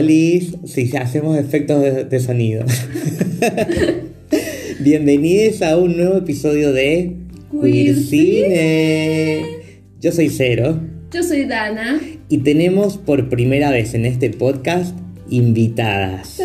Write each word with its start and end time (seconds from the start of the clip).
Olis, 0.00 0.56
si 0.64 0.96
hacemos 0.96 1.38
efectos 1.38 1.82
de, 1.82 2.04
de 2.04 2.20
sonido. 2.20 2.64
Bienvenidos 4.80 5.60
a 5.60 5.76
un 5.76 5.94
nuevo 5.98 6.16
episodio 6.16 6.72
de 6.72 7.16
Queer 7.50 7.96
Cine. 7.96 9.44
Yo 10.00 10.10
soy 10.10 10.30
Cero 10.30 10.80
Yo 11.12 11.22
soy 11.22 11.44
Dana. 11.44 12.00
y 12.30 12.38
tenemos 12.38 12.96
por 12.96 13.28
primera 13.28 13.70
vez 13.70 13.92
en 13.92 14.06
este 14.06 14.30
podcast 14.30 14.96
invitadas. 15.28 16.40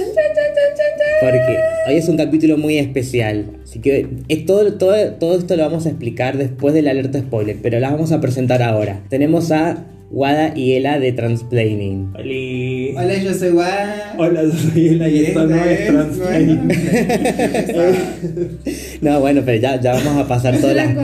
Porque 1.22 1.58
hoy 1.88 1.96
es 1.96 2.10
un 2.10 2.18
capítulo 2.18 2.58
muy 2.58 2.78
especial. 2.78 3.52
Así 3.64 3.80
que 3.80 4.06
es 4.28 4.46
todo, 4.46 4.74
todo, 4.74 5.14
todo 5.14 5.38
esto 5.38 5.56
lo 5.56 5.64
vamos 5.64 5.86
a 5.86 5.90
explicar 5.92 6.38
después 6.38 6.74
del 6.74 6.90
alerta 6.90 7.20
spoiler, 7.20 7.56
pero 7.62 7.80
las 7.80 7.94
vamos 7.94 8.12
a 8.12 8.20
presentar 8.20 8.62
ahora. 8.62 9.06
Tenemos 9.08 9.54
a 9.54 9.86
Wada 10.12 10.54
y 10.56 10.74
Ela 10.74 11.00
de 11.00 11.12
Transplaining. 11.12 12.14
Oli. 12.18 12.94
Hola, 12.96 13.18
yo 13.18 13.34
soy 13.34 13.52
Juan. 13.52 13.90
Hola, 14.18 14.44
yo 14.44 14.52
soy 14.52 14.88
Ela 14.90 15.10
y 15.10 15.26
esto 15.26 15.48
no 15.48 15.56
es 15.66 15.88
Transplaining. 15.88 16.68
No, 19.02 19.20
bueno, 19.20 19.42
pero 19.46 19.60
ya, 19.60 19.80
ya 19.80 19.94
vamos 19.94 20.18
a 20.18 20.28
pasar 20.28 20.58
todas 20.60 20.76
La 20.76 20.86
las. 20.86 20.96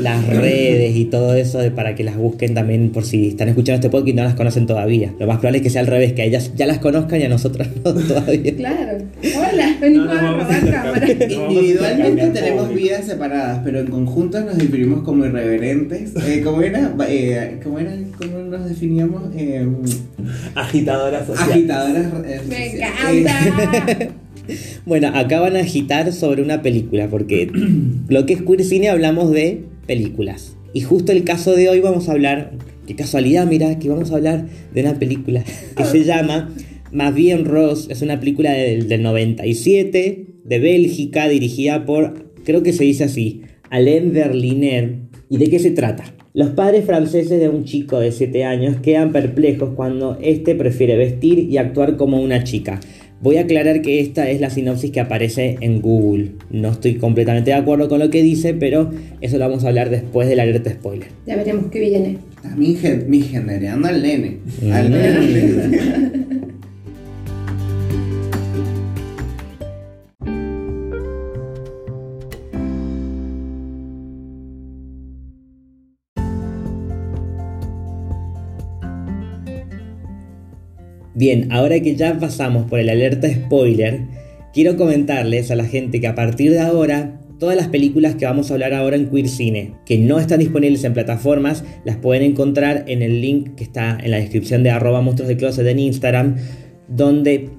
Las 0.00 0.26
redes 0.26 0.96
y 0.96 1.04
todo 1.06 1.34
eso 1.34 1.58
de- 1.58 1.70
para 1.70 1.94
que 1.94 2.04
las 2.04 2.16
busquen 2.16 2.54
también 2.54 2.90
por 2.90 3.04
si 3.04 3.28
están 3.28 3.48
escuchando 3.48 3.76
este 3.76 3.90
podcast 3.90 4.08
y 4.08 4.12
no 4.14 4.22
las 4.24 4.34
conocen 4.34 4.66
todavía. 4.66 5.12
Lo 5.18 5.26
más 5.26 5.38
probable 5.38 5.58
es 5.58 5.62
que 5.64 5.70
sea 5.70 5.80
al 5.82 5.86
revés, 5.86 6.12
que 6.12 6.22
a 6.22 6.24
ellas 6.24 6.52
ya 6.56 6.66
las 6.66 6.78
conozcan 6.78 7.20
y 7.20 7.24
a 7.24 7.28
nosotros 7.28 7.68
no 7.84 7.92
todavía. 8.08 8.56
Claro. 8.56 8.98
Hola, 9.36 9.76
venimos 9.80 10.06
No, 10.06 10.14
no, 10.14 10.28
a 10.28 10.32
robar 10.32 10.70
cámara. 10.70 11.06
Individualmente 11.10 12.26
tenemos 12.28 12.66
público. 12.68 12.82
vidas 12.86 13.04
separadas, 13.06 13.60
pero 13.64 13.80
en 13.80 13.86
conjunto 13.88 14.40
nos 14.40 14.56
definimos 14.58 15.02
como 15.02 15.24
irreverentes. 15.26 16.12
Eh, 16.26 16.40
¿Cómo 16.44 16.62
era? 16.62 16.94
Eh, 17.08 17.58
¿Cómo 17.62 17.78
era? 17.78 17.92
¿Cómo 18.18 18.38
nos 18.38 18.68
definíamos? 18.68 19.22
Eh, 19.36 19.66
Agitadora 20.54 21.24
social. 21.26 21.50
agitadoras. 21.50 22.06
eh, 22.26 22.40
Me 22.48 22.70
sociales. 22.70 23.26
encanta. 23.26 24.08
Bueno, 24.84 25.12
acá 25.14 25.38
van 25.38 25.54
a 25.54 25.60
agitar 25.60 26.12
sobre 26.12 26.42
una 26.42 26.60
película, 26.60 27.06
porque 27.08 27.48
lo 28.08 28.26
que 28.26 28.32
es 28.32 28.42
queer 28.42 28.64
cine 28.64 28.88
hablamos 28.88 29.30
de 29.30 29.62
películas. 29.86 30.56
Y 30.72 30.82
justo 30.82 31.12
el 31.12 31.24
caso 31.24 31.54
de 31.54 31.68
hoy 31.68 31.80
vamos 31.80 32.08
a 32.08 32.12
hablar, 32.12 32.52
qué 32.86 32.94
casualidad, 32.94 33.46
mira, 33.46 33.78
que 33.78 33.88
vamos 33.88 34.12
a 34.12 34.16
hablar 34.16 34.46
de 34.72 34.80
una 34.80 34.98
película 34.98 35.44
que 35.76 35.84
se 35.84 36.04
llama 36.04 36.54
Más 36.92 37.14
bien 37.14 37.44
Ross. 37.44 37.88
Es 37.90 38.02
una 38.02 38.20
película 38.20 38.52
del, 38.52 38.88
del 38.88 39.02
97, 39.02 40.26
de 40.44 40.58
Bélgica, 40.58 41.28
dirigida 41.28 41.84
por, 41.84 42.32
creo 42.44 42.62
que 42.62 42.72
se 42.72 42.84
dice 42.84 43.04
así, 43.04 43.42
Alain 43.70 44.12
Berliner. 44.12 44.98
¿Y 45.28 45.38
de 45.38 45.48
qué 45.48 45.58
se 45.58 45.70
trata? 45.70 46.04
Los 46.32 46.50
padres 46.50 46.84
franceses 46.84 47.40
de 47.40 47.48
un 47.48 47.64
chico 47.64 47.98
de 47.98 48.12
7 48.12 48.44
años 48.44 48.76
quedan 48.80 49.10
perplejos 49.10 49.70
cuando 49.74 50.16
éste 50.22 50.54
prefiere 50.54 50.96
vestir 50.96 51.40
y 51.40 51.56
actuar 51.56 51.96
como 51.96 52.20
una 52.20 52.44
chica. 52.44 52.78
Voy 53.22 53.36
a 53.36 53.42
aclarar 53.42 53.82
que 53.82 54.00
esta 54.00 54.30
es 54.30 54.40
la 54.40 54.48
sinopsis 54.48 54.90
que 54.90 55.00
aparece 55.00 55.56
en 55.60 55.82
Google. 55.82 56.32
No 56.50 56.70
estoy 56.70 56.94
completamente 56.94 57.50
de 57.50 57.56
acuerdo 57.56 57.88
con 57.88 57.98
lo 57.98 58.08
que 58.08 58.22
dice, 58.22 58.54
pero 58.54 58.90
eso 59.20 59.36
lo 59.36 59.46
vamos 59.46 59.64
a 59.64 59.68
hablar 59.68 59.90
después 59.90 60.26
del 60.28 60.40
alerta 60.40 60.70
spoiler. 60.70 61.08
Ya 61.26 61.36
veremos 61.36 61.66
qué 61.70 61.80
viene. 61.80 62.16
A 62.44 62.56
mí, 62.56 62.74
gen- 62.80 63.04
mi 63.08 63.20
generando 63.20 63.88
al 63.88 64.00
nene. 64.02 64.38
Mm. 64.62 64.72
Al 64.72 64.90
nene. 64.90 66.10
Bien, 81.20 81.48
ahora 81.52 81.78
que 81.80 81.96
ya 81.96 82.18
pasamos 82.18 82.64
por 82.64 82.80
el 82.80 82.88
alerta 82.88 83.28
spoiler, 83.28 84.04
quiero 84.54 84.78
comentarles 84.78 85.50
a 85.50 85.54
la 85.54 85.66
gente 85.66 86.00
que 86.00 86.06
a 86.06 86.14
partir 86.14 86.50
de 86.50 86.60
ahora, 86.60 87.20
todas 87.38 87.56
las 87.56 87.68
películas 87.68 88.14
que 88.14 88.24
vamos 88.24 88.50
a 88.50 88.54
hablar 88.54 88.72
ahora 88.72 88.96
en 88.96 89.10
Queer 89.10 89.28
Cine, 89.28 89.74
que 89.84 89.98
no 89.98 90.18
están 90.18 90.38
disponibles 90.38 90.82
en 90.84 90.94
plataformas, 90.94 91.62
las 91.84 91.98
pueden 91.98 92.22
encontrar 92.22 92.84
en 92.86 93.02
el 93.02 93.20
link 93.20 93.54
que 93.54 93.64
está 93.64 93.98
en 94.02 94.12
la 94.12 94.16
descripción 94.16 94.62
de 94.62 94.70
arroba 94.70 95.02
monstruos 95.02 95.28
de 95.28 95.36
closet 95.36 95.66
en 95.66 95.80
Instagram, 95.80 96.36
donde 96.88 97.50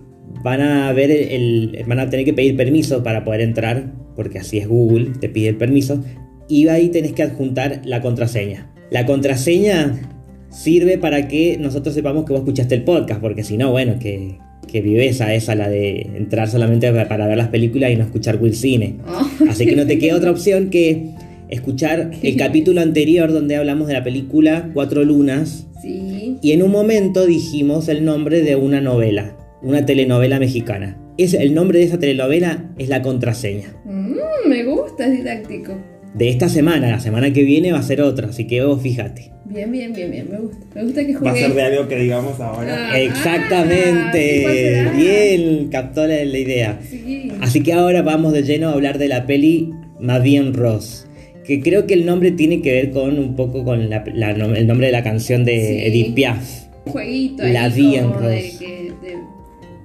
van 0.44 0.62
a 0.62 0.92
ver 0.92 1.12
el, 1.12 1.86
van 1.86 2.00
a 2.00 2.10
tener 2.10 2.26
que 2.26 2.34
pedir 2.34 2.58
permiso 2.58 3.04
para 3.04 3.24
poder 3.24 3.42
entrar, 3.42 3.94
porque 4.16 4.40
así 4.40 4.58
es 4.58 4.68
Google, 4.68 5.12
te 5.20 5.30
pide 5.30 5.50
el 5.50 5.58
permiso, 5.58 6.04
y 6.50 6.68
ahí 6.68 6.90
tenés 6.90 7.14
que 7.14 7.22
adjuntar 7.22 7.84
la 7.86 8.02
contraseña. 8.02 8.74
La 8.90 9.06
contraseña 9.06 10.21
sirve 10.52 10.98
para 10.98 11.28
que 11.28 11.58
nosotros 11.60 11.96
sepamos 11.96 12.26
que 12.26 12.34
vos 12.34 12.42
escuchaste 12.42 12.76
el 12.76 12.84
podcast, 12.84 13.22
porque 13.22 13.44
si 13.44 13.58
no, 13.58 13.72
bueno, 13.72 13.96
que, 14.00 14.38
que 14.68 14.82
viveza 14.82 15.34
esa 15.34 15.56
la 15.56 15.70
de 15.70 16.02
entrar 16.16 16.48
solamente 16.50 16.92
pa- 16.92 17.08
para 17.08 17.26
ver 17.28 17.38
las 17.38 17.48
películas 17.48 17.92
y 17.92 17.96
no 17.96 18.04
escuchar 18.04 18.38
Will 18.42 18.56
Cine. 18.56 18.98
Oh. 19.08 19.28
Así 19.50 19.66
que 19.66 19.76
no 19.76 19.88
te 19.88 19.98
queda 19.98 20.16
otra 20.18 20.32
opción 20.32 20.70
que 20.70 21.12
escuchar 21.50 22.12
el 22.22 22.36
capítulo 22.38 22.82
anterior 22.82 23.32
donde 23.32 23.56
hablamos 23.56 23.88
de 23.88 23.94
la 23.94 24.04
película 24.04 24.70
Cuatro 24.74 25.04
Lunas 25.04 25.68
Sí. 25.82 26.38
y 26.44 26.52
en 26.52 26.62
un 26.62 26.70
momento 26.72 27.26
dijimos 27.26 27.88
el 27.90 28.06
nombre 28.06 28.42
de 28.44 28.56
una 28.56 28.82
novela, 28.82 29.36
una 29.64 29.84
telenovela 29.86 30.38
mexicana. 30.40 30.98
Es, 31.18 31.34
el 31.34 31.54
nombre 31.56 31.80
de 31.80 31.86
esa 31.86 31.98
telenovela 32.00 32.72
es 32.78 32.88
la 32.88 33.02
contraseña. 33.02 33.74
Mm, 33.86 34.48
me 34.48 34.64
gusta, 34.64 35.08
es 35.08 35.14
didáctico. 35.14 35.74
De 36.14 36.30
esta 36.30 36.50
semana, 36.50 36.90
la 36.90 37.00
semana 37.00 37.32
que 37.32 37.44
viene 37.44 37.72
va 37.72 37.80
a 37.80 37.84
ser 37.84 38.02
otra, 38.02 38.28
así 38.30 38.46
que 38.46 38.64
vos 38.64 38.82
fíjate. 38.82 39.32
Bien, 39.46 39.72
bien, 39.72 39.94
bien, 39.94 40.12
bien. 40.12 40.28
Me 40.32 40.38
gusta. 40.40 40.66
Me 40.76 40.84
gusta 40.84 41.06
que 41.06 41.14
Va 41.14 41.20
a 41.20 41.34
jugué. 41.34 41.42
ser 41.46 41.54
de 41.54 41.62
algo 41.62 41.88
que 41.88 41.96
digamos 41.98 42.40
ahora. 42.40 42.90
Ah, 42.92 43.00
Exactamente. 43.00 44.42
¿cuál 44.44 44.56
será? 44.56 44.92
Bien, 44.94 45.68
captó 45.70 46.08
la, 46.08 46.24
la 46.24 46.38
idea. 46.38 46.80
Sí. 46.90 47.32
Así 47.42 47.62
que 47.64 47.74
ahora 47.74 48.02
vamos 48.02 48.34
de 48.34 48.44
lleno 48.44 48.70
a 48.70 48.74
hablar 48.74 48.98
de 48.98 49.08
la 49.08 49.26
peli 49.26 49.72
Más 50.00 50.24
bien 50.24 50.54
Ross. 50.54 51.06
Que 51.46 51.60
creo 51.62 51.86
que 51.88 51.94
el 51.96 52.06
nombre 52.06 52.32
tiene 52.32 52.62
que 52.62 52.72
ver 52.72 52.92
con 52.92 53.18
un 53.20 53.36
poco 53.36 53.64
con 53.66 53.90
la- 53.90 54.04
la 54.14 54.36
nom- 54.36 54.56
el 54.56 54.68
nombre 54.68 54.88
de 54.88 54.92
la 54.94 55.04
canción 55.04 55.44
de 55.46 55.60
Sí. 55.60 55.86
Edith 55.88 56.14
Piaf. 56.16 56.62
Un 56.86 56.92
jueguito 56.94 57.44
La 57.44 57.66
ahí 57.66 57.72
vi 57.74 57.96
en 57.96 58.04
como 58.12 58.22
de 58.22 58.42
rosa. 58.42 58.60
que, 58.60 58.92
de, 59.08 59.11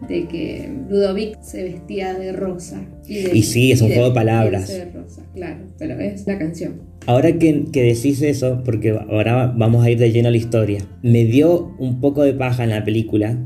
de 0.09 0.27
que 0.29 0.71
Ludovic 0.89 1.41
se 1.43 1.63
vestía 1.65 2.15
de 2.15 2.33
rosa. 2.33 2.81
de- 3.07 3.31
Y 3.37 3.43
sí, 3.43 3.73
es 3.73 3.81
un 3.83 3.89
juego 3.89 4.09
de 4.09 4.15
palabras. 4.15 4.63
vestirse 4.63 4.87
de 4.87 4.93
rosa, 4.93 5.23
claro, 5.35 5.65
pero 5.79 5.99
es 6.01 6.27
la 6.27 6.39
canción. 6.39 6.75
Ahora 7.07 7.33
que, 7.39 7.65
que 7.73 7.83
decís 7.83 8.21
eso, 8.23 8.63
porque 8.65 8.91
ahora 8.91 9.53
vamos 9.57 9.85
a 9.85 9.91
ir 9.91 9.99
de 9.99 10.11
lleno 10.11 10.29
a 10.29 10.31
la 10.33 10.37
historia, 10.37 10.81
me 11.03 11.25
dio 11.25 11.75
un 11.79 12.01
poco 12.01 12.23
de 12.23 12.33
paja 12.35 12.65
en 12.65 12.71
la 12.71 12.85
película 12.85 13.39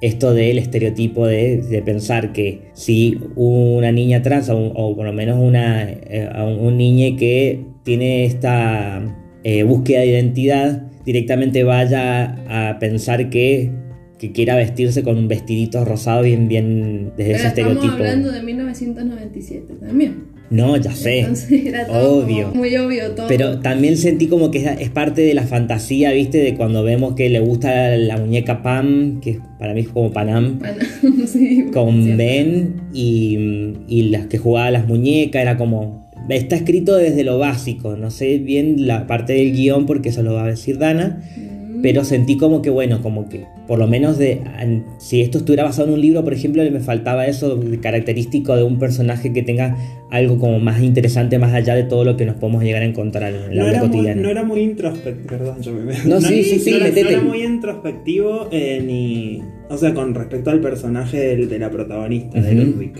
esto 0.00 0.32
del 0.32 0.58
estereotipo 0.58 1.26
de, 1.26 1.56
de 1.58 1.82
pensar 1.82 2.32
que 2.32 2.60
si 2.72 3.18
una 3.34 3.90
niña 3.90 4.22
trans 4.22 4.48
o, 4.48 4.56
un- 4.56 4.72
o 4.76 4.94
por 4.94 5.04
lo 5.04 5.12
menos 5.12 5.38
una, 5.40 5.90
eh, 5.90 6.28
un, 6.36 6.66
un 6.66 6.76
niño 6.78 7.16
que 7.18 7.64
tiene 7.82 8.24
esta 8.24 9.02
eh, 9.42 9.64
búsqueda 9.64 10.00
de 10.00 10.06
identidad 10.06 10.82
directamente 11.04 11.64
vaya 11.64 12.36
a 12.70 12.78
pensar 12.78 13.28
que, 13.28 13.72
que 14.18 14.32
quiera 14.32 14.56
vestirse 14.56 15.02
con 15.02 15.16
un 15.16 15.28
vestidito 15.28 15.84
rosado 15.84 16.22
bien 16.22 16.48
bien 16.48 17.12
desde 17.16 17.32
ese 17.32 17.50
Pero 17.54 17.70
estamos 17.70 17.72
estereotipo. 17.76 17.92
hablando 17.94 18.32
de 18.32 18.42
1997 18.42 19.74
también. 19.80 20.38
No, 20.50 20.76
ya 20.78 20.92
sé. 20.92 21.20
Entonces 21.20 21.66
era 21.66 21.86
todo 21.86 22.24
Obvio. 22.24 22.50
muy 22.54 22.74
obvio 22.76 23.10
todo. 23.10 23.28
Pero 23.28 23.58
también 23.60 23.96
sentí 23.98 24.28
como 24.28 24.50
que 24.50 24.64
es, 24.80 24.88
parte 24.90 25.20
de 25.20 25.34
la 25.34 25.42
fantasía, 25.42 26.10
¿viste? 26.12 26.38
De 26.38 26.54
cuando 26.54 26.82
vemos 26.82 27.14
que 27.14 27.28
le 27.28 27.40
gusta 27.40 27.96
la 27.96 28.16
muñeca 28.16 28.62
Pam, 28.62 29.20
que 29.20 29.40
para 29.58 29.74
mí 29.74 29.80
es 29.80 29.88
como 29.88 30.10
Panam, 30.10 30.58
Bueno, 31.00 31.26
sí, 31.26 31.66
con 31.72 32.02
cierto. 32.02 32.16
Ben 32.16 32.74
y, 32.94 33.74
y 33.88 34.02
las 34.04 34.26
que 34.26 34.38
jugaba 34.38 34.70
las 34.70 34.86
muñecas, 34.86 35.42
era 35.42 35.56
como... 35.56 36.08
Está 36.30 36.56
escrito 36.56 36.96
desde 36.96 37.24
lo 37.24 37.38
básico, 37.38 37.96
no 37.96 38.10
sé 38.10 38.38
bien 38.38 38.86
la 38.86 39.06
parte 39.06 39.32
del 39.34 39.52
guion 39.52 39.86
porque 39.86 40.10
eso 40.10 40.22
lo 40.22 40.34
va 40.34 40.44
a 40.44 40.48
decir 40.48 40.76
Dana, 40.78 41.22
Mm, 41.36 41.57
pero 41.82 42.04
sentí 42.04 42.36
como 42.36 42.60
que, 42.62 42.70
bueno, 42.70 43.00
como 43.02 43.28
que 43.28 43.46
por 43.66 43.78
lo 43.78 43.86
menos 43.86 44.18
de... 44.18 44.40
Si 44.98 45.20
esto 45.20 45.38
estuviera 45.38 45.64
basado 45.64 45.88
en 45.88 45.94
un 45.94 46.00
libro, 46.00 46.24
por 46.24 46.32
ejemplo, 46.34 46.62
me 46.70 46.80
faltaba 46.80 47.26
eso 47.26 47.56
de 47.56 47.78
característico 47.78 48.56
de 48.56 48.62
un 48.64 48.78
personaje 48.78 49.32
que 49.32 49.42
tenga 49.42 49.76
algo 50.10 50.38
como 50.38 50.58
más 50.58 50.82
interesante 50.82 51.38
más 51.38 51.52
allá 51.52 51.74
de 51.74 51.82
todo 51.84 52.04
lo 52.04 52.16
que 52.16 52.24
nos 52.24 52.36
podemos 52.36 52.62
llegar 52.64 52.82
a 52.82 52.86
encontrar 52.86 53.32
en 53.34 53.40
la 53.42 53.62
No 53.62 53.68
vida 53.68 53.68
era, 53.70 53.78
muy, 53.80 53.88
cotidiana. 53.90 54.22
no 54.22 54.28
era 54.30 54.42
muy 54.44 54.60
introspectivo, 54.60 55.26
perdón, 55.28 55.60
yo 55.62 55.72
me 55.72 55.92
No, 56.04 56.20
sí, 56.20 56.42
sí, 56.44 56.58
sí, 56.58 56.70
no, 56.70 56.76
era, 56.76 56.86
metete. 56.86 57.02
no 57.04 57.10
era 57.10 57.20
muy 57.22 57.42
introspectivo 57.42 58.48
eh, 58.50 58.82
ni, 58.86 59.42
o 59.68 59.76
sea, 59.76 59.94
con 59.94 60.14
respecto 60.14 60.50
al 60.50 60.60
personaje 60.60 61.18
del- 61.18 61.48
de, 61.48 61.58
la 61.58 61.70
protagonista, 61.70 62.40
de 62.40 62.54
Ujú. 62.54 62.64
Ludwig. 62.64 62.92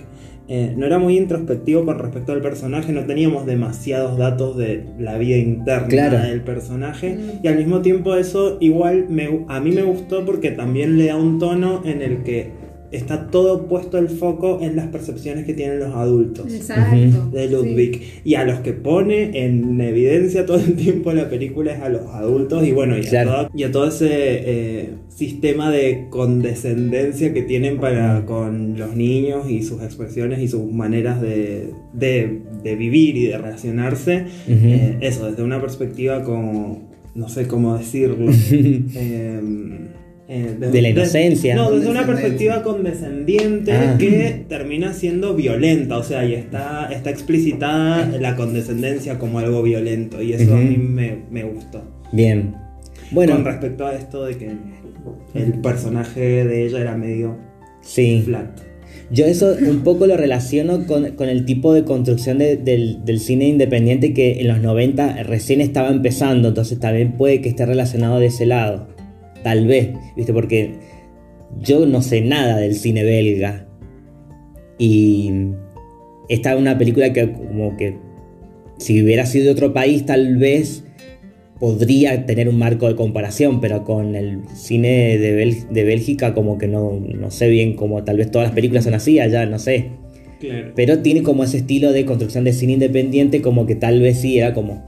Eh, 0.51 0.73
no 0.75 0.87
era 0.87 0.97
muy 0.97 1.15
introspectivo 1.15 1.85
con 1.85 1.99
respecto 1.99 2.31
al 2.31 2.41
personaje, 2.41 2.91
no 2.91 3.05
teníamos 3.05 3.45
demasiados 3.45 4.17
datos 4.17 4.57
de 4.57 4.83
la 4.97 5.15
vida 5.19 5.37
interna 5.37 5.87
Claro. 5.87 6.17
del 6.27 6.41
personaje 6.41 7.15
Mm. 7.15 7.45
y 7.45 7.47
al 7.47 7.57
mismo 7.57 7.81
tiempo 7.81 8.15
eso 8.15 8.57
igual 8.59 9.05
me, 9.09 9.45
a 9.47 9.59
mí 9.59 9.69
me 9.71 9.83
gustó 9.83 10.25
porque 10.25 10.49
también 10.49 10.97
le 10.97 11.05
da 11.05 11.17
un 11.17 11.37
tono 11.37 11.81
en 11.85 12.01
el 12.01 12.23
que 12.23 12.49
está 12.91 13.27
todo 13.27 13.67
puesto 13.67 13.97
el 13.97 14.09
foco 14.09 14.59
en 14.61 14.75
las 14.75 14.87
percepciones 14.87 15.45
que 15.45 15.53
tienen 15.53 15.79
los 15.79 15.93
adultos 15.95 16.51
Exacto. 16.53 17.29
de 17.31 17.47
sí. 17.47 17.53
Ludwig. 17.53 18.01
Y 18.23 18.33
a 18.35 18.43
los 18.45 18.59
que 18.61 18.73
pone 18.73 19.45
en 19.45 19.79
evidencia 19.79 20.45
todo 20.45 20.57
el 20.57 20.75
tiempo 20.75 21.13
la 21.13 21.29
película 21.29 21.73
es 21.73 21.81
a 21.81 21.89
los 21.89 22.07
adultos 22.07 22.65
y 22.65 22.71
bueno, 22.71 22.97
y, 22.97 23.01
Claro. 23.01 23.31
a, 23.31 23.35
todo, 23.47 23.49
y 23.55 23.63
a 23.63 23.71
todo 23.71 23.87
ese 23.87 24.07
eh, 24.11 24.89
sistema 25.09 25.69
de 25.71 26.07
condescendencia 26.09 27.33
que 27.33 27.43
tienen 27.43 27.77
para 27.79 28.25
con 28.25 28.77
los 28.77 28.95
niños 28.95 29.49
y 29.49 29.63
sus 29.63 29.81
expresiones 29.83 30.39
y 30.39 30.47
sus 30.47 30.71
maneras 30.71 31.21
de, 31.21 31.71
de- 31.93 32.39
de 32.63 32.75
vivir 32.75 33.15
y 33.17 33.27
de 33.27 33.37
relacionarse. 33.37 34.25
Eh, 34.47 34.97
eso, 35.01 35.29
desde 35.29 35.43
una 35.43 35.61
perspectiva 35.61 36.23
como, 36.23 36.89
no 37.15 37.29
sé 37.29 37.47
cómo 37.47 37.77
decirlo. 37.77 38.25
eh, 38.51 39.39
eh, 40.31 40.55
De 40.59 40.81
la 40.81 40.89
inocencia. 40.89 41.55
no, 41.55 41.71
desde 41.71 41.89
una 41.89 42.05
perspectiva 42.05 42.61
condescendiente 42.61 43.71
Ah. 43.71 43.95
que 43.97 44.45
termina 44.47 44.93
siendo 44.93 45.35
violenta, 45.35 45.97
o 45.97 46.03
sea, 46.03 46.23
y 46.23 46.35
está, 46.35 46.87
está 46.91 47.09
explicitada 47.09 48.05
la 48.19 48.35
condescendencia 48.35 49.17
como 49.17 49.39
algo 49.39 49.63
violento, 49.63 50.21
y 50.21 50.33
eso 50.33 50.53
a 50.53 50.57
mí 50.57 50.77
me, 50.77 51.17
me 51.31 51.43
gustó. 51.43 51.81
Bien. 52.11 52.53
Bueno, 53.11 53.33
Con 53.37 53.45
respecto 53.45 53.87
a 53.87 53.95
esto 53.95 54.25
de 54.25 54.37
que 54.37 54.51
el 55.33 55.53
personaje 55.61 56.45
de 56.45 56.65
ella 56.67 56.79
era 56.79 56.95
medio 56.95 57.35
sí. 57.81 58.21
flat. 58.23 58.59
Yo 59.11 59.25
eso 59.25 59.55
un 59.67 59.79
poco 59.79 60.05
lo 60.05 60.15
relaciono 60.17 60.85
con, 60.85 61.11
con 61.15 61.29
el 61.29 61.43
tipo 61.45 61.73
de 61.73 61.83
construcción 61.83 62.37
de- 62.37 62.57
del, 62.57 63.03
del 63.05 63.19
cine 63.19 63.47
independiente 63.47 64.13
que 64.13 64.39
en 64.41 64.47
los 64.47 64.59
90 64.61 65.23
recién 65.23 65.61
estaba 65.61 65.89
empezando, 65.89 66.49
entonces 66.49 66.79
también 66.79 67.13
puede 67.13 67.41
que 67.41 67.49
esté 67.49 67.65
relacionado 67.65 68.19
de 68.19 68.27
ese 68.27 68.45
lado. 68.45 68.87
Tal 69.43 69.67
vez, 69.67 69.89
¿viste? 70.15 70.33
Porque 70.33 70.75
yo 71.61 71.85
no 71.85 72.01
sé 72.01 72.21
nada 72.21 72.57
del 72.57 72.75
cine 72.75 73.03
belga. 73.03 73.67
Y 74.77 75.31
esta 76.29 76.53
es 76.53 76.59
una 76.59 76.77
película 76.77 77.11
que 77.13 77.31
como 77.31 77.75
que 77.77 77.97
si 78.77 79.01
hubiera 79.03 79.25
sido 79.25 79.45
de 79.45 79.51
otro 79.51 79.73
país 79.73 80.05
tal 80.05 80.37
vez 80.37 80.83
podría 81.59 82.25
tener 82.25 82.47
un 82.47 82.57
marco 82.57 82.87
de 82.87 82.95
comparación, 82.95 83.59
pero 83.59 83.83
con 83.83 84.15
el 84.15 84.39
cine 84.55 85.17
de, 85.17 85.35
Bel- 85.45 85.67
de 85.69 85.83
Bélgica 85.83 86.33
como 86.33 86.57
que 86.57 86.67
no, 86.67 86.93
no 86.99 87.31
sé 87.31 87.49
bien 87.49 87.75
cómo 87.75 88.03
tal 88.05 88.15
vez 88.17 88.31
todas 88.31 88.47
las 88.47 88.55
películas 88.55 88.85
son 88.85 88.93
así 88.93 89.19
allá, 89.19 89.45
no 89.45 89.59
sé. 89.59 89.87
Claro. 90.39 90.71
Pero 90.73 90.99
tiene 90.99 91.21
como 91.21 91.43
ese 91.43 91.57
estilo 91.57 91.91
de 91.91 92.05
construcción 92.05 92.45
de 92.45 92.53
cine 92.53 92.73
independiente 92.73 93.41
como 93.41 93.65
que 93.65 93.75
tal 93.75 93.99
vez 93.99 94.19
sí 94.21 94.37
era 94.37 94.53
como 94.53 94.85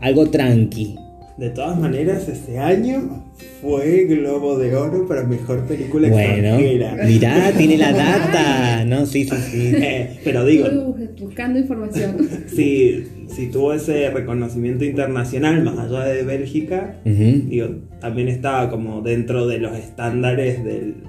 algo 0.00 0.30
tranqui. 0.30 0.96
De 1.36 1.50
todas 1.50 1.76
maneras, 1.78 2.28
ese 2.28 2.58
año 2.60 3.24
fue 3.60 4.04
Globo 4.04 4.56
de 4.56 4.76
Oro 4.76 5.08
para 5.08 5.24
mejor 5.24 5.62
película 5.66 6.08
Bueno, 6.08 6.54
extranjera. 6.60 7.04
mirá, 7.04 7.52
tiene 7.58 7.76
la 7.76 7.92
data, 7.92 8.84
¿no? 8.84 9.04
Sí, 9.04 9.24
sí, 9.24 9.34
sí. 9.50 9.72
Eh, 9.74 10.20
pero 10.22 10.44
digo, 10.44 10.66
Estuve 10.66 11.08
buscando 11.26 11.58
información. 11.58 12.16
si, 12.46 13.04
si 13.34 13.48
tuvo 13.48 13.72
ese 13.72 14.10
reconocimiento 14.10 14.84
internacional 14.84 15.60
más 15.64 15.76
allá 15.78 16.04
de 16.04 16.22
Bélgica, 16.22 17.00
digo, 17.04 17.68
también 18.00 18.28
estaba 18.28 18.70
como 18.70 19.00
dentro 19.02 19.48
de 19.48 19.58
los 19.58 19.76
estándares 19.76 20.62
del- 20.64 21.02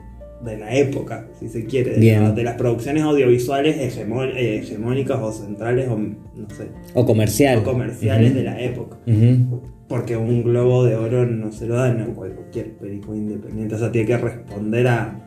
de 0.44 0.58
la 0.58 0.76
época, 0.76 1.28
si 1.40 1.50
se 1.50 1.66
quiere, 1.66 1.92
de, 1.92 2.00
Bien. 2.00 2.24
la- 2.24 2.32
de 2.32 2.44
las 2.44 2.56
producciones 2.56 3.04
audiovisuales 3.04 3.78
hegemó- 3.78 4.26
eh, 4.26 4.58
hegemónicas 4.60 5.20
o 5.20 5.32
centrales 5.32 5.88
o 5.90 5.98
no 5.98 6.50
sé, 6.56 6.66
O 6.96 7.06
comercial. 7.06 7.60
o 7.60 7.64
comerciales 7.64 8.34
de 8.36 8.44
la 8.44 8.60
época. 8.62 8.98
Ujú. 9.08 9.62
Porque 9.88 10.18
un 10.18 10.44
globo 10.44 10.84
de 10.84 10.96
oro 10.96 11.26
no 11.28 11.52
se 11.52 11.68
lo 11.68 11.76
dan 11.76 12.02
a 12.02 12.06
cualquier 12.08 12.74
película 12.78 13.18
independiente, 13.18 13.76
o 13.76 13.78
sea, 13.78 13.92
tiene 13.92 14.08
que 14.08 14.18
responder 14.18 14.88
a 14.88 15.26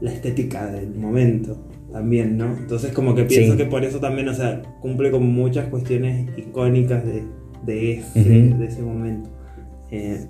la 0.00 0.12
estética 0.12 0.66
del 0.70 0.94
momento 0.94 1.56
también, 1.90 2.36
¿no? 2.36 2.56
Entonces 2.56 2.92
como 2.92 3.14
que 3.14 3.24
pienso 3.24 3.52
Sí. 3.52 3.58
que 3.58 3.64
por 3.66 3.84
eso 3.84 3.98
también, 3.98 4.28
o 4.28 4.34
sea, 4.34 4.60
cumple 4.80 5.10
con 5.10 5.26
muchas 5.26 5.68
cuestiones 5.68 6.28
icónicas 6.36 7.04
de, 7.06 7.22
de, 7.64 7.92
ese, 7.98 8.20
de 8.22 8.64
ese 8.66 8.82
momento. 8.82 9.30
Eh, 9.90 10.26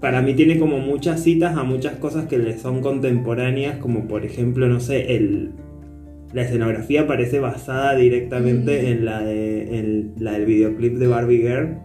para 0.00 0.22
mí 0.22 0.32
tiene 0.34 0.58
como 0.58 0.78
muchas 0.78 1.22
citas 1.22 1.56
a 1.58 1.62
muchas 1.64 1.96
cosas 1.96 2.26
que 2.26 2.38
le 2.38 2.56
son 2.56 2.80
contemporáneas, 2.80 3.76
como 3.78 4.08
por 4.08 4.24
ejemplo, 4.24 4.68
no 4.68 4.80
sé, 4.80 5.16
el, 5.16 5.50
la 6.32 6.42
escenografía 6.42 7.06
parece 7.06 7.40
basada 7.40 7.94
directamente 7.96 8.82
Mm. 8.82 8.86
en 8.86 9.04
la, 9.04 9.20
de, 9.22 9.78
en 9.78 10.12
la 10.18 10.32
del 10.32 10.46
videoclip 10.46 10.96
de 10.96 11.06
Barbie 11.08 11.38
Girl. 11.42 11.76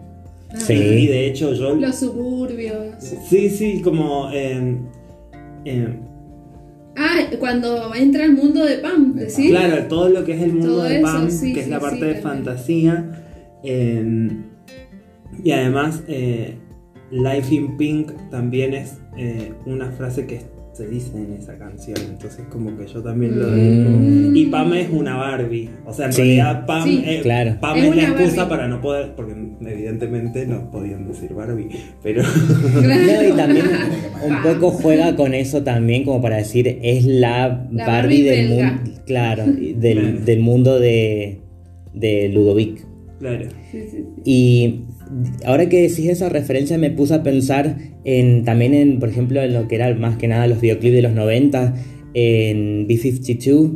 Sí. 0.58 0.74
Y 0.74 1.08
de 1.08 1.28
hecho 1.28 1.54
yo... 1.54 1.76
Los 1.76 1.96
suburbios. 1.98 2.96
Sí, 3.30 3.50
sí, 3.50 3.82
como... 3.82 4.30
eh, 4.32 4.78
eh, 5.66 6.00
Ah, 6.98 7.26
cuando 7.40 7.94
entra 7.94 8.24
al 8.24 8.34
mundo 8.34 8.64
de 8.64 8.78
Pam, 8.78 9.16
¿sí? 9.28 9.50
Claro, 9.50 9.84
todo 9.90 10.08
lo 10.10 10.24
que 10.24 10.32
es 10.34 10.42
el 10.44 10.54
mundo 10.54 10.68
Todo 10.76 10.84
de 10.84 10.94
eso, 11.00 11.04
Pam, 11.04 11.30
sí, 11.30 11.54
que 11.54 11.60
es 11.60 11.68
la 11.68 11.78
sí, 11.80 11.82
parte 11.82 12.06
de 12.06 12.14
también. 12.14 12.24
fantasía. 12.24 13.24
eh, 13.64 14.30
y 15.44 15.52
además, 15.52 16.04
eh, 16.08 16.56
Life 17.12 17.54
in 17.54 17.76
Pink 17.76 18.14
también 18.32 18.74
es 18.74 18.98
eh, 19.18 19.52
una 19.66 19.92
frase 19.92 20.26
que 20.26 20.42
se 20.76 20.88
dice 20.88 21.16
en 21.18 21.34
esa 21.34 21.58
canción. 21.58 21.98
Entonces, 22.10 22.46
como 22.52 22.78
que 22.78 22.86
yo 22.86 23.02
también 23.02 23.40
lo 23.40 23.50
digo. 23.56 23.90
Mm. 23.90 24.36
Y 24.36 24.46
Pam 24.48 24.74
es 24.74 24.90
una 24.92 25.16
Barbie. 25.16 25.70
O 25.86 25.94
sea, 25.94 26.08
en 26.08 26.14
Sí. 26.14 26.22
realidad 26.22 26.66
Pam, 26.66 26.84
Sí. 26.84 27.04
eh, 27.06 27.20
Claro. 27.24 27.56
Pam 27.62 27.78
Es 27.78 27.84
es, 27.84 27.90
la 27.90 27.94
una 27.96 28.04
excusa 28.04 28.36
Barbie. 28.36 28.50
para 28.50 28.68
no 28.68 28.82
poder. 28.82 29.16
Porque 29.16 29.34
evidentemente 29.62 30.46
no 30.46 30.70
podían 30.72 31.08
decir 31.08 31.34
Barbie. 31.34 31.70
Pero. 32.04 32.24
No, 32.24 33.24
y 33.24 33.32
también 33.38 33.66
un 34.28 34.42
poco 34.44 34.72
juega 34.72 35.16
con 35.16 35.34
eso 35.34 35.64
también, 35.64 36.04
como 36.04 36.22
para 36.22 36.38
decir, 36.38 36.80
es 36.82 37.06
la, 37.06 37.68
La 37.72 37.86
Barbie, 37.88 37.88
Barbie 37.88 38.24
del 38.24 38.50
mundo. 38.50 38.92
Claro, 39.06 39.44
del, 39.46 39.76
Claro. 40.00 40.20
del 40.26 40.40
mundo 40.40 40.80
de, 40.80 41.40
de 41.94 42.30
Ludovic. 42.30 42.86
claro. 43.20 43.46
Sí, 43.72 43.82
sí, 43.82 43.88
sí. 43.92 44.06
Y 44.26 44.80
ahora 45.46 45.70
que 45.70 45.82
decís 45.82 46.08
esa 46.10 46.30
referencia 46.30 46.78
me 46.78 46.92
puse 46.92 47.14
a 47.14 47.24
pensar 47.24 47.78
en 48.04 48.44
también 48.44 48.74
en, 48.74 49.00
por 49.00 49.10
ejemplo, 49.10 49.42
en 49.42 49.54
lo 49.54 49.68
que 49.68 49.76
era 49.76 49.94
más 49.96 50.18
que 50.18 50.28
nada 50.28 50.48
los 50.48 50.62
videoclips 50.62 50.96
de 50.96 51.02
los 51.02 51.14
90, 51.14 51.74
en 52.14 52.88
B-52. 52.88 53.72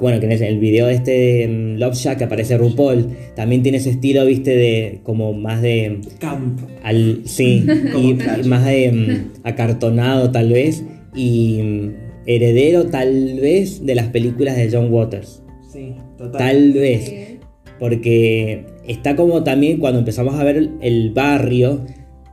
Bueno, 0.00 0.18
que 0.18 0.26
en 0.26 0.32
el 0.32 0.58
video 0.58 0.88
este 0.88 1.10
de 1.10 1.48
mm, 1.48 1.78
Love 1.78 1.94
Shack 1.94 2.18
que 2.18 2.24
aparece 2.24 2.56
RuPaul, 2.56 3.08
también 3.36 3.62
tiene 3.62 3.78
ese 3.78 3.90
estilo, 3.90 4.24
viste, 4.24 4.56
de 4.56 5.00
como 5.02 5.34
más 5.34 5.60
de 5.60 6.00
Camp. 6.18 6.58
al, 6.82 7.20
sí, 7.24 7.66
y, 7.96 8.14
más 8.46 8.64
de 8.64 8.92
mm, 8.92 9.46
acartonado 9.46 10.30
tal 10.30 10.52
vez, 10.52 10.82
y 11.14 11.60
mm, 11.62 11.90
heredero 12.26 12.86
tal 12.86 13.38
vez 13.40 13.84
de 13.84 13.94
las 13.94 14.06
películas 14.06 14.56
de 14.56 14.70
John 14.72 14.90
Waters. 14.90 15.42
Sí, 15.70 15.94
total. 16.16 16.38
Tal 16.38 16.72
vez. 16.72 17.04
Sí. 17.04 17.36
Porque 17.78 18.66
está 18.90 19.16
como 19.16 19.42
también 19.44 19.78
cuando 19.78 19.98
empezamos 20.00 20.34
a 20.34 20.44
ver 20.44 20.70
el, 20.80 21.10
barrio, 21.10 21.80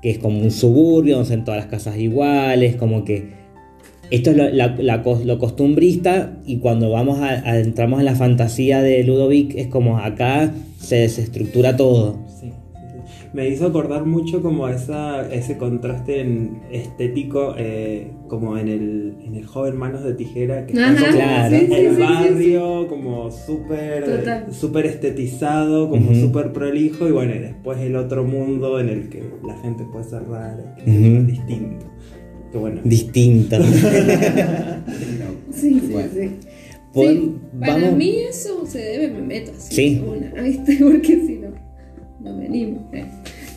que 0.01 0.09
es 0.09 0.17
como 0.19 0.39
un 0.39 0.51
suburbio, 0.51 1.15
donde 1.15 1.29
son 1.29 1.43
todas 1.45 1.59
las 1.59 1.67
casas 1.67 1.97
iguales, 1.97 2.75
como 2.75 3.05
que 3.05 3.37
esto 4.09 4.31
es 4.31 4.37
lo, 4.37 5.37
costumbrista 5.37 6.37
y 6.45 6.57
cuando 6.57 6.89
vamos 6.89 7.19
a, 7.19 7.29
a- 7.29 7.59
en 7.99 8.05
la 8.05 8.15
fantasía 8.15 8.81
de 8.81 9.03
Ludovic 9.03 9.53
es 9.55 9.67
como 9.67 9.97
acá 9.99 10.53
se 10.79 10.95
desestructura 10.97 11.75
todo. 11.75 12.26
Me 13.37 13.47
hizo 13.49 13.67
acordar 13.67 14.03
mucho 14.05 14.41
como 14.41 14.67
esa, 14.67 15.31
ese 15.31 15.57
contraste 15.57 16.21
en- 16.21 16.61
estético 16.71 17.53
eh, 17.55 18.11
como 18.27 18.57
en 18.57 18.67
el, 18.67 19.15
en 19.23 19.35
el 19.35 19.45
joven 19.45 19.77
Manos 19.77 20.03
de 20.03 20.13
Tijera, 20.15 20.65
que 20.65 20.73
está 20.73 20.89
Ajá, 20.89 21.11
Claro. 21.11 21.55
sí, 21.55 21.65
el 21.71 21.89
sí, 21.89 21.95
sí, 21.95 22.01
barrio 22.01 22.87
como 22.87 23.29
súper 23.29 24.25
súper 24.51 24.87
estetizado, 24.87 25.87
como 25.87 26.09
Ujú. 26.09 26.19
súper 26.19 26.51
prolijo 26.51 27.07
y 27.07 27.11
bueno, 27.11 27.35
y 27.35 27.39
después 27.39 27.77
el 27.79 27.95
otro 27.95 28.23
mundo 28.23 28.79
en 28.79 28.89
el 28.89 29.09
que 29.09 29.21
la 29.45 29.55
gente 29.59 29.83
puede 29.91 30.05
ser 30.05 30.23
rara, 30.27 30.75
es 30.83 31.27
distinto. 31.27 31.85
Que 32.51 32.57
bueno. 32.57 32.81
Distinto. 32.83 33.57
Sí, 35.51 35.79
sí, 35.79 35.91
Bueno. 35.91 36.09
sí. 36.93 37.35
Para 37.59 37.73
vamos- 37.73 37.97
mí 37.97 38.15
eso 38.29 38.65
se 38.65 38.79
debe, 38.79 39.09
me 39.09 39.21
meto 39.21 39.51
así. 39.55 39.75
Sí. 39.75 40.03
Una, 40.05 40.41
¿viste? 40.41 40.77
Porque 40.81 41.25
si 41.25 41.35
no, 41.35 41.49
no 42.21 42.37
venimos. 42.37 42.83
eh. 42.93 43.05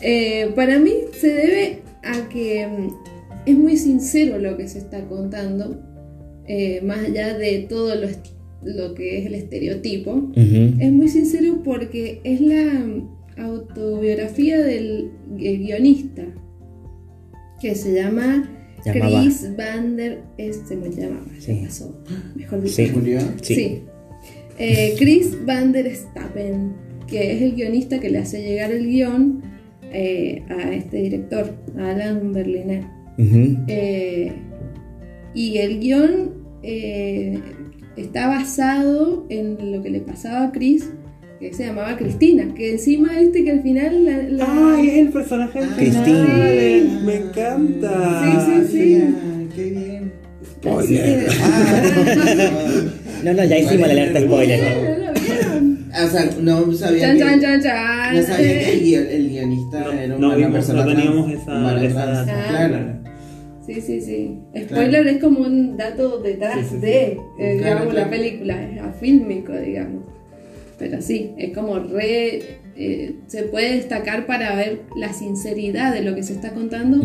Eh, 0.01 0.51
para 0.55 0.79
mí 0.79 0.91
se 1.19 1.27
debe 1.27 1.79
a 2.03 2.27
que 2.29 2.67
mm, 2.67 2.87
es 3.45 3.57
muy 3.57 3.77
sincero 3.77 4.37
lo 4.39 4.57
que 4.57 4.67
se 4.67 4.79
está 4.79 5.05
contando, 5.07 5.81
eh, 6.47 6.81
más 6.83 6.99
allá 7.05 7.37
de 7.37 7.65
todo 7.69 7.93
lo, 7.95 8.93
que 8.95 9.19
es 9.19 9.25
el 9.25 9.35
estereotipo. 9.35 10.31
Es 10.35 10.91
muy 10.91 11.07
sincero 11.07 11.61
porque 11.63 12.21
es 12.23 12.41
la 12.41 12.63
mm, 12.63 13.09
autobiografía 13.37 14.59
del 14.61 15.11
eh, 15.39 15.57
guionista 15.57 16.23
que 17.61 17.75
se 17.75 17.93
llama 17.93 18.49
Llamaba. 18.85 19.21
Chris 19.21 19.55
Van 19.55 19.95
der 19.95 20.23
este 20.37 20.75
me 20.75 20.89
llamaba, 20.89 21.25
se 21.39 21.53
Sí. 21.53 21.61
pasó. 21.65 22.03
Mejor 22.35 22.61
dicho. 22.61 22.75
Sí. 22.75 22.91
Sí. 23.41 23.55
Sí. 23.55 23.81
Eh, 24.57 24.95
Chris 24.97 25.37
Van 25.45 25.71
der 25.71 25.95
Stappen, 25.95 26.73
que 27.07 27.33
es 27.33 27.41
el 27.41 27.53
guionista 27.53 27.99
que 27.99 28.09
le 28.09 28.19
hace 28.19 28.41
llegar 28.43 28.71
el 28.71 28.87
guion 28.87 29.41
eh, 29.93 30.43
a 30.49 30.71
este 30.73 30.97
director, 30.97 31.53
a 31.77 31.89
Alan 31.91 32.31
Berliner. 32.33 32.83
Eh, 33.67 34.31
y 35.33 35.57
el 35.57 35.79
guion 35.79 36.31
eh, 36.63 37.39
está 37.97 38.27
basado 38.27 39.25
en 39.29 39.71
lo 39.71 39.81
que 39.83 39.89
le 39.91 39.99
pasaba 40.01 40.45
a 40.47 40.51
Chris, 40.51 40.89
que 41.39 41.53
se 41.53 41.65
llamaba 41.65 41.97
Cristina, 41.97 42.53
que 42.55 42.71
encima 42.71 43.13
viste 43.19 43.43
que 43.43 43.51
al 43.51 43.61
final 43.63 44.05
la, 44.05 44.17
la- 44.23 44.75
¡Ay, 44.77 44.89
es 44.89 44.97
el 44.97 45.09
personaje 45.09 45.59
del 45.59 45.69
Ah, 45.69 45.73
final! 45.75 45.95
Cristina. 46.05 47.01
¡Me 47.05 47.15
encanta! 47.15 48.45
Sí, 48.45 48.51
sí, 48.67 48.67
sí. 48.71 49.15
Qué 49.55 49.63
bien. 49.71 50.11
Que- 50.61 51.27
No, 53.23 53.33
no, 53.33 53.43
ya 53.43 53.57
hicimos 53.59 53.87
la 53.87 53.93
alerta 53.93 54.19
spoiler. 54.21 54.59
¿No 54.59 55.05
lo 55.05 55.13
vieron? 55.13 55.85
Ah, 55.90 55.90
o 56.05 56.09
sea, 56.09 56.29
no 56.41 56.71
sabía 56.73 57.01
Chan, 57.07 57.13
que, 57.17 57.19
chan, 57.23 57.41
chan, 57.41 57.61
chan. 57.61 58.15
no 58.15 58.21
sabía 58.23 58.59
que 58.59 58.73
el, 58.73 58.81
guion- 58.83 59.07
el 59.09 59.29
guionista 59.29 59.79
No, 59.81 59.91
era 59.91 60.17
no 60.17 60.35
vimos, 60.35 60.51
persona 60.53 60.85
no 60.85 60.91
teníamos 60.95 61.25
trans, 61.45 61.81
esa- 61.83 61.83
esa 61.85 62.25
trans. 62.25 62.47
Claro. 62.49 62.77
Sí, 63.65 63.79
sí, 63.79 64.01
sí. 64.01 64.37
Spoiler 64.65 65.07
es 65.07 65.21
como 65.23 65.41
un 65.41 65.77
dato 65.77 66.17
detrás 66.19 66.55
Sí, 66.55 66.61
sí, 66.63 66.69
sí. 66.75 66.77
de, 66.81 67.03
eh, 67.39 67.57
Claro, 67.59 67.75
digamos, 67.85 67.93
la 67.93 68.09
película, 68.09 68.63
es 68.71 68.81
afílmico, 68.81 69.53
digamos. 69.53 70.03
Pero 70.79 70.99
sí, 71.01 71.31
es 71.37 71.53
como 71.55 71.77
re. 71.79 72.41
eh, 72.75 73.15
se 73.27 73.43
puede 73.43 73.75
destacar 73.75 74.25
para 74.25 74.55
ver 74.55 74.81
la 74.95 75.13
sinceridad 75.13 75.93
de 75.93 76.01
lo 76.01 76.15
que 76.15 76.23
se 76.23 76.33
está 76.33 76.51
contando, 76.53 77.01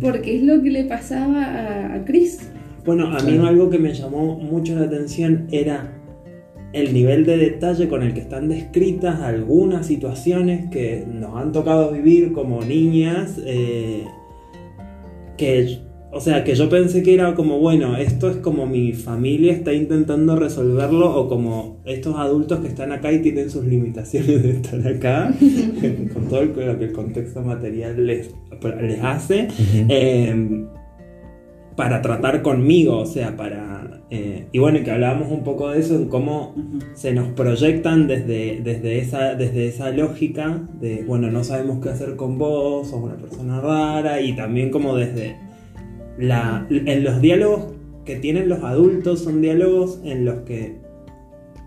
porque 0.00 0.36
es 0.36 0.42
lo 0.44 0.62
que 0.62 0.70
le 0.70 0.84
pasaba 0.84 1.42
a, 1.44 1.94
a 1.94 2.04
Chris. 2.04 2.38
Bueno, 2.84 3.08
a 3.08 3.20
mí 3.20 3.36
algo 3.44 3.68
que 3.68 3.78
me 3.78 3.92
llamó 3.92 4.38
mucho 4.38 4.76
la 4.76 4.84
atención 4.86 5.48
era 5.50 5.92
el 6.76 6.92
nivel 6.92 7.24
de 7.24 7.36
detalle 7.38 7.88
con 7.88 8.02
el 8.02 8.12
que 8.14 8.20
están 8.20 8.48
descritas 8.48 9.20
algunas 9.22 9.86
situaciones 9.86 10.68
que 10.70 11.04
nos 11.10 11.34
han 11.36 11.52
tocado 11.52 11.90
vivir 11.92 12.32
como 12.32 12.62
niñas, 12.62 13.40
eh, 13.44 14.04
que, 15.36 15.78
o 16.12 16.20
sea, 16.20 16.44
que 16.44 16.54
yo 16.54 16.68
pensé 16.68 17.02
que 17.02 17.14
era 17.14 17.34
como, 17.34 17.58
bueno, 17.58 17.96
esto 17.96 18.30
es 18.30 18.36
como 18.36 18.66
mi 18.66 18.92
familia 18.92 19.52
está 19.52 19.72
intentando 19.72 20.36
resolverlo 20.36 21.14
o 21.18 21.28
como 21.28 21.78
estos 21.84 22.16
adultos 22.16 22.60
que 22.60 22.68
están 22.68 22.92
acá 22.92 23.12
y 23.12 23.20
tienen 23.20 23.50
sus 23.50 23.64
limitaciones 23.64 24.42
de 24.42 24.50
estar 24.52 24.86
acá, 24.86 25.34
con 26.14 26.28
todo 26.28 26.40
el- 26.40 26.52
lo 26.54 26.78
que 26.78 26.84
el 26.86 26.92
contexto 26.92 27.42
material 27.42 28.06
les, 28.06 28.30
les 28.80 29.02
hace. 29.02 29.48
Eh, 29.88 30.64
para 31.76 32.00
tratar 32.02 32.42
conmigo, 32.42 32.98
o 32.98 33.06
sea, 33.06 33.36
para... 33.36 34.00
eh, 34.10 34.46
y 34.50 34.58
bueno, 34.58 34.82
que 34.82 34.90
hablábamos 34.90 35.30
un 35.30 35.44
poco 35.44 35.70
de 35.70 35.80
eso, 35.80 35.94
en 35.94 36.08
cómo 36.08 36.54
se 36.94 37.12
nos 37.12 37.28
proyectan 37.28 38.06
desde, 38.06 38.60
desde, 38.62 38.98
esa, 38.98 39.34
desde 39.34 39.68
esa 39.68 39.90
lógica 39.90 40.62
de, 40.80 41.04
bueno, 41.04 41.30
no 41.30 41.44
sabemos 41.44 41.82
qué 41.82 41.90
hacer 41.90 42.16
con 42.16 42.38
vos, 42.38 42.88
sos 42.88 43.02
una 43.02 43.16
persona 43.16 43.60
rara, 43.60 44.22
y 44.22 44.34
también 44.34 44.70
como 44.70 44.96
desde 44.96 45.36
la, 46.18 46.66
en 46.70 47.04
los 47.04 47.20
diálogos 47.20 47.74
que 48.06 48.16
tienen 48.16 48.48
los 48.48 48.62
adultos 48.62 49.20
son 49.24 49.42
diálogos 49.42 50.00
en 50.04 50.24
los 50.24 50.40
que 50.40 50.78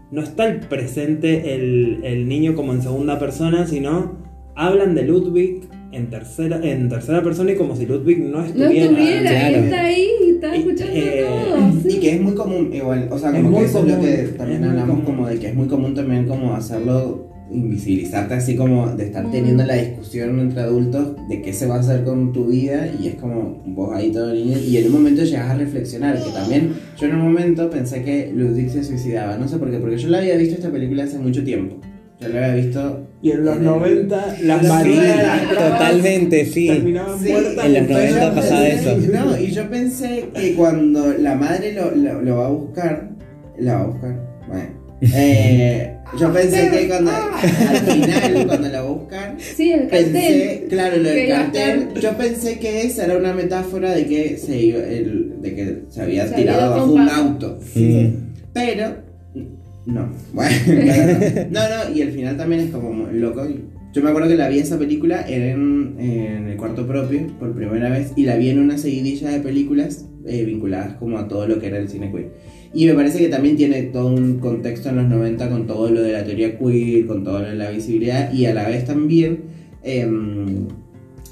no 0.09 0.23
está 0.23 0.47
el 0.47 0.61
presente 0.61 1.53
el, 1.53 1.99
el 2.03 2.27
niño 2.27 2.55
como 2.55 2.73
en 2.73 2.81
segunda 2.81 3.19
persona, 3.19 3.67
sino 3.67 4.17
hablan 4.55 4.95
de 4.95 5.03
Ludwig 5.03 5.68
en 5.91 6.09
tercera, 6.09 6.59
en 6.63 6.87
tercera 6.89 7.23
persona 7.23 7.51
y 7.51 7.55
como 7.55 7.75
si 7.75 7.85
Ludwig 7.85 8.19
no 8.19 8.39
No 8.39 8.45
estuviera. 8.45 8.85
estuviera, 8.85 9.29
claro. 9.31 9.47
él 9.57 9.63
está 9.65 9.81
ahí 9.81 10.07
y 10.25 10.29
está 10.31 10.55
Y, 10.55 10.59
escuchando 10.59 10.93
eh, 10.95 11.25
todo. 11.27 11.89
Y 11.89 11.99
que 11.99 12.15
es 12.15 12.21
muy 12.21 12.33
común, 12.35 12.69
igual, 12.73 13.07
o 13.11 13.17
sea, 13.17 13.29
Es 13.29 13.35
como 13.37 13.49
muy 13.49 13.59
que 13.61 13.65
eso 13.65 13.79
es 13.79 13.85
lo 13.85 13.91
común, 13.95 14.05
que 14.05 14.21
es 14.21 14.37
también 14.37 14.63
hablamos 14.63 14.89
común. 14.99 15.05
como 15.05 15.27
de 15.27 15.39
que 15.39 15.47
es 15.47 15.55
muy 15.55 15.67
común 15.67 15.95
también 15.95 16.25
como 16.27 16.53
hacerlo, 16.53 17.27
invisibilizarte 17.51 18.35
así 18.35 18.55
como 18.55 18.87
de 18.95 19.05
estar 19.05 19.25
Mm. 19.25 19.31
teniendo 19.31 19.63
la 19.65 19.73
discusión 19.73 20.39
entre 20.39 20.61
adultos 20.61 21.15
de 21.27 21.41
qué 21.41 21.51
se 21.51 21.65
va 21.65 21.77
a 21.77 21.79
hacer 21.79 22.03
con 22.03 22.31
tu 22.31 22.45
vida 22.45 22.87
y 23.01 23.07
es 23.07 23.15
como 23.15 23.63
vos 23.65 23.89
ahí 23.95 24.11
todo 24.11 24.31
niño 24.31 24.55
y 24.59 24.77
en 24.77 24.85
un 24.85 24.91
momento 24.93 25.23
llegas 25.23 25.49
a 25.49 25.55
reflexionar, 25.55 26.23
que 26.23 26.29
también 26.31 26.73
yo 26.99 27.07
en 27.07 27.15
un 27.15 27.21
momento 27.23 27.67
pensé 27.71 28.03
que 28.03 28.31
Ludwig 28.35 28.69
se 28.69 28.83
suicidaba, 28.83 29.37
no 29.37 29.47
sé 29.47 29.57
por 29.57 29.71
qué, 29.71 29.77
porque 29.79 29.97
yo 29.97 30.09
la 30.09 30.19
había 30.19 30.37
visto 30.37 30.53
esta 30.55 30.69
película 30.69 31.05
hace 31.05 31.17
mucho 31.17 31.43
tiempo, 31.43 31.77
yo 32.21 32.27
la 32.29 32.45
había 32.45 32.55
visto... 32.65 33.05
Y 33.21 33.31
en 33.31 33.43
los 33.45 33.55
en 33.57 33.61
el- 33.61 33.65
90 33.67 34.37
las 34.43 34.61
Sí, 34.83 34.99
Totalmente, 35.53 36.45
sí. 36.45 36.67
terminaban 36.67 37.19
Sí, 37.19 37.31
muertas. 37.31 37.65
en 37.65 37.73
los 37.73 37.81
entonces 37.81 38.11
90 38.11 38.29
yo 38.29 38.35
pasaba 38.35 38.61
pensé- 38.61 38.73
eso. 38.79 38.97
No, 39.25 39.37
y 39.39 39.51
yo 39.51 39.69
pensé 39.69 40.25
que 40.33 40.53
cuando 40.55 41.13
la 41.19 41.35
madre 41.35 41.73
lo, 41.73 41.91
lo- 41.95 42.21
lo 42.21 42.37
va 42.37 42.45
a 42.45 42.49
buscar, 42.49 43.09
la 43.57 43.73
va 43.75 43.81
a 43.81 43.87
buscar, 43.87 44.19
bueno. 44.47 44.69
eh, 45.01 45.95
yo 46.19 46.31
pensé 46.33 46.69
que 46.69 46.87
cuando 46.87 47.11
al 47.41 47.77
final, 47.77 48.47
cuando 48.47 48.67
la 48.69 48.81
va 48.81 48.87
a 48.87 48.91
buscar, 48.91 49.35
Sí, 49.37 49.71
el 49.71 49.87
pensé, 49.87 50.11
cartel. 50.13 50.65
claro, 50.69 50.97
lo 50.97 51.09
del 51.09 51.29
cartel, 51.29 51.87
yo 52.01 52.11
pensé 52.17 52.59
que 52.59 52.81
esa 52.83 53.05
era 53.05 53.17
una 53.17 53.33
metáfora 53.33 53.91
de 53.91 54.05
que 54.05 54.37
se 54.37 54.57
iba, 54.57 54.79
el- 54.79 55.41
de 55.41 55.55
que 55.55 55.77
se 55.89 56.01
había 56.01 56.25
Se 56.27 56.35
tirado 56.35 56.61
había 56.73 56.75
bajo 56.77 56.91
un 56.93 57.09
auto. 57.09 57.59
Mm. 57.75 58.05
Pero, 58.53 58.95
no. 59.93 60.09
Bueno, 60.33 60.55
no. 61.51 61.59
no, 61.59 61.95
y 61.95 62.01
el 62.01 62.11
final 62.11 62.37
también 62.37 62.61
es 62.61 62.69
como 62.71 63.07
loco. 63.11 63.45
Yo 63.91 64.03
me 64.03 64.09
acuerdo 64.09 64.29
que 64.29 64.35
la 64.35 64.49
vi 64.49 64.59
esa 64.59 64.77
película 64.77 65.25
en, 65.27 65.95
en 65.99 66.47
el 66.47 66.57
cuarto 66.57 66.85
propio 66.85 67.25
por 67.39 67.55
primera 67.55 67.89
vez 67.89 68.13
y 68.15 68.23
la 68.23 68.35
vi 68.35 68.49
en 68.49 68.59
una 68.59 68.77
seguidilla 68.77 69.29
de 69.31 69.39
películas 69.39 70.05
eh, 70.25 70.45
vinculadas 70.45 70.93
como 70.97 71.17
a 71.17 71.27
todo 71.27 71.47
lo 71.47 71.59
que 71.59 71.67
era 71.67 71.77
el 71.77 71.89
cine 71.89 72.11
queer. 72.11 72.31
Y 72.71 72.85
me 72.85 72.93
parece 72.93 73.17
que 73.17 73.29
también 73.29 73.57
tiene 73.57 73.81
todo 73.83 74.07
un 74.07 74.37
contexto 74.37 74.89
en 74.89 74.97
los 74.97 75.05
90 75.05 75.49
con 75.49 75.65
todo 75.65 75.89
lo 75.89 76.03
de 76.03 76.11
la 76.11 76.23
teoría 76.23 76.59
queer, 76.59 77.07
con 77.07 77.23
todo 77.23 77.39
lo 77.39 77.47
de 77.47 77.55
la 77.55 77.71
visibilidad 77.71 78.31
y 78.31 78.45
a 78.45 78.53
la 78.53 78.67
vez 78.67 78.85
también 78.85 79.39
em, 79.81 80.67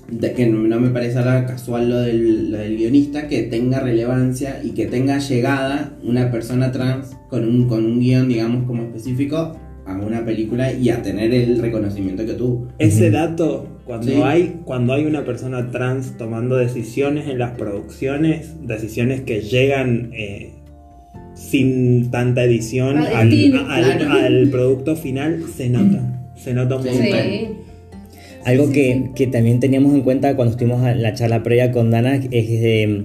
de 0.10 0.32
que 0.34 0.48
no, 0.48 0.60
no 0.60 0.80
me 0.80 0.90
parece 0.90 1.16
nada 1.16 1.46
casual 1.46 1.90
lo 1.90 2.00
del, 2.00 2.52
lo 2.52 2.58
del 2.60 2.78
guionista, 2.78 3.28
que 3.28 3.44
tenga 3.44 3.80
relevancia 3.80 4.62
y 4.64 4.72
que 4.72 4.86
tenga 4.86 5.20
llegada 5.20 5.94
una 6.04 6.32
persona 6.32 6.72
trans 6.72 7.16
con 7.30 7.44
un, 7.48 7.68
con 7.68 7.86
un 7.86 8.00
guion, 8.00 8.30
digamos, 8.30 8.66
como 8.66 8.84
específico 8.84 9.58
a 9.86 9.96
una 9.98 10.24
película 10.26 10.74
y 10.74 10.90
a 10.90 11.02
tener 11.02 11.34
el 11.34 11.60
reconocimiento 11.60 12.26
que 12.26 12.34
tuvo. 12.34 12.68
Ese 12.78 13.10
dato, 13.12 13.80
cuando, 13.86 14.08
Sí. 14.08 14.22
hay, 14.24 14.60
cuando 14.66 14.94
hay 14.94 15.06
una 15.06 15.24
persona 15.26 15.72
trans 15.72 16.18
tomando 16.18 16.58
decisiones 16.58 17.28
en 17.30 17.40
las 17.40 17.52
producciones, 17.58 18.56
decisiones 18.66 19.22
que 19.22 19.42
llegan 19.42 20.12
eh, 20.14 20.54
sin 21.36 22.10
tanta 22.12 22.44
edición 22.44 22.98
Al 22.98 23.30
claro. 23.30 24.12
al 24.12 24.50
producto 24.50 24.96
final, 24.96 25.44
se 25.56 25.70
nota. 25.70 26.32
Se 26.36 26.54
nota 26.54 26.78
un 26.78 26.84
Sí. 26.84 26.90
montón. 26.90 27.67
Algo 28.48 28.68
Sí, 28.68 28.74
que, 28.74 28.94
sí. 28.94 29.10
que 29.16 29.28
también 29.28 29.60
teníamos 29.60 29.94
en 29.94 30.02
cuenta 30.02 30.36
cuando 30.36 30.52
estuvimos 30.52 30.86
en 30.88 31.02
la 31.02 31.14
charla 31.14 31.44
previa 31.44 31.72
con 31.72 31.92
Dana 31.92 32.16
es 32.16 32.50
de, 32.50 33.04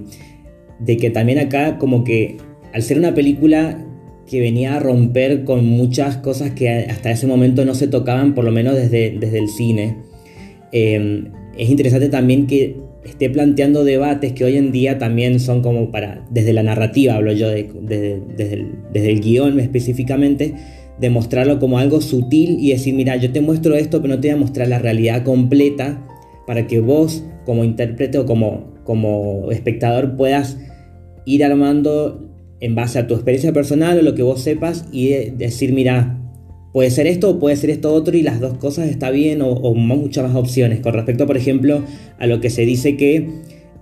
de 0.79 0.97
que 0.97 1.09
también 1.09 1.39
acá 1.39 1.77
como 1.77 2.03
que 2.03 2.37
al 2.73 2.81
ser 2.81 2.97
una 2.97 3.13
película 3.13 3.85
que 4.29 4.39
venía 4.39 4.75
a 4.75 4.79
romper 4.79 5.43
con 5.43 5.65
muchas 5.65 6.17
cosas 6.17 6.51
que 6.51 6.69
hasta 6.69 7.11
ese 7.11 7.27
momento 7.27 7.65
no 7.65 7.75
se 7.75 7.87
tocaban, 7.87 8.33
por 8.33 8.45
lo 8.45 8.51
menos 8.51 8.73
desde, 8.75 9.11
desde 9.19 9.37
el 9.39 9.49
cine, 9.49 9.97
eh, 10.71 11.25
es 11.57 11.69
interesante 11.69 12.09
también 12.09 12.47
que 12.47 12.77
esté 13.03 13.29
planteando 13.29 13.83
debates 13.83 14.31
que 14.31 14.45
hoy 14.45 14.55
en 14.55 14.71
día 14.71 14.97
también 14.97 15.41
son 15.41 15.61
como 15.61 15.91
para, 15.91 16.25
desde 16.31 16.53
la 16.53 16.63
narrativa 16.63 17.15
hablo 17.15 17.33
yo, 17.33 17.49
de- 17.49 17.69
de- 17.81 18.21
desde, 18.37 18.53
el, 18.53 18.67
desde 18.93 19.11
el 19.11 19.19
guion 19.19 19.59
específicamente, 19.59 20.53
de 20.99 21.09
mostrarlo 21.09 21.59
como 21.59 21.79
algo 21.79 22.01
sutil 22.01 22.57
y 22.59 22.69
decir, 22.71 22.93
mira, 22.93 23.15
yo 23.15 23.31
te 23.31 23.41
muestro 23.41 23.75
esto, 23.75 24.01
pero 24.01 24.15
no 24.15 24.21
te 24.21 24.27
voy 24.29 24.35
a 24.35 24.39
mostrar 24.39 24.67
la 24.67 24.79
realidad 24.79 25.23
completa 25.23 26.05
para 26.45 26.67
que 26.67 26.79
vos 26.79 27.23
como 27.45 27.63
intérprete 27.63 28.17
o 28.17 28.25
como, 28.25 28.73
como 28.83 29.51
espectador 29.51 30.15
puedas 30.15 30.57
ir 31.25 31.43
armando 31.43 32.29
en 32.59 32.75
base 32.75 32.99
a 32.99 33.07
tu 33.07 33.15
experiencia 33.15 33.51
personal 33.53 33.97
o 33.97 34.01
lo 34.01 34.15
que 34.15 34.23
vos 34.23 34.41
sepas 34.41 34.85
y 34.91 35.09
de- 35.09 35.33
decir, 35.37 35.73
mira, 35.73 36.19
puede 36.71 36.89
ser 36.91 37.07
esto 37.07 37.31
o 37.31 37.39
puede 37.39 37.55
ser 37.55 37.69
esto 37.69 37.93
otro 37.93 38.15
y 38.15 38.21
las 38.21 38.39
dos 38.39 38.57
cosas 38.57 38.89
está 38.89 39.09
bien 39.09 39.41
o, 39.41 39.49
o 39.49 39.73
muchas 39.73 40.25
más 40.25 40.35
opciones. 40.35 40.79
Con 40.79 40.93
respecto, 40.93 41.25
por 41.27 41.37
ejemplo, 41.37 41.81
a 42.19 42.27
lo 42.27 42.39
que 42.39 42.49
se 42.49 42.65
dice 42.65 42.95
que, 42.97 43.29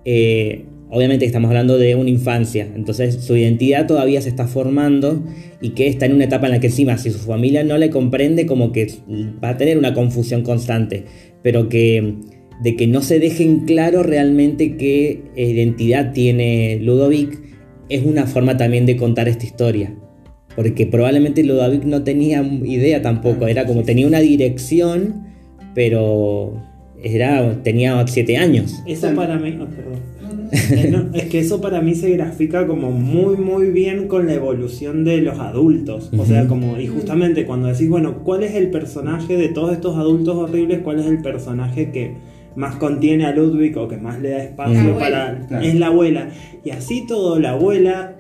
eh, 0.05 0.65
obviamente 0.91 1.25
estamos 1.25 1.47
hablando 1.49 1.77
de 1.77 1.95
una 1.95 2.09
infancia, 2.09 2.67
entonces 2.75 3.23
su 3.23 3.35
identidad 3.35 3.87
todavía 3.87 4.21
se 4.21 4.29
está 4.29 4.45
formando 4.45 5.23
y 5.61 5.69
que 5.69 5.87
está 5.87 6.05
en 6.05 6.13
una 6.13 6.25
etapa 6.25 6.47
en 6.47 6.51
la 6.51 6.59
que 6.59 6.67
encima, 6.67 6.97
si 6.97 7.09
su 7.09 7.19
familia 7.19 7.63
no 7.63 7.77
le 7.77 7.89
comprende, 7.89 8.45
como 8.45 8.71
que 8.71 8.91
va 9.43 9.49
a 9.49 9.57
tener 9.57 9.77
una 9.77 9.93
confusión 9.93 10.43
constante, 10.43 11.05
pero 11.41 11.69
que 11.69 12.15
de 12.61 12.75
que 12.75 12.85
no 12.85 13.01
se 13.01 13.19
dejen 13.19 13.61
claro 13.61 14.03
realmente 14.03 14.77
qué 14.77 15.23
identidad 15.35 16.13
tiene 16.13 16.77
Ludovic 16.79 17.39
es 17.89 18.05
una 18.05 18.27
forma 18.27 18.55
también 18.57 18.85
de 18.85 18.97
contar 18.97 19.27
esta 19.27 19.45
historia. 19.45 19.95
Porque 20.55 20.85
probablemente 20.85 21.43
Ludovic 21.43 21.85
no 21.85 22.03
tenía 22.03 22.43
idea 22.43 23.01
tampoco, 23.01 23.47
era 23.47 23.65
como 23.65 23.83
tenía 23.83 24.05
una 24.05 24.19
dirección, 24.19 25.25
pero 25.73 26.61
era, 27.03 27.63
tenía 27.63 28.05
siete 28.07 28.37
años. 28.37 28.81
Eso 28.85 29.13
para 29.15 29.39
mí, 29.39 29.57
oh, 29.59 29.65
perdón. 29.65 30.20
No, 30.91 31.09
es 31.13 31.25
que 31.25 31.39
eso 31.39 31.61
para 31.61 31.81
mí 31.81 31.95
se 31.95 32.09
grafica 32.11 32.67
como 32.67 32.91
muy 32.91 33.37
muy 33.37 33.71
bien 33.71 34.07
con 34.07 34.27
la 34.27 34.33
evolución 34.33 35.03
de 35.05 35.21
los 35.21 35.39
adultos. 35.39 36.09
O 36.17 36.25
sea, 36.25 36.47
como, 36.47 36.79
y 36.79 36.87
justamente 36.87 37.45
cuando 37.45 37.67
decís, 37.67 37.89
bueno, 37.89 38.23
¿cuál 38.23 38.43
es 38.43 38.55
el 38.55 38.69
personaje 38.69 39.37
de 39.37 39.49
todos 39.49 39.71
estos 39.73 39.97
adultos 39.97 40.35
horribles? 40.35 40.79
¿Cuál 40.79 40.99
es 40.99 41.05
el 41.05 41.21
personaje 41.21 41.91
que 41.91 42.15
más 42.55 42.75
contiene 42.75 43.25
a 43.25 43.33
Ludwig 43.33 43.77
o 43.77 43.87
que 43.87 43.97
más 43.97 44.19
le 44.19 44.31
da 44.31 44.43
espacio 44.43 44.97
para. 44.97 45.45
Claro. 45.47 45.65
Es 45.65 45.75
la 45.75 45.87
abuela. 45.87 46.29
Y 46.65 46.71
así 46.71 47.05
todo, 47.07 47.39
la 47.39 47.51
abuela 47.51 48.15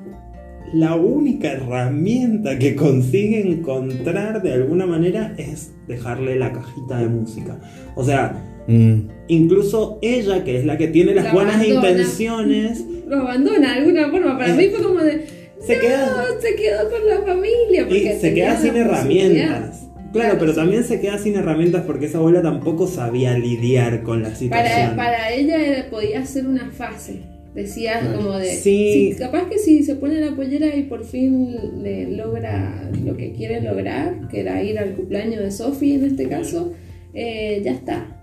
la 0.73 0.95
única 0.95 1.51
herramienta 1.51 2.57
que 2.57 2.75
consigue 2.75 3.41
encontrar 3.41 4.41
de 4.41 4.53
alguna 4.53 4.85
manera 4.85 5.33
es 5.37 5.73
dejarle 5.87 6.37
la 6.37 6.53
cajita 6.53 6.99
de 6.99 7.07
música. 7.07 7.59
O 7.95 8.03
sea, 8.03 8.41
Mm. 8.71 9.07
incluso 9.27 9.99
ella, 10.01 10.43
que 10.43 10.57
es 10.59 10.65
la 10.65 10.77
que 10.77 10.87
tiene 10.87 11.13
las 11.13 11.31
buenas 11.33 11.55
abandona. 11.55 11.89
intenciones, 11.89 12.83
Lo 13.07 13.17
abandona 13.17 13.73
de 13.73 13.79
alguna 13.79 14.09
forma. 14.09 14.37
Para 14.37 14.53
Eh, 14.53 14.57
mí 14.57 14.67
fue 14.73 14.81
como 14.83 14.99
de. 15.01 15.25
se 15.65 15.75
no, 15.75 15.81
queda- 15.81 16.25
se 16.39 16.55
quedó 16.55 16.89
con 16.89 17.07
la 17.09 17.21
familia. 17.33 17.87
y 17.89 18.19
se 18.19 18.33
queda 18.33 18.57
sin 18.59 18.75
herramientas. 18.75 19.87
Claro, 20.13 20.35
pero 20.39 20.51
sí. 20.51 20.57
también 20.57 20.83
se 20.83 20.99
queda 20.99 21.17
sin 21.17 21.35
herramientas 21.35 21.83
porque 21.85 22.05
esa 22.07 22.17
abuela 22.17 22.41
tampoco 22.41 22.85
sabía 22.87 23.37
lidiar 23.37 24.03
con 24.03 24.21
la 24.23 24.35
situación. 24.35 24.89
Para, 24.91 24.95
para 24.95 25.31
ella 25.33 25.57
era- 25.65 25.89
podía 25.89 26.25
ser 26.25 26.47
una 26.47 26.69
fase. 26.71 27.21
Decía 27.55 27.99
Claro. 27.99 28.17
como 28.17 28.37
de. 28.37 28.47
Sí. 28.55 29.11
si- 29.13 29.19
capaz 29.19 29.49
que 29.49 29.57
si 29.57 29.83
se 29.83 29.95
pone 29.95 30.19
la 30.21 30.33
pollera 30.35 30.73
y 30.75 30.83
por 30.83 31.03
fin 31.03 31.53
le 31.83 32.11
logra 32.11 32.89
lo 33.03 33.15
que 33.17 33.33
quiere 33.33 33.61
lograr, 33.61 34.27
que 34.29 34.39
era 34.39 34.63
ir 34.63 34.79
al 34.79 34.91
cumpleaños 34.93 35.39
de 35.43 35.51
Sophie 35.51 35.95
en 35.95 36.05
este 36.05 36.27
caso, 36.29 36.71
eh, 37.13 37.61
ya 37.63 37.71
está. 37.73 38.17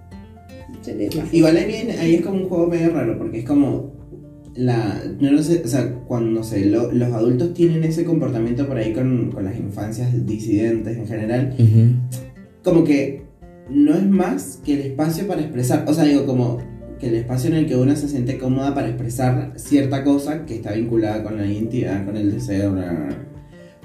Igual 1.32 1.56
ahí, 1.56 1.66
viene- 1.66 1.98
ahí 1.98 2.14
es 2.16 2.20
como 2.22 2.42
un 2.42 2.48
juego 2.48 2.66
medio 2.66 2.90
raro, 2.90 3.16
porque 3.18 3.40
es 3.40 3.44
como 3.44 3.92
la. 4.54 5.02
No 5.20 5.30
lo 5.32 5.42
sé, 5.42 5.62
o 5.64 5.68
sea, 5.68 5.92
cuando 6.06 6.42
lo- 6.66 6.92
los 6.92 7.12
adultos 7.12 7.54
tienen 7.54 7.84
ese 7.84 8.04
comportamiento 8.04 8.66
por 8.66 8.76
ahí 8.76 8.92
con, 8.92 9.30
con 9.32 9.44
las 9.44 9.56
infancias 9.58 10.26
disidentes 10.26 10.96
en 10.96 11.06
general, 11.06 11.54
como 12.64 12.84
que 12.84 13.22
no 13.70 13.94
es 13.94 14.04
más 14.06 14.60
que 14.64 14.74
el 14.74 14.80
espacio 14.80 15.26
para 15.26 15.42
expresar. 15.42 15.84
O 15.86 15.94
sea, 15.94 16.04
digo, 16.04 16.26
como 16.26 16.58
que 16.98 17.08
el 17.08 17.14
espacio 17.14 17.50
en 17.50 17.56
el 17.56 17.66
que 17.66 17.76
una 17.76 17.94
se 17.94 18.08
siente 18.08 18.38
cómoda 18.38 18.74
para 18.74 18.88
expresar 18.88 19.52
cierta 19.56 20.02
cosa 20.02 20.44
que 20.46 20.56
está 20.56 20.72
vinculada 20.72 21.22
con 21.22 21.36
la 21.36 21.46
identidad, 21.46 22.04
con 22.04 22.16
el 22.16 22.32
deseo. 22.32 22.72
bla, 22.72 22.90
bla, 22.90 23.04
bla. 23.06 23.24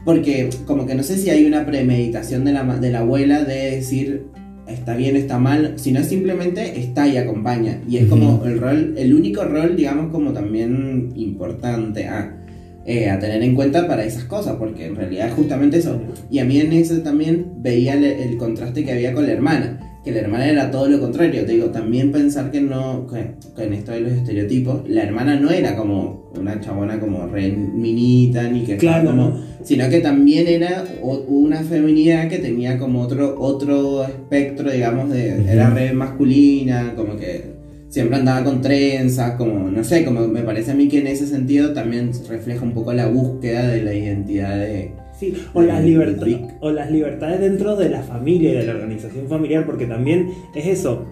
Porque 0.05 0.49
como 0.65 0.85
que 0.85 0.95
no 0.95 1.03
sé 1.03 1.17
si 1.17 1.29
hay 1.29 1.45
una 1.45 1.65
premeditación 1.65 2.43
de 2.43 2.51
la, 2.53 2.63
de 2.79 2.89
la 2.91 2.99
abuela 2.99 3.43
de 3.43 3.71
decir 3.75 4.25
está 4.67 4.95
bien, 4.95 5.15
está 5.15 5.39
mal, 5.39 5.73
sino 5.77 6.03
simplemente 6.03 6.79
está 6.79 7.07
y 7.07 7.17
acompaña. 7.17 7.81
Y 7.87 7.97
es 7.97 8.07
como 8.07 8.43
el 8.45 8.59
rol, 8.59 8.93
el 8.97 9.13
único 9.13 9.43
rol, 9.43 9.75
digamos, 9.75 10.11
como 10.11 10.31
también 10.31 11.11
importante 11.15 12.07
a, 12.07 12.37
eh, 12.85 13.09
a 13.09 13.19
tener 13.19 13.41
en 13.43 13.55
cuenta 13.55 13.87
para 13.87 14.03
esas 14.03 14.25
cosas, 14.25 14.55
porque 14.57 14.87
en 14.87 14.95
realidad 14.95 15.27
es 15.27 15.33
justamente 15.33 15.77
eso. 15.77 16.01
Y 16.29 16.39
a 16.39 16.45
mí 16.45 16.59
en 16.59 16.73
eso 16.73 16.97
también 16.99 17.53
veía 17.57 17.93
el, 17.95 18.03
el 18.03 18.37
contraste 18.37 18.83
que 18.83 18.93
había 18.93 19.13
con 19.13 19.25
la 19.25 19.33
hermana, 19.33 19.99
que 20.03 20.11
la 20.11 20.19
hermana 20.19 20.49
era 20.49 20.71
todo 20.71 20.87
lo 20.87 20.99
contrario. 20.99 21.45
Te 21.45 21.53
digo, 21.53 21.67
también 21.67 22.11
pensar 22.11 22.51
que 22.51 22.61
no, 22.61 23.07
que, 23.07 23.35
que 23.55 23.63
en 23.63 23.73
esto 23.73 23.91
de 23.91 24.01
los 24.01 24.11
estereotipos, 24.13 24.87
la 24.87 25.03
hermana 25.03 25.39
no 25.39 25.51
era 25.51 25.75
como 25.75 26.22
una 26.39 26.59
chabona 26.59 26.99
como 26.99 27.27
re 27.27 27.51
minita, 27.51 28.43
ni 28.49 28.63
que 28.63 28.77
Claro, 28.77 29.39
sino 29.63 29.89
que 29.89 29.99
también 29.99 30.47
era 30.47 30.83
una 31.01 31.61
feminidad 31.63 32.27
que 32.29 32.39
tenía 32.39 32.77
como 32.77 33.01
otro 33.01 33.35
otro 33.39 34.03
espectro, 34.03 34.71
digamos, 34.71 35.09
de 35.09 35.51
era 35.51 35.69
re 35.69 35.93
masculina, 35.93 36.93
como 36.95 37.15
que 37.15 37.53
siempre 37.89 38.17
andaba 38.17 38.43
con 38.43 38.61
trenzas, 38.61 39.35
como 39.35 39.69
no 39.69 39.83
sé, 39.83 40.03
como 40.03 40.27
me 40.27 40.41
parece 40.41 40.71
a 40.71 40.75
mí 40.75 40.87
que 40.87 40.99
en 40.99 41.07
ese 41.07 41.27
sentido 41.27 41.73
también 41.73 42.11
refleja 42.27 42.63
un 42.63 42.71
poco 42.73 42.91
la 42.93 43.07
búsqueda 43.07 43.67
de 43.67 43.81
la 43.83 43.93
identidad 43.93 44.57
de 44.57 44.91
Sí, 45.19 45.31
o 45.53 45.61
las, 45.61 45.79
El 45.81 45.85
liberta- 45.85 46.25
Rick. 46.25 46.41
o 46.59 46.71
las 46.71 46.89
libertades 46.91 47.39
dentro 47.39 47.75
de 47.75 47.87
la 47.89 48.01
familia 48.01 48.51
y 48.51 48.55
de 48.57 48.65
la 48.65 48.73
organización 48.73 49.27
familiar, 49.29 49.63
porque 49.65 49.85
también 49.85 50.29
es 50.55 50.65
eso. 50.65 51.05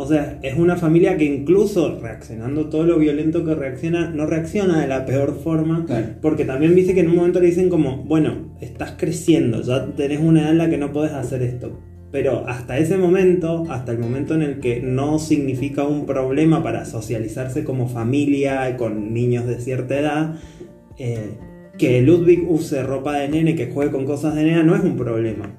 O 0.00 0.06
sea, 0.06 0.38
es 0.42 0.56
una 0.56 0.76
familia 0.76 1.16
que 1.16 1.24
incluso 1.24 1.98
reaccionando 2.00 2.68
todo 2.68 2.84
lo 2.84 3.00
violento 3.00 3.44
que 3.44 3.56
reacciona, 3.56 4.10
no 4.10 4.26
reacciona 4.26 4.80
de 4.80 4.86
la 4.86 5.04
peor 5.04 5.40
forma. 5.42 5.86
Claro. 5.86 6.06
Porque 6.22 6.44
también 6.44 6.76
dice 6.76 6.94
que 6.94 7.00
en 7.00 7.08
un 7.08 7.16
momento 7.16 7.40
le 7.40 7.46
dicen 7.46 7.68
como, 7.68 8.04
bueno, 8.04 8.54
estás 8.60 8.92
creciendo, 8.96 9.60
ya 9.60 9.86
tenés 9.96 10.20
una 10.20 10.42
edad 10.42 10.52
en 10.52 10.58
la 10.58 10.70
que 10.70 10.78
no 10.78 10.92
podés 10.92 11.10
hacer 11.14 11.42
esto. 11.42 11.80
Pero 12.12 12.44
hasta 12.46 12.78
ese 12.78 12.96
momento, 12.96 13.64
hasta 13.70 13.90
el 13.90 13.98
momento 13.98 14.36
en 14.36 14.42
el 14.42 14.60
que 14.60 14.80
no 14.80 15.18
significa 15.18 15.82
un 15.82 16.06
problema 16.06 16.62
para 16.62 16.84
socializarse 16.84 17.64
como 17.64 17.88
familia 17.88 18.76
con 18.76 19.12
niños 19.12 19.48
de 19.48 19.60
cierta 19.60 19.98
edad, 19.98 20.36
eh, 20.96 21.32
que 21.76 22.02
Ludwig 22.02 22.48
use 22.48 22.84
ropa 22.84 23.16
de 23.18 23.28
nene, 23.28 23.56
que 23.56 23.66
juegue 23.66 23.90
con 23.90 24.04
cosas 24.04 24.36
de 24.36 24.44
nena, 24.44 24.62
no 24.62 24.76
es 24.76 24.84
un 24.84 24.96
problema. 24.96 25.58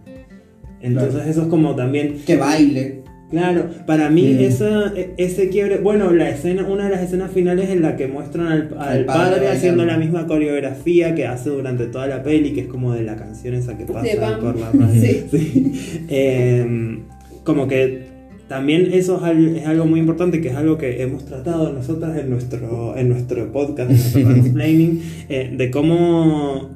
Entonces 0.82 1.16
Claro. 1.16 1.30
eso 1.30 1.42
es 1.42 1.48
como 1.50 1.76
también 1.76 2.22
que 2.26 2.38
baile. 2.38 2.99
Claro, 3.30 3.66
para 3.86 4.10
mí 4.10 4.24
Mm. 4.24 4.40
esa, 4.42 4.94
e- 4.96 5.14
ese 5.18 5.50
quiebre, 5.50 5.78
bueno, 5.78 6.12
la 6.12 6.30
escena, 6.30 6.66
una 6.68 6.86
de 6.86 6.90
las 6.92 7.04
escenas 7.04 7.32
finales 7.32 7.70
en 7.70 7.82
la 7.84 7.96
que 7.96 8.08
muestran 8.08 8.48
al, 8.48 8.70
al 8.78 8.88
Al 9.00 9.06
padre 9.06 9.36
padre, 9.36 9.48
haciendo 9.50 9.86
la 9.86 9.98
misma 9.98 10.26
coreografía 10.26 11.14
que 11.14 11.28
hace 11.28 11.50
durante 11.52 11.86
toda 11.86 12.08
la 12.08 12.24
peli, 12.24 12.54
que 12.54 12.62
es 12.62 12.68
como 12.68 12.94
de 12.94 13.04
la 13.04 13.16
canción 13.18 13.54
esa 13.54 13.78
que 13.78 13.86
pasa 13.86 14.40
por 14.42 14.58
la 14.58 14.72
radio. 14.74 14.92
Sí. 15.02 15.26
Sí. 15.32 16.06
Eh, 16.10 17.00
como 17.44 17.68
que 17.68 18.08
también 18.48 18.90
eso 18.94 19.18
es, 19.18 19.24
al- 19.24 19.56
es 19.58 19.68
algo 19.68 19.86
muy 19.86 20.00
importante, 20.00 20.42
que 20.42 20.48
es 20.50 20.56
algo 20.56 20.80
que 20.80 21.04
hemos 21.04 21.24
tratado 21.26 21.72
nosotras 21.72 22.18
en 22.18 22.32
nuestro, 22.32 22.98
en 22.98 23.10
nuestro 23.10 23.52
podcast, 23.52 23.92
en 23.92 23.98
nuestro 23.98 24.36
explaining, 24.44 25.02
eh, 25.30 25.54
de 25.56 25.70
cómo 25.70 26.70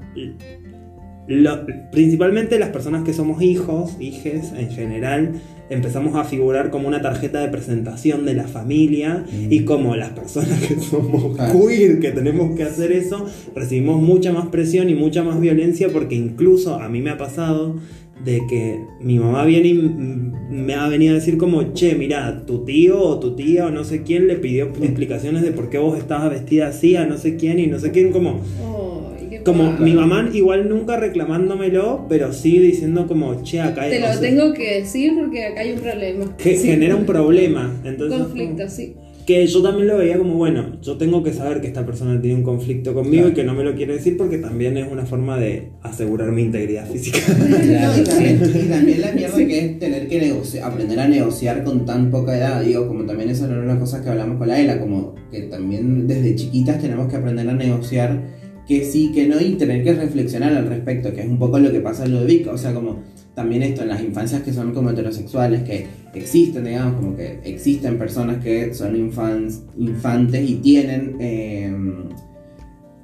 lo- 1.28 1.66
principalmente 1.92 2.60
las 2.60 2.70
personas 2.70 3.04
que 3.04 3.14
somos 3.14 3.42
hijos, 3.42 3.96
hijes 4.00 4.52
en 4.58 4.70
general, 4.70 5.32
empezamos 5.74 6.16
a 6.16 6.24
figurar 6.24 6.70
como 6.70 6.88
una 6.88 7.02
tarjeta 7.02 7.42
de 7.42 7.50
presentación 7.50 8.26
de 8.26 8.34
la 8.34 8.48
familia 8.48 9.26
y 9.50 9.62
como 9.66 9.96
las 9.96 10.10
personas 10.12 10.60
que 10.62 10.80
somos 10.80 11.36
Claro. 11.36 11.68
queer, 11.68 12.00
que 12.00 12.12
tenemos 12.12 12.56
que 12.56 12.64
hacer 12.64 12.92
eso, 12.92 13.26
recibimos 13.56 14.02
mucha 14.02 14.32
más 14.32 14.48
presión 14.48 14.90
y 14.90 14.96
mucha 14.96 15.24
más 15.24 15.40
violencia 15.40 15.90
porque 15.90 16.16
incluso 16.16 16.76
a 16.76 16.90
mí 16.90 17.02
me 17.02 17.10
ha 17.10 17.18
pasado 17.18 17.76
de 18.24 18.42
que 18.48 18.80
mi 19.02 19.20
mamá 19.20 19.44
viene 19.44 19.68
y 19.70 19.74
me 19.74 20.76
ha 20.76 20.88
venido 20.88 21.12
a 21.12 21.16
decir 21.16 21.38
como, 21.38 21.74
che, 21.74 21.96
mira, 21.96 22.46
tu 22.46 22.64
tío 22.64 23.02
o 23.02 23.20
tu 23.20 23.36
tía 23.36 23.66
o 23.66 23.70
no 23.70 23.84
sé 23.84 24.04
quién 24.04 24.28
le 24.28 24.36
pidió 24.36 24.66
explicaciones 24.82 25.42
de 25.42 25.52
por 25.52 25.70
qué 25.70 25.78
vos 25.78 25.98
estabas 25.98 26.30
vestida 26.30 26.68
así 26.68 26.96
a 26.96 27.06
no 27.06 27.18
sé 27.18 27.36
quién 27.36 27.60
y 27.60 27.68
no 27.68 27.80
sé 27.80 27.92
quién, 27.92 28.12
como... 28.12 28.40
Qué 28.40 29.03
Como 29.46 29.72
mi 29.74 29.94
mamá 29.94 30.30
igual 30.34 30.70
nunca 30.70 30.98
reclamándomelo, 30.98 32.06
pero 32.10 32.32
sí 32.34 32.60
diciendo 32.60 33.08
como, 33.08 33.44
che, 33.44 33.60
acá 33.62 33.84
hay 33.84 33.92
Te 33.92 34.00
lo 34.00 34.20
tengo 34.20 34.54
que 34.54 34.80
decir 34.80 35.14
porque 35.18 35.46
acá 35.46 35.62
hay 35.62 35.74
un 35.74 35.80
problema. 35.80 36.38
que 36.38 36.56
Sí. 36.58 36.68
genera 36.68 36.96
un 36.96 37.06
problema. 37.06 37.74
Un 37.82 37.88
Entonces, 37.88 38.20
conflicto, 38.20 38.70
sí. 38.70 38.96
que 39.26 39.46
yo 39.48 39.62
también 39.62 39.88
lo 39.88 39.98
veía 39.98 40.18
como, 40.18 40.36
bueno, 40.36 40.78
yo 40.82 40.98
tengo 40.98 41.24
que 41.24 41.32
saber 41.34 41.62
que 41.62 41.68
esta 41.68 41.86
persona 41.86 42.20
tiene 42.22 42.36
un 42.38 42.44
conflicto 42.44 42.94
conmigo 42.94 43.24
Claro. 43.24 43.30
y 43.30 43.34
que 43.34 43.44
no 43.44 43.54
me 43.54 43.64
lo 43.64 43.74
quiere 43.76 43.94
decir 43.94 44.18
porque 44.18 44.38
también 44.38 44.78
es 44.78 44.90
una 44.92 45.06
forma 45.06 45.38
de 45.38 45.70
asegurar 45.82 46.32
mi 46.32 46.42
integridad 46.44 46.86
física. 46.90 47.20
No, 47.30 47.98
y, 48.00 48.04
también, 48.04 48.42
y 48.54 48.70
también 48.70 49.02
la 49.02 49.12
mierda 49.14 49.38
que 49.38 49.60
es 49.60 49.80
tener 49.80 50.08
que 50.08 50.20
negociar, 50.20 50.66
aprender 50.72 51.00
a 51.00 51.08
negociar 51.08 51.64
con 51.64 51.86
tan 51.86 52.12
poca 52.12 52.38
edad, 52.38 52.62
digo, 52.62 52.88
como 52.88 53.06
también 53.06 53.30
esa 53.30 53.46
era 53.46 53.54
una 53.54 53.62
de 53.64 53.68
las 53.70 53.78
cosas 53.78 54.02
que 54.02 54.10
hablamos 54.10 54.38
con 54.38 54.48
la 54.48 54.60
ELA, 54.60 54.80
como 54.80 55.16
que 55.32 55.42
también 55.44 56.08
desde 56.08 56.36
chiquitas 56.36 56.82
tenemos 56.82 57.10
que 57.10 57.16
aprender 57.16 57.48
a 57.50 57.54
negociar 57.54 58.43
que 58.68 58.86
sí, 58.86 59.12
que 59.14 59.28
no, 59.28 59.40
y 59.42 59.54
tener 59.56 59.84
que 59.84 59.94
reflexionar 59.94 60.54
al 60.54 60.68
respecto, 60.68 61.14
que 61.14 61.22
es 61.22 61.28
un 61.28 61.38
poco 61.40 61.60
lo 61.60 61.72
que 61.72 61.80
pasa 61.82 62.06
en 62.06 62.12
Ludovic, 62.14 62.48
o 62.48 62.58
sea, 62.58 62.74
como 62.74 63.00
también 63.36 63.64
esto 63.64 63.82
en 63.82 63.90
las 63.90 64.02
infancias 64.02 64.44
que 64.44 64.54
son 64.54 64.74
como 64.74 64.92
heterosexuales, 64.92 65.64
que 65.64 65.88
existen, 66.14 66.66
digamos, 66.66 66.96
como 66.96 67.16
que 67.18 67.40
existen 67.44 67.98
personas 67.98 68.44
que 68.44 68.74
son 68.74 68.96
infans, 68.96 69.64
infantes 69.78 70.50
y 70.50 70.56
tienen, 70.56 71.16
eh, 71.20 71.74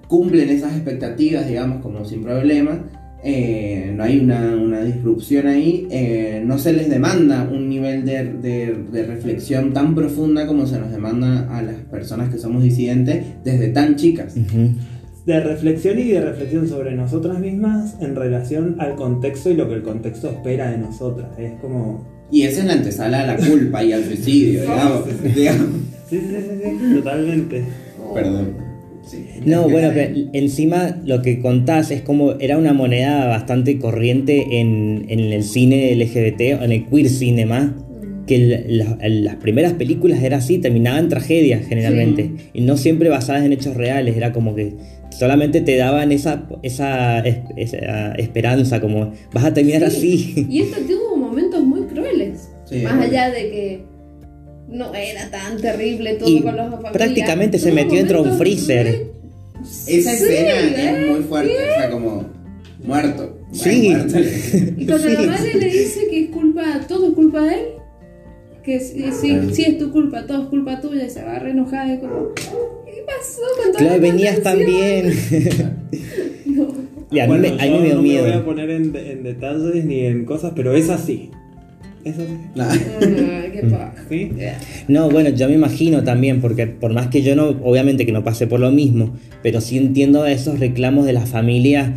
cumplen 0.08 0.50
esas 0.50 0.74
expectativas, 0.76 1.48
digamos, 1.48 1.82
como 1.82 2.04
sin 2.06 2.24
problema, 2.24 2.84
eh, 3.24 3.92
no 3.96 4.04
hay 4.04 4.20
una, 4.20 4.56
una 4.56 4.82
disrupción 4.82 5.46
ahí, 5.48 5.88
eh, 5.92 6.42
no 6.46 6.58
se 6.58 6.74
les 6.74 6.90
demanda 6.90 7.50
un 7.52 7.68
nivel 7.70 8.06
de, 8.06 8.24
de- 8.42 9.04
reflexión 9.04 9.74
tan 9.74 9.94
profunda 9.94 10.48
como 10.48 10.66
se 10.66 10.80
nos 10.80 10.90
demanda 10.92 11.48
a 11.56 11.62
las 11.62 11.76
personas 11.92 12.30
que 12.30 12.38
somos 12.38 12.64
disidentes 12.64 13.26
desde 13.44 13.68
tan 13.70 13.96
chicas. 13.98 14.36
Ujú. 14.38 14.70
De 15.30 15.40
reflexión 15.42 16.00
y 16.00 16.06
de 16.06 16.22
reflexión 16.22 16.68
sobre 16.68 16.96
nosotras 16.96 17.38
mismas 17.40 17.96
en 18.02 18.16
relación 18.16 18.78
al 18.80 18.96
contexto 18.96 19.52
y 19.52 19.54
lo 19.54 19.68
que 19.70 19.76
el 19.76 19.84
contexto 19.84 20.28
espera 20.32 20.72
de 20.72 20.80
nosotras. 20.80 21.30
Es 21.38 21.52
como... 21.62 22.08
Y 22.32 22.44
esa 22.44 22.62
es 22.62 22.66
la 22.66 22.74
antesala 22.74 23.22
a 23.22 23.28
la 23.28 23.38
culpa 23.38 23.84
y 23.84 23.92
al 23.94 24.04
suicidio, 24.06 24.62
digamos. 24.62 25.04
digamos. 25.36 25.68
Sí, 26.10 26.18
sí, 26.20 26.36
sí, 26.36 26.70
sí, 26.80 26.96
totalmente. 26.96 27.64
Perdón. 28.16 28.54
Sí. 29.04 29.26
No, 29.46 29.70
bueno, 29.70 29.90
pero 29.94 30.16
encima 30.34 30.98
lo 31.06 31.22
que 31.22 31.40
contás 31.42 31.92
es 31.92 32.02
como 32.02 32.32
era 32.40 32.58
una 32.58 32.74
moneda 32.74 33.28
bastante 33.28 33.78
corriente 33.78 34.60
en, 34.60 35.06
en 35.10 35.20
el 35.20 35.44
cine 35.44 35.96
LGBT, 35.96 36.60
o 36.60 36.64
en 36.64 36.72
el 36.72 36.86
queer 36.88 37.10
cinema, 37.10 37.76
que 38.28 38.64
la- 38.68 38.98
el- 39.02 39.24
las 39.24 39.36
primeras 39.36 39.74
películas 39.74 40.22
era 40.24 40.38
así, 40.38 40.58
terminaban 40.60 41.10
tragedias 41.10 41.66
generalmente, 41.68 42.32
y 42.54 42.62
no 42.62 42.78
siempre 42.78 43.10
basadas 43.10 43.44
en 43.46 43.54
hechos 43.54 43.76
reales, 43.76 44.16
era 44.18 44.32
como 44.34 44.54
que 44.56 44.74
solamente 45.10 45.62
te 45.62 45.76
daban 45.78 46.12
esa, 46.12 46.44
esa, 46.64 47.20
es- 47.20 47.38
esa 47.56 48.12
esperanza, 48.14 48.80
como 48.82 49.14
vas 49.34 49.46
a 49.46 49.54
terminar 49.54 49.84
así. 49.84 50.46
Y 50.50 50.62
esto 50.62 50.78
tuvo 50.88 51.16
momentos 51.18 51.62
muy 51.64 51.82
crueles. 51.82 52.50
Sí, 52.66 52.82
más 52.84 52.96
bueno. 52.98 53.12
allá 53.12 53.30
de 53.32 53.50
que 53.50 53.84
no 54.70 54.94
era 54.94 55.30
tan 55.32 55.60
terrible 55.60 56.14
todo 56.16 56.30
Y 56.30 56.42
con 56.42 56.56
los 56.56 56.68
familias. 56.70 56.94
prácticamente 56.94 57.58
se 57.60 57.72
metió 57.72 57.98
dentro 57.98 58.24
de 58.24 58.30
un 58.32 58.38
freezer. 58.38 58.86
re 58.86 59.08
Esa 59.88 60.12
Sí, 60.16 60.24
escena 60.24 60.52
¿eh? 60.52 61.02
es 61.02 61.08
muy 61.12 61.22
fuerte, 61.24 61.54
o 61.54 61.80
sea, 61.80 61.90
como 61.90 62.26
muerto. 62.84 63.38
Sí. 63.52 63.90
Muerto. 63.90 64.20
Y 64.78 64.86
cuando 64.86 65.08
Sí. 65.10 65.14
la 65.16 65.22
madre 65.24 65.54
le 65.56 65.66
dice 65.66 66.08
que 66.10 66.24
es 66.26 66.30
culpa, 66.30 66.82
todo 66.88 67.08
es 67.10 67.14
culpa 67.16 67.42
de 67.42 67.56
él, 67.56 67.62
que 68.64 68.80
sí, 68.80 69.06
sí, 69.20 69.30
Claro. 69.30 69.50
sí 69.56 69.64
es 69.64 69.78
tu 69.80 69.92
culpa, 69.92 70.26
todo 70.28 70.44
es 70.44 70.50
culpa 70.50 70.80
tuya, 70.80 71.06
y 71.06 71.10
se 71.10 71.24
va 71.24 71.40
re 71.40 71.52
enojada 71.52 71.92
y 71.94 71.98
como, 71.98 72.34
¿qué 72.36 72.44
pasó 73.18 73.42
con 73.64 73.74
Claro, 73.76 73.96
la 73.96 74.02
venías 74.02 74.42
tan 74.44 74.60
atención?" 74.62 75.14
bien. 75.92 76.10
No. 76.46 76.68
y 77.12 77.20
a 77.20 77.28
mí, 77.28 77.38
me, 77.38 77.48
a 77.50 77.52
mí 77.54 77.58
yo 77.70 77.78
me 77.80 77.86
dio 77.86 77.96
no 77.96 78.02
miedo. 78.02 78.24
me 78.26 78.32
voy 78.32 78.40
a 78.40 78.46
poner 78.46 78.70
en, 78.72 78.96
en 78.96 79.24
detalles 79.24 79.86
ni 79.86 80.00
en 80.02 80.26
cosas, 80.26 80.54
pero 80.56 80.74
es 80.76 80.90
así. 80.90 81.30
Es 82.04 82.16
así. 82.18 82.38
No. 82.56 82.64
Ah, 82.64 83.44
qué 83.54 83.62
paja. 83.70 83.94
¿Sí? 84.10 84.32
No, 84.88 85.10
bueno, 85.10 85.30
yo 85.30 85.48
me 85.48 85.56
imagino 85.56 86.04
también, 86.04 86.42
porque 86.42 86.66
por 86.68 86.94
más 86.94 87.08
que 87.08 87.22
yo 87.22 87.36
no, 87.36 87.50
obviamente 87.64 88.06
que 88.06 88.12
no 88.12 88.24
pasé 88.24 88.48
por 88.48 88.60
lo 88.60 88.72
mismo, 88.72 89.14
pero 89.44 89.62
sí 89.62 89.78
entiendo 89.78 90.26
esos 90.26 90.60
reclamos 90.60 91.06
de 91.06 91.14
la 91.14 91.26
familia 91.26 91.94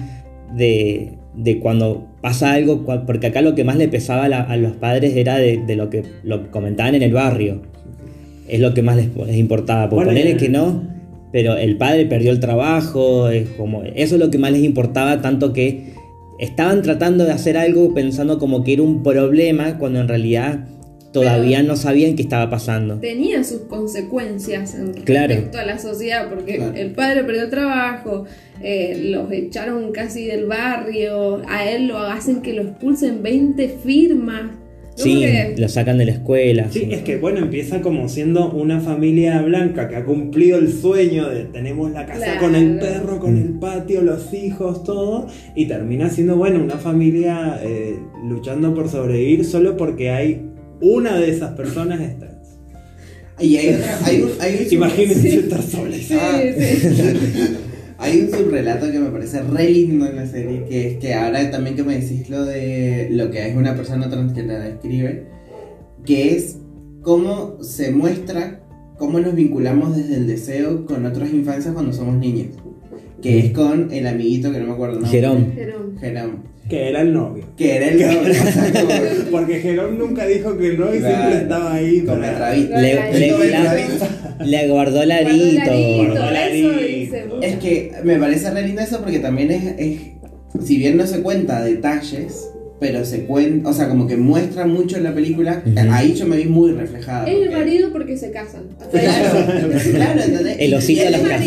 de, 0.55 1.13
de 1.35 1.59
cuando 1.61 2.07
pasa 2.21 2.53
algo, 2.53 2.85
porque 3.07 3.27
acá 3.29 3.41
lo 3.43 3.55
que 3.55 3.65
más 3.65 3.77
le 3.77 3.89
pesaba 3.89 4.25
a, 4.25 4.29
la- 4.29 4.43
a 4.43 4.57
los 4.57 4.73
padres 4.73 5.17
era 5.17 5.37
de, 5.39 5.59
de 5.67 5.77
lo 5.77 5.89
que 5.91 6.03
lo 6.25 6.43
que 6.45 6.51
comentaban 6.51 6.95
en 6.95 7.03
el 7.03 7.13
barrio. 7.13 7.63
Es 8.49 8.61
lo 8.61 8.75
que 8.75 8.83
más 8.83 8.97
les, 8.97 9.07
les 9.27 9.37
importaba, 9.37 9.85
por 9.89 9.97
Bueno, 9.97 10.11
ponerle 10.11 10.37
que 10.37 10.49
no, 10.49 10.83
pero 11.33 11.57
el 11.57 11.77
padre 11.79 12.07
perdió 12.07 12.31
el 12.31 12.41
trabajo, 12.41 13.29
es 13.29 13.49
como, 13.51 13.83
eso 13.85 14.15
es 14.17 14.21
lo 14.21 14.31
que 14.31 14.39
más 14.39 14.53
les 14.53 14.63
importaba, 14.63 15.21
tanto 15.23 15.53
que 15.53 15.95
estaban 16.39 16.83
tratando 16.83 17.25
de 17.25 17.33
hacer 17.33 17.57
algo 17.57 17.95
pensando 17.95 18.39
como 18.39 18.65
que 18.65 18.75
era 18.75 18.83
un 18.83 19.03
problema, 19.03 19.79
cuando 19.79 20.01
en 20.01 20.09
realidad 20.09 20.67
todavía 21.13 21.59
Pero- 21.59 21.69
no 21.69 21.77
sabían 21.77 22.17
qué 22.17 22.23
estaba 22.23 22.49
pasando. 22.51 22.97
Tenía 22.99 23.45
sus 23.45 23.61
consecuencias 23.63 24.75
en 24.75 24.93
Claro. 24.95 25.29
respecto 25.35 25.59
a 25.59 25.65
la 25.67 25.79
sociedad, 25.79 26.29
porque 26.31 26.57
Claro. 26.57 26.75
el 26.75 26.93
padre 26.93 27.23
perdió 27.25 27.43
el 27.45 27.51
trabajo, 27.51 28.25
eh, 28.63 28.99
los 29.11 29.31
echaron 29.31 29.93
casi 29.93 30.25
del 30.27 30.47
barrio, 30.47 31.43
a 31.49 31.69
él 31.71 31.89
lo 31.89 31.99
hacen 31.99 32.41
que 32.43 32.55
lo 32.55 32.63
expulsen 32.63 33.23
20 33.23 33.69
firmas. 33.69 34.53
Sí, 34.95 35.25
lo 35.57 35.69
sacan 35.69 35.97
de 35.99 36.05
la 36.05 36.13
escuela. 36.13 36.67
Sí, 36.71 36.81
sí. 36.81 36.89
es 36.93 37.01
que 37.03 37.17
bueno, 37.17 37.39
empieza 37.39 37.81
como 37.81 38.09
siendo 38.09 38.51
una 38.51 38.81
familia 38.81 39.41
blanca 39.41 39.89
que 39.89 39.97
ha 39.97 40.05
cumplido 40.05 40.59
el 40.59 40.71
sueño 40.73 41.29
de 41.31 41.45
tenemos 41.45 41.91
la 41.93 42.05
casa 42.07 42.19
Claro. 42.25 42.41
con 42.41 42.55
el 42.55 42.79
perro, 42.79 43.19
con 43.19 43.37
el 43.39 43.59
patio, 43.59 44.03
los 44.03 44.33
hijos, 44.35 44.85
todo, 44.85 45.29
y 45.57 45.67
termina 45.67 46.11
siendo, 46.11 46.37
bueno, 46.37 46.63
una 46.63 46.77
familia 46.77 47.59
eh, 47.63 47.97
luchando 48.29 48.75
por 48.75 48.89
sobrevivir 48.91 49.45
solo 49.47 49.77
porque 49.79 50.11
hay 50.11 50.43
una 50.83 51.19
de 51.19 51.31
esas 51.31 51.53
personas 51.53 52.01
es 52.01 52.19
trans. 52.19 52.33
Y 53.41 53.57
hay, 53.57 53.75
otra- 53.75 53.99
hay 54.05 54.21
un, 54.23 54.31
hay 54.41 54.67
un 54.67 54.73
Imagínense 54.75 55.31
Sí. 55.31 55.37
estar 55.39 55.63
sola. 55.63 55.97
Sí, 55.97 56.15
Ah. 56.21 56.41
sí. 56.59 57.57
Hay 58.03 58.21
un 58.21 58.31
subrelato 58.31 58.91
que 58.91 58.99
me 58.99 59.11
parece 59.11 59.41
re 59.43 59.71
lindo 59.71 60.07
en 60.07 60.17
la 60.17 60.27
serie, 60.27 60.65
que 60.69 60.89
es 60.91 60.97
que 60.99 61.15
ahora 61.15 61.51
también 61.51 61.77
que 61.77 61.83
me 61.85 61.99
decís 61.99 62.29
lo 62.29 62.45
de 62.45 63.09
lo 63.13 63.31
que 63.31 63.49
es 63.49 63.57
una 63.57 63.77
persona 63.77 64.11
trans 64.11 64.33
que 64.33 64.43
la 64.43 64.59
describe, 64.59 65.27
que 66.05 66.35
es 66.37 66.57
cómo 67.03 67.63
se 67.63 67.93
muestra, 67.93 68.61
cómo 68.99 69.21
nos 69.21 69.35
vinculamos 69.35 69.97
desde 69.97 70.17
el 70.17 70.27
deseo 70.27 70.85
con 70.87 71.07
otras 71.07 71.33
infancias 71.33 71.73
cuando 71.75 71.93
somos 71.93 72.17
niños. 72.17 72.49
Que 73.23 73.39
es 73.39 73.53
con 73.53 73.93
el 73.93 74.07
amiguito 74.09 74.51
que 74.51 74.59
no 74.59 74.67
me 74.67 74.73
acuerdo. 74.73 74.99
¿no? 74.99 75.07
Jerón. 75.07 75.53
Jerón. 76.01 76.43
Que 76.69 76.89
era 76.89 77.03
el 77.03 77.13
novio. 77.13 77.45
Que 77.57 77.77
era 77.77 77.89
el 77.89 78.01
novio, 78.01 78.31
o 78.31 78.35
sea, 78.35 78.73
como- 78.73 79.31
Porque 79.31 79.61
Jerón 79.61 79.99
nunca 79.99 80.27
dijo 80.27 80.57
que 80.57 80.73
no 80.77 80.93
y 80.95 80.99
Claro. 80.99 81.17
siempre 81.17 81.43
estaba 81.43 81.75
ahí 81.75 82.01
para- 82.01 82.33
el 82.33 82.39
rabito. 82.39 82.77
Le, 82.81 82.95
Guardó 82.95 83.19
le- 83.19 84.47
le 84.47 84.69
guardó 84.69 85.03
el 85.03 85.09
Guardó 85.09 85.97
Guardó 85.97 86.29
el 86.31 86.37
Es 87.43 87.57
que 87.57 87.93
me 88.05 88.17
parece 88.17 88.51
re 88.51 88.63
lindo 88.67 88.81
eso 88.83 89.01
porque 89.01 89.19
también 89.19 89.51
es, 89.51 89.65
es- 89.79 90.01
si 90.65 90.77
bien 90.77 90.97
no 90.97 91.07
se 91.07 91.21
cuenta 91.23 91.63
detalles, 91.63 92.49
pero 92.79 93.05
se 93.05 93.25
cuenta, 93.27 93.71
o 93.71 93.73
sea, 93.73 93.89
como 93.89 94.07
que 94.09 94.17
muestra 94.17 94.67
mucho 94.67 94.97
en 94.97 95.05
la 95.05 95.15
película, 95.15 95.63
ahí 95.93 96.15
yo 96.15 96.27
me 96.27 96.37
vi 96.37 96.45
muy 96.47 96.73
reflejada. 96.73 97.27
Es 97.31 97.47
el 97.47 97.51
marido 97.53 97.93
porque 97.93 98.17
se 98.17 98.31
casan. 98.33 98.63
Claro, 98.91 99.71
claro, 99.93 100.21
¿entendés? 100.21 100.57
El 100.59 100.75
osito 100.75 101.03
de 101.05 101.11
las 101.11 101.21
casas. 101.23 101.47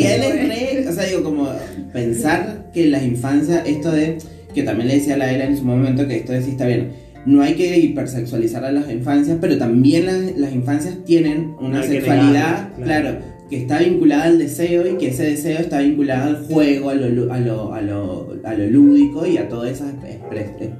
o 0.90 0.94
sea, 0.94 1.04
digo, 1.06 1.24
como 1.24 1.50
pensar 1.94 2.66
que 2.74 2.88
las 2.88 3.04
infancias, 3.04 3.64
esto 3.68 3.92
de, 3.92 4.18
que 4.54 4.64
también 4.64 4.88
le 4.88 4.96
decía 4.96 5.16
a 5.16 5.18
la 5.18 5.32
Ela 5.32 5.46
en 5.46 5.58
su 5.58 5.64
momento, 5.64 6.08
que 6.08 6.18
esto 6.18 6.32
de 6.32 6.42
sí 6.42 6.52
está 6.52 6.66
bien, 6.66 6.92
no 7.26 7.42
hay 7.42 7.56
que 7.56 7.78
hipersexualizar 7.80 8.64
a 8.66 8.72
las 8.72 8.90
infancias, 8.92 9.38
pero 9.42 9.58
también 9.58 10.06
las, 10.06 10.38
las 10.38 10.54
infancias 10.54 10.96
tienen 11.06 11.54
una 11.60 11.82
sexualidad, 11.84 12.70
negarlo, 12.78 12.86
claro. 12.86 13.10
claro. 13.10 13.35
Que 13.50 13.58
está 13.58 13.78
vinculada 13.80 14.24
al 14.24 14.40
deseo 14.40 14.88
y 14.88 14.98
que 14.98 15.10
ese 15.10 15.24
deseo 15.24 15.60
está 15.60 15.80
vinculado 15.80 16.30
al 16.30 16.46
juego, 16.46 16.90
a 16.90 16.96
lo, 16.96 17.10
lu- 17.10 17.32
a 17.32 17.40
lo, 17.40 17.74
a 17.74 17.82
lo, 17.82 18.36
a 18.44 18.54
lo 18.56 18.66
lúdico 18.68 19.26
y 19.26 19.38
a 19.38 19.48
todas 19.48 19.72
esas 19.72 19.94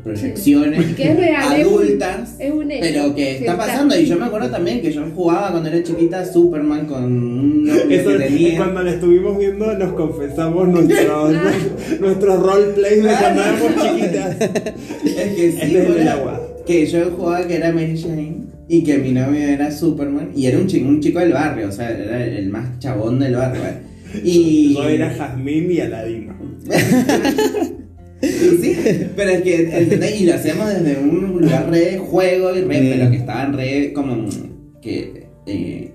proyecciones 0.04 0.96
Que 0.96 1.12
es 1.12 1.18
real, 1.18 1.60
es 1.60 1.68
un- 1.68 1.74
adultas. 1.74 2.36
Es 2.40 2.52
un 2.52 2.72
hecho. 2.72 2.82
Pero 2.82 3.16
que 3.16 3.38
está 3.38 3.58
pasando, 3.58 3.98
y 4.00 4.06
yo 4.06 4.18
me 4.18 4.26
acuerdo 4.26 4.50
también 4.50 4.82
que 4.82 4.92
yo 4.92 5.04
jugaba 5.16 5.52
cuando 5.52 5.70
era 5.70 5.84
chiquita 5.84 6.26
Superman 6.26 6.86
con 6.88 7.04
un 7.04 7.70
Eso 7.90 8.10
que 8.12 8.18
tenía. 8.18 8.58
cuando 8.58 8.84
la 8.84 8.92
estuvimos 8.92 9.38
viendo 9.38 9.74
nos 9.78 9.94
confesamos 9.94 10.68
nuestros 10.68 11.36
nuestros 12.00 12.40
roleplays 12.44 13.04
de 13.04 13.10
cuando 13.10 13.42
éramos 13.44 13.72
chiquitas. 13.84 14.42
Es 14.42 15.36
que 15.36 15.52
sí, 15.52 15.60
Este 15.62 15.84
es 15.84 15.96
el 15.98 16.08
agua. 16.08 16.42
Que 16.66 16.86
yo 16.88 17.12
jugaba 17.12 17.46
que 17.48 17.56
era 17.58 17.72
Mary 17.72 17.96
Jane 18.02 18.38
y 18.68 18.84
que 18.84 18.98
mi 18.98 19.12
novio 19.12 19.40
era 19.42 19.72
Superman 19.72 20.32
y 20.36 20.46
era 20.48 20.58
un 20.58 20.68
chico, 20.68 20.88
un 20.88 21.00
chico 21.02 21.20
del 21.20 21.34
barrio, 21.34 21.68
o 21.70 21.72
sea, 21.72 21.90
era 21.92 22.26
el 22.26 22.50
más 22.50 22.80
chabón 22.80 23.20
del 23.20 23.36
barrio. 23.36 23.62
Y. 24.24 24.74
Yo 24.76 24.88
era 24.88 25.10
Jazmín 25.10 25.70
y 25.72 25.80
Aladino. 25.82 26.36
Sí, 28.22 28.76
pero 29.16 29.30
es 29.32 29.42
que, 29.44 29.78
¿entendés? 29.78 30.20
Y 30.22 30.26
lo 30.26 30.34
hacíamos 30.36 30.68
desde 30.70 31.00
un 31.00 31.42
lugar 31.42 31.70
re 31.70 31.80
de 31.92 31.98
juego 32.00 32.56
y 32.56 32.62
re, 32.62 32.82
Mm. 32.82 32.90
pero 32.92 33.12
que 33.12 33.18
estaban 33.18 33.54
re 33.54 33.94
como 33.94 34.26
que 34.82 35.28
eh, 35.46 35.92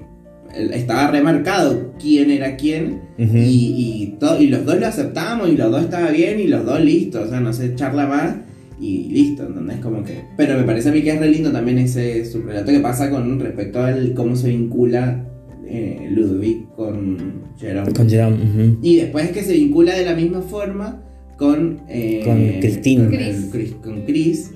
estaba 0.72 1.10
remarcado 1.10 1.94
quién 1.98 2.30
era 2.30 2.56
quién 2.56 3.00
Ujú. 3.18 3.36
y, 3.36 4.14
y, 4.18 4.18
y 4.38 4.46
los 4.48 4.64
dos 4.64 4.78
lo 4.78 4.86
aceptábamos 4.86 5.48
y 5.48 5.56
los 5.56 5.72
dos 5.72 5.82
estaba 5.84 6.10
bien 6.10 6.38
y 6.38 6.46
los 6.46 6.64
dos 6.64 6.80
listos, 6.80 7.26
o 7.26 7.30
sea, 7.30 7.40
no 7.40 7.52
sé, 7.52 7.74
charla 7.74 8.06
más 8.06 8.34
y 8.80 9.08
listo, 9.10 9.46
¿entendés? 9.46 9.76
Como 9.80 10.02
que... 10.02 10.22
Pero 10.36 10.56
me 10.58 10.64
parece 10.64 10.88
a 10.88 10.92
mí 10.92 11.02
que 11.02 11.10
es 11.10 11.20
re 11.20 11.28
lindo 11.28 11.52
también 11.52 11.78
ese 11.78 12.24
subrelato 12.24 12.72
que 12.72 12.80
pasa 12.80 13.10
con 13.10 13.38
respecto 13.38 13.80
al 13.82 14.14
cómo 14.14 14.34
se 14.36 14.48
vincula 14.48 15.26
eh, 15.66 16.08
Ludovic 16.10 16.68
con 16.74 17.42
Jerome. 17.58 17.92
Con 17.92 18.08
Jerome. 18.08 18.36
Y 18.82 18.96
después 18.96 19.26
es 19.26 19.30
que 19.32 19.42
se 19.42 19.52
vincula 19.52 19.94
de 19.94 20.04
la 20.06 20.14
misma 20.14 20.40
forma 20.40 21.02
con, 21.36 21.80
eh, 21.88 22.22
Con 22.24 22.38
Christine. 22.60 23.04
Con, 23.04 23.12
Chris. 23.14 23.48
Chris- 23.52 23.74
con 23.82 24.00
Chris, 24.06 24.50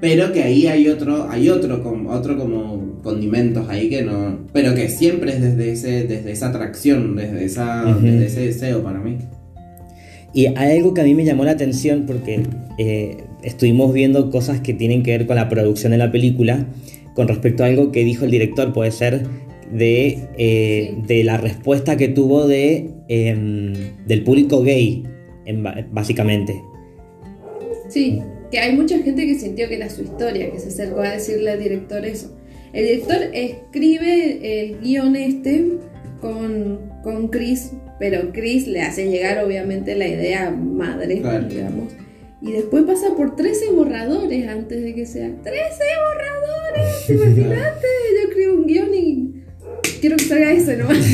pero 0.00 0.32
que 0.32 0.42
ahí 0.42 0.66
hay 0.66 0.88
otro, 0.88 1.28
hay 1.30 1.48
otro, 1.48 1.82
com- 1.82 2.06
otro 2.06 2.36
como 2.38 3.00
condimentos 3.02 3.68
ahí 3.68 3.88
que 3.88 4.02
no, 4.02 4.40
pero 4.52 4.74
que 4.74 4.88
siempre 4.88 5.32
es 5.34 5.40
desde 5.40 5.70
ese, 5.72 6.04
desde 6.04 6.32
esa 6.32 6.48
atracción, 6.48 7.14
desde 7.16 7.44
esa, 7.44 7.84
desde 8.02 8.26
ese 8.26 8.40
deseo 8.40 8.82
para 8.82 8.98
mí. 9.00 9.18
Y 10.34 10.46
hay 10.46 10.76
algo 10.78 10.92
que 10.92 11.00
a 11.00 11.04
mí 11.04 11.14
me 11.14 11.24
llamó 11.24 11.44
la 11.44 11.52
atención 11.52 12.04
porque 12.06 12.42
eh, 12.78 13.16
estuvimos 13.46 13.92
viendo 13.92 14.30
cosas 14.30 14.60
que 14.60 14.74
tienen 14.74 15.02
que 15.02 15.12
ver 15.16 15.26
con 15.26 15.36
la 15.36 15.48
producción 15.48 15.92
de 15.92 15.98
la 15.98 16.10
película 16.12 16.66
con 17.14 17.28
respecto 17.28 17.64
a 17.64 17.66
algo 17.66 17.92
que 17.92 18.04
dijo 18.04 18.24
el 18.26 18.30
director, 18.30 18.72
puede 18.74 18.90
ser 18.90 19.26
de, 19.72 20.18
eh, 20.36 20.92
Sí. 20.94 21.02
de 21.06 21.24
la 21.24 21.38
respuesta 21.38 21.96
que 21.96 22.08
tuvo 22.08 22.46
de, 22.46 22.90
em, 23.08 23.72
del 24.06 24.22
público 24.22 24.62
gay, 24.62 25.02
en 25.46 25.64
básicamente. 25.92 26.54
Sí, 27.88 28.20
que 28.50 28.58
hay 28.58 28.76
mucha 28.76 28.98
gente 28.98 29.26
que 29.26 29.34
sintió 29.34 29.68
que 29.68 29.76
era 29.76 29.88
su 29.88 30.02
historia, 30.02 30.50
que 30.50 30.58
se 30.58 30.68
acercó 30.68 31.00
a 31.00 31.10
decirle 31.10 31.50
al 31.52 31.62
director 31.62 32.04
eso. 32.04 32.36
El 32.72 32.84
director 32.86 33.16
escribe 33.32 34.62
el 34.62 34.80
guion 34.80 35.16
este 35.16 35.64
con, 36.20 36.80
con 37.02 37.28
Chris, 37.28 37.72
pero 37.98 38.30
Chris 38.32 38.66
le 38.66 38.82
hace 38.82 39.10
llegar 39.10 39.42
obviamente 39.44 39.94
la 39.94 40.06
idea 40.08 40.50
madre, 40.50 41.20
Claro. 41.20 41.48
digamos. 41.48 41.92
Y 42.42 42.52
después 42.52 42.84
pasa 42.84 43.14
por 43.16 43.34
13 43.34 43.72
borradores 43.72 44.46
antes 44.48 44.82
de 44.82 44.94
que 44.94 45.06
sea. 45.06 45.28
¡13 45.28 45.36
borradores! 45.42 47.10
Imagínate, 47.10 47.86
yo 48.12 48.28
escribo 48.28 48.54
un 48.54 48.66
guion 48.66 48.94
y 48.94 49.42
quiero 50.00 50.16
que 50.16 50.24
salga 50.24 50.52
ese 50.52 50.76
nomás. 50.76 50.98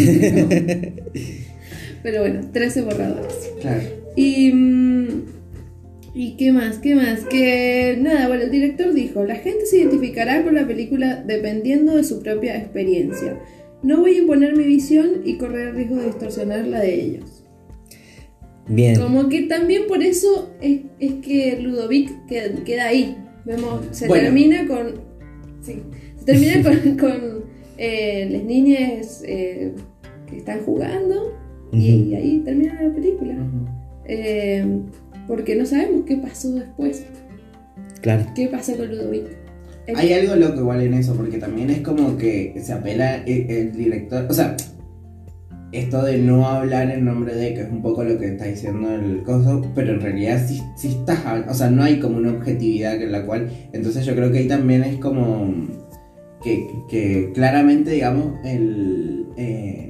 pero 2.02 2.20
bueno, 2.20 2.50
13 2.52 2.82
borradores. 2.82 3.50
Claro. 3.61 3.82
Y, 4.16 4.52
mm, 4.52 5.22
¿Y 6.14 6.37
qué 6.37 6.52
más? 6.52 6.78
¿Qué 6.78 6.94
más? 6.94 7.24
Que 7.24 7.96
nada, 7.98 8.28
bueno, 8.28 8.44
el 8.44 8.50
director 8.50 8.92
dijo, 8.92 9.24
la 9.24 9.37
gente 9.37 9.64
se 9.64 9.78
identificará 9.78 10.42
con 10.42 10.54
la 10.54 10.66
película 10.66 11.22
dependiendo 11.26 11.96
de 11.96 12.04
su 12.04 12.22
propia 12.22 12.58
experiencia. 12.58 13.38
No 13.82 14.00
voy 14.00 14.16
a 14.16 14.18
imponer 14.18 14.54
mi 14.54 14.64
visión 14.64 15.22
y 15.24 15.38
correr 15.38 15.68
el 15.68 15.74
riesgo 15.76 15.96
de 15.96 16.06
distorsionar 16.06 16.66
la 16.66 16.80
de 16.80 16.94
ellos. 16.94 17.41
Bien. 18.68 18.96
Como 19.01 19.29
que 19.29 19.42
también 19.42 19.83
por 19.88 20.03
eso 20.03 20.53
es, 20.61 20.81
es 21.01 21.12
que 21.14 21.59
Ludovic 21.61 22.27
queda, 22.27 22.64
queda 22.64 22.87
ahí. 22.87 23.16
Vemos, 23.44 23.81
se 23.90 24.07
Bueno. 24.07 24.25
termina 24.25 24.66
con... 24.66 24.94
Sí, 25.61 25.83
se 26.18 26.25
termina 26.25 26.62
con, 26.62 26.96
con 26.96 27.44
eh, 27.79 28.29
las 28.31 28.44
niñas 28.44 29.22
eh, 29.27 29.72
que 30.29 30.37
están 30.38 30.61
jugando 30.61 31.33
Y, 31.72 32.14
ahí 32.14 32.40
termina 32.44 32.81
la 32.81 32.94
película. 32.94 33.35
Eh, 34.07 34.64
porque 35.27 35.55
no 35.57 35.64
sabemos 35.66 36.05
qué 36.07 36.16
pasó 36.16 36.53
después. 36.53 37.05
Claro. 38.01 38.27
¿Qué 38.35 38.46
pasó 38.48 38.77
con 38.77 38.88
Ludovic? 38.90 39.25
El- 39.87 39.96
Hay 39.96 40.12
algo 40.12 40.37
loco 40.37 40.61
igual 40.61 40.83
en 40.83 40.94
eso, 40.94 41.14
porque 41.16 41.38
también 41.38 41.70
es 41.70 41.81
como 41.81 42.16
que 42.16 42.55
se 42.62 42.72
apela 42.72 43.16
el, 43.25 43.51
el 43.51 43.72
director, 43.72 44.27
o 44.29 44.33
sea, 44.35 44.57
esto 45.72 46.02
de 46.04 46.18
no 46.18 46.46
hablar 46.46 46.90
en 46.90 47.04
nombre 47.04 47.35
de, 47.35 47.54
que 47.54 47.62
es 47.62 47.70
un 47.70 47.82
poco 47.82 48.04
lo 48.04 48.18
que 48.18 48.26
está 48.26 48.44
diciendo 48.44 48.94
el 48.94 49.22
coso, 49.22 49.62
pero 49.74 49.92
en 49.92 50.00
realidad 50.00 50.44
sí, 50.46 50.62
sí 50.76 50.88
estás, 50.88 51.20
o 51.48 51.54
sea, 51.54 51.70
no 51.70 51.82
hay 51.82 51.98
como 51.98 52.18
una 52.18 52.30
objetividad 52.30 53.00
en 53.00 53.11
la 53.11 53.24
cual, 53.24 53.50
entonces 53.72 54.04
yo 54.04 54.14
creo 54.14 54.30
que 54.30 54.38
ahí 54.38 54.48
también 54.48 54.85
es 54.85 54.96
como 54.98 55.52
que, 56.42 56.68
que 56.88 57.32
claramente, 57.35 57.92
digamos, 57.92 58.35
el... 58.44 59.26
eh, 59.37 59.88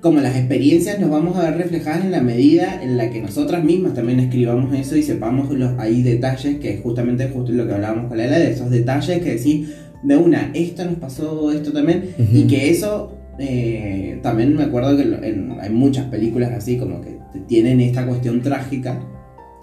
como 0.00 0.20
las 0.20 0.36
experiencias 0.36 1.00
nos 1.00 1.10
vamos 1.10 1.36
a 1.36 1.50
ver 1.50 1.58
reflejadas 1.58 2.04
en 2.04 2.12
la 2.12 2.20
medida 2.20 2.80
en 2.80 2.96
la 2.96 3.10
que 3.10 3.20
nosotras 3.20 3.64
mismas 3.64 3.94
también 3.94 4.20
escribamos 4.20 4.72
eso 4.72 4.96
y 4.96 5.02
sepamos 5.02 5.50
los 5.50 5.76
ahí 5.80 6.02
detalles 6.02 6.58
que 6.58 6.74
es 6.74 6.80
justamente 6.80 7.28
justo 7.28 7.50
lo 7.50 7.66
que 7.66 7.74
hablábamos 7.74 8.06
con 8.06 8.18
la 8.18 8.26
de 8.26 8.52
esos 8.52 8.70
detalles 8.70 9.20
que 9.20 9.34
decís 9.34 9.70
de 10.04 10.16
una 10.16 10.52
esto 10.54 10.84
nos 10.84 10.96
pasó 10.96 11.50
esto 11.50 11.72
también 11.72 12.14
y 12.32 12.46
que 12.46 12.70
eso 12.70 13.15
eh, 13.38 14.18
también 14.22 14.54
me 14.56 14.64
acuerdo 14.64 14.96
que 14.96 15.02
en- 15.02 15.56
hay 15.60 15.70
muchas 15.70 16.06
películas 16.06 16.52
así 16.52 16.76
como 16.78 17.00
que 17.02 17.16
tienen 17.46 17.80
esta 17.80 18.06
cuestión 18.06 18.40
trágica 18.42 18.98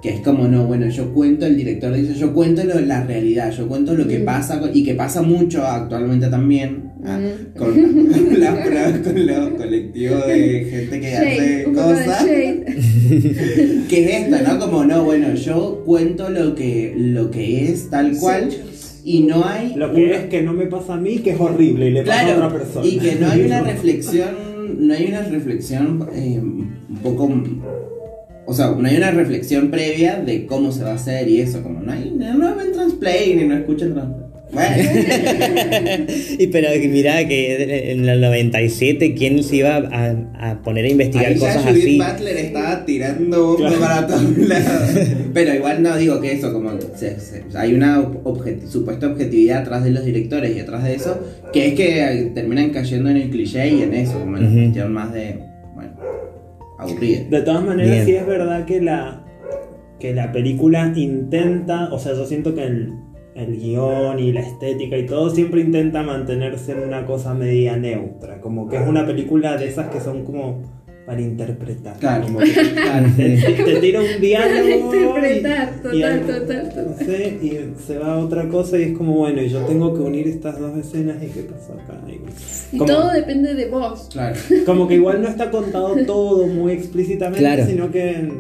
que 0.02 0.10
es 0.10 0.20
como 0.20 0.48
no 0.50 0.66
bueno 0.66 0.90
yo 0.90 1.14
cuento 1.14 1.46
el 1.46 1.56
director 1.56 1.94
dice 1.94 2.14
yo 2.16 2.34
cuento 2.34 2.64
lo- 2.66 2.80
la 2.82 3.04
realidad 3.06 3.52
yo 3.52 3.68
cuento 3.70 3.96
lo 3.96 4.06
que 4.08 4.20
Mm. 4.20 4.26
pasa 4.26 4.62
y 4.74 4.84
que 4.84 4.96
pasa 4.96 5.22
mucho 5.22 5.64
actualmente 5.66 6.28
también 6.28 6.92
ah, 7.06 7.20
Mm. 7.20 7.58
con, 7.58 8.40
la- 8.40 8.52
la- 8.66 9.02
con 9.02 9.26
los 9.26 9.50
colectivos 9.52 10.28
de 10.28 10.68
gente 10.70 11.00
que 11.00 11.10
Shade, 11.10 11.32
hace 11.32 11.64
cosas 11.74 12.26
que 13.90 14.06
es 14.06 14.24
esto, 14.26 14.38
¿no? 14.54 14.60
Como 14.60 14.84
no, 14.86 15.04
bueno, 15.04 15.34
yo 15.36 15.84
cuento 15.86 16.30
lo 16.30 16.54
que, 16.56 16.94
lo 16.98 17.32
que 17.32 17.70
es 17.72 17.90
tal 17.90 18.16
cual 18.18 18.50
y 19.06 19.22
no 19.22 19.44
hay 19.46 19.74
Lo 19.76 19.94
que 19.94 20.04
una- 20.06 20.16
es 20.16 20.26
que 20.26 20.42
no 20.44 20.54
me 20.54 20.66
pasa 20.68 20.94
a 20.96 20.98
mí, 20.98 21.20
que 21.20 21.32
es 21.32 21.40
horrible 21.40 21.88
y 21.88 21.92
le 21.92 22.04
pasa 22.04 22.28
a 22.28 22.36
otra 22.36 22.50
persona. 22.52 22.86
y 22.86 22.98
que 22.98 23.16
no 23.16 23.30
hay 23.32 23.42
una 23.42 23.62
reflexión, 23.74 24.30
no 24.80 24.94
hay 24.94 25.06
una 25.08 25.22
reflexión 25.24 26.10
eh, 26.14 26.40
un 26.40 27.00
poco, 27.04 27.30
o 28.46 28.54
sea, 28.54 28.72
no 28.72 28.88
hay 28.88 28.98
una 28.98 29.12
reflexión 29.12 29.70
previa 29.72 30.18
de 30.22 30.46
cómo 30.46 30.72
se 30.72 30.84
va 30.84 30.92
a 30.92 30.96
hacer 30.96 31.28
y 31.30 31.40
eso, 31.42 31.62
como 31.64 31.82
no 31.82 31.92
hay, 31.92 32.14
no, 32.18 32.34
no 32.36 32.56
ven 32.56 32.72
transplay 32.72 33.36
ni 33.36 33.46
no 33.46 33.56
escuchan 33.56 33.94
transplay. 33.94 34.28
Bueno, 34.54 34.76
y 36.40 36.48
pero 36.48 36.70
mirá 36.90 37.28
que 37.28 37.92
en 37.92 38.08
el 38.08 38.22
97, 38.22 39.16
¿quién 39.16 39.44
se 39.44 39.56
iba 39.58 39.78
a, 39.78 40.16
a 40.52 40.62
poner 40.62 40.86
a 40.86 40.90
investigar 40.90 41.28
ahí 41.28 41.36
ya 41.36 41.40
cosas 41.56 41.64
Judith 41.72 42.02
así? 42.02 42.12
Butler 42.18 42.38
estaba 42.38 42.86
tirando 42.86 43.48
bomba 43.48 43.68
Claro. 43.70 43.80
para 43.80 44.08
todos 44.08 44.38
lados. 44.38 44.90
Pero 45.34 45.54
igual 45.56 45.82
no 45.84 45.98
digo 45.98 46.22
que 46.22 46.34
eso, 46.34 46.54
como 46.54 46.72
se- 46.96 47.20
se- 47.20 47.44
hay 47.56 47.74
una 47.74 48.06
supuesta 48.70 49.08
objetividad 49.08 49.62
atrás 49.64 49.84
de 49.84 49.92
los 49.92 50.06
directores 50.06 50.56
y 50.56 50.60
atrás 50.60 50.84
de 50.84 50.96
eso, 50.96 51.20
que 51.52 51.68
es 51.70 51.74
que 51.74 52.32
terminan 52.36 52.70
cayendo 52.70 53.10
en 53.10 53.18
el 53.18 53.30
cliché 53.32 53.68
y 53.70 53.82
en 53.82 53.94
eso, 53.96 54.20
como 54.20 54.38
en 54.38 54.44
la 54.44 54.50
Ujú. 54.50 54.60
cuestión 54.60 54.94
más 54.94 55.14
de, 55.14 55.40
bueno, 55.74 55.92
aburrida. 56.78 57.22
De 57.30 57.42
todas 57.42 57.64
maneras, 57.64 57.92
Bien. 57.92 58.06
sí 58.06 58.12
es 58.16 58.28
verdad 58.28 58.66
que 58.66 58.82
la, 58.82 59.24
que 60.00 60.14
la 60.14 60.32
película 60.32 60.94
intenta, 60.96 61.92
o 61.92 61.98
sea, 61.98 62.14
yo 62.14 62.26
siento 62.26 62.54
que 62.54 62.64
el, 62.66 62.94
el 63.36 63.58
guion 63.60 64.20
y 64.20 64.32
la 64.32 64.42
estética 64.42 64.98
y 64.98 65.06
todo 65.06 65.30
siempre 65.30 65.62
intenta 65.62 66.04
mantenerse 66.04 66.74
en 66.74 66.80
una 66.88 67.06
cosa 67.06 67.34
media 67.34 67.76
neutra, 67.78 68.40
como 68.42 68.68
que 68.70 68.78
es 68.78 68.88
una 68.88 69.06
película 69.06 69.58
de 69.58 69.68
esas 69.68 69.90
que 69.90 70.00
son 70.00 70.24
como 70.24 70.62
para 71.06 71.20
interpretar. 71.20 71.98
Claro. 72.00 72.24
Como 72.28 72.40
que 72.40 72.52
Claro. 72.54 73.08
te, 73.18 73.78
tira 73.82 74.00
un 74.00 74.06
Para 74.06 74.18
diálogo. 74.20 74.96
interpretar, 74.96 75.74
y- 75.74 75.98
y 75.98 76.02
total, 76.02 76.04
algo- 76.04 76.28
total, 76.40 76.64
no 76.64 76.84
total. 76.92 77.06
sé, 77.06 77.40
y 77.42 77.74
se 77.86 77.98
va 77.98 78.14
a 78.14 78.18
otra 78.20 78.48
cosa 78.48 78.78
y 78.78 78.84
es 78.84 78.98
como, 78.98 79.14
bueno, 79.18 79.42
y 79.42 79.50
yo 79.50 79.60
tengo 79.66 79.94
que 79.94 80.00
unir 80.02 80.28
estas 80.30 80.60
dos 80.60 80.78
escenas 80.78 81.22
y 81.22 81.28
qué 81.28 81.42
pasó 81.42 81.74
acá. 81.74 82.00
Y 82.72 82.78
todo 82.78 83.12
depende 83.12 83.54
de 83.54 83.68
vos. 83.68 84.08
Claro. 84.14 84.36
como 84.66 84.88
que 84.88 84.94
igual 84.96 85.22
no 85.22 85.28
está 85.28 85.52
contado 85.52 85.94
todo 86.06 86.48
muy 86.48 86.72
explícitamente, 86.72 87.40
Claro. 87.40 87.66
sino 87.66 87.92
que 87.92 88.32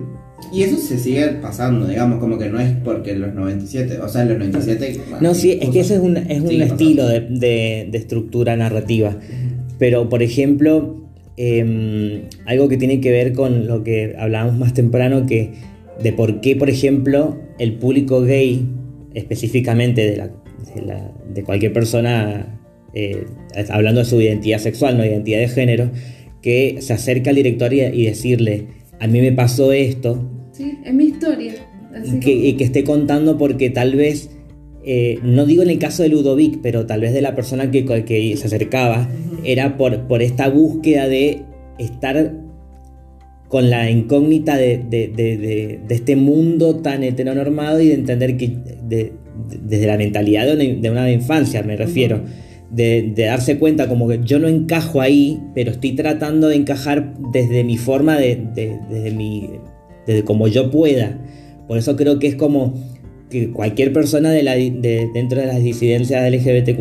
Y 0.51 0.63
eso 0.63 0.77
se 0.77 0.97
sigue 0.99 1.27
pasando, 1.41 1.87
digamos, 1.87 2.19
como 2.19 2.37
que 2.37 2.49
no 2.49 2.59
es 2.59 2.71
porque 2.83 3.11
en 3.11 3.21
los 3.21 3.33
97, 3.33 3.99
o 3.99 4.07
sea, 4.07 4.23
en 4.23 4.29
los 4.29 4.37
97... 4.39 4.99
bueno, 5.09 5.17
No, 5.29 5.33
sí, 5.33 5.57
es 5.61 5.69
que 5.69 5.79
ese 5.79 5.95
es 5.95 5.99
un, 6.01 6.17
es 6.17 6.41
un 6.41 6.61
estilo 6.61 7.07
de, 7.07 7.21
de- 7.21 7.87
de 7.91 7.97
estructura 7.97 8.55
narrativa. 8.55 9.17
Pero, 9.79 10.09
por 10.09 10.21
ejemplo, 10.23 11.01
em, 11.37 12.23
algo 12.45 12.67
que 12.69 12.77
tiene 12.77 13.01
que 13.01 13.11
ver 13.11 13.33
con 13.33 13.67
lo 13.67 13.83
que 13.83 14.15
hablábamos 14.17 14.57
más 14.57 14.73
temprano, 14.73 15.25
que 15.25 15.51
de 16.01 16.13
por 16.13 16.41
qué, 16.41 16.55
por 16.55 16.69
ejemplo, 16.69 17.37
el 17.59 17.73
público 17.73 18.21
gay, 18.21 18.65
específicamente 19.13 20.05
de, 20.09 20.17
la, 20.17 20.27
de, 20.75 20.81
la- 20.85 21.11
de 21.33 21.43
cualquier 21.43 21.73
persona, 21.73 22.59
eh, 22.93 23.25
hablando 23.69 24.01
de 24.01 24.05
su 24.05 24.19
identidad 24.21 24.59
sexual, 24.59 24.97
no 24.97 25.05
identidad 25.05 25.39
de 25.39 25.47
género, 25.47 25.89
que 26.41 26.77
se 26.81 26.93
acerca 26.93 27.29
al 27.29 27.35
director 27.37 27.73
y, 27.73 27.81
y 27.81 28.05
decirle, 28.05 28.65
a 28.99 29.07
mí 29.07 29.21
me 29.21 29.31
pasó 29.31 29.71
esto, 29.73 30.29
Sí, 30.51 30.77
es 30.85 30.93
mi 30.93 31.05
historia. 31.05 31.53
Así 31.99 32.19
que, 32.19 32.31
y 32.31 32.53
que 32.53 32.63
esté 32.63 32.83
contando 32.83 33.37
porque 33.39 33.69
tal 33.71 33.95
vez, 33.95 34.29
eh, 34.85 35.17
no 35.23 35.45
digo 35.45 35.63
en 35.63 35.69
el 35.71 35.79
caso 35.79 36.03
de 36.03 36.09
Ludovic, 36.09 36.59
pero 36.61 36.85
tal 36.85 37.01
vez 37.01 37.13
de 37.13 37.21
la 37.21 37.33
persona 37.35 37.71
que, 37.71 37.85
que 37.85 38.37
se 38.37 38.45
acercaba, 38.47 39.09
era 39.43 39.77
por, 39.77 40.07
por 40.07 40.21
esta 40.21 40.49
búsqueda 40.49 41.07
de 41.07 41.41
estar 41.79 42.33
con 43.47 43.69
la 43.69 43.89
incógnita 43.89 44.57
de, 44.57 44.77
de- 44.89 45.07
de- 45.07 45.37
de- 45.37 45.79
este 45.95 46.15
mundo 46.15 46.77
tan 46.77 47.03
heteronormado 47.03 47.79
y 47.81 47.87
de 47.89 47.93
entender 47.95 48.37
que 48.37 48.47
de- 48.49 48.77
de- 48.87 49.13
desde 49.63 49.87
la 49.87 49.97
mentalidad 49.97 50.45
de 50.45 50.53
una, 50.53 50.81
de 50.81 50.89
una 50.91 51.11
infancia, 51.11 51.61
me 51.63 51.75
refiero, 51.75 52.21
de, 52.73 53.13
darse 53.15 53.59
cuenta 53.59 53.87
como 53.87 54.07
que 54.07 54.19
yo 54.23 54.39
no 54.39 54.47
encajo 54.47 55.01
ahí, 55.01 55.41
pero 55.53 55.71
estoy 55.71 55.93
tratando 55.93 56.47
de 56.47 56.55
encajar 56.55 57.13
desde 57.31 57.63
mi 57.63 57.77
forma, 57.77 58.17
de, 58.17 58.35
de- 58.55 58.79
desde 58.89 59.11
mi, 59.11 59.49
desde 60.07 60.23
como 60.23 60.47
yo 60.47 60.71
pueda. 60.71 61.19
Por 61.67 61.77
eso 61.77 61.95
creo 61.95 62.19
que 62.19 62.27
es 62.27 62.35
como 62.35 62.73
que 63.29 63.51
cualquier 63.51 63.93
persona 63.93 64.31
de 64.31 64.43
la, 64.43 64.55
dentro 64.55 65.39
de 65.39 65.47
las 65.47 65.63
disidencias 65.63 66.31
LGBTQ 66.31 66.79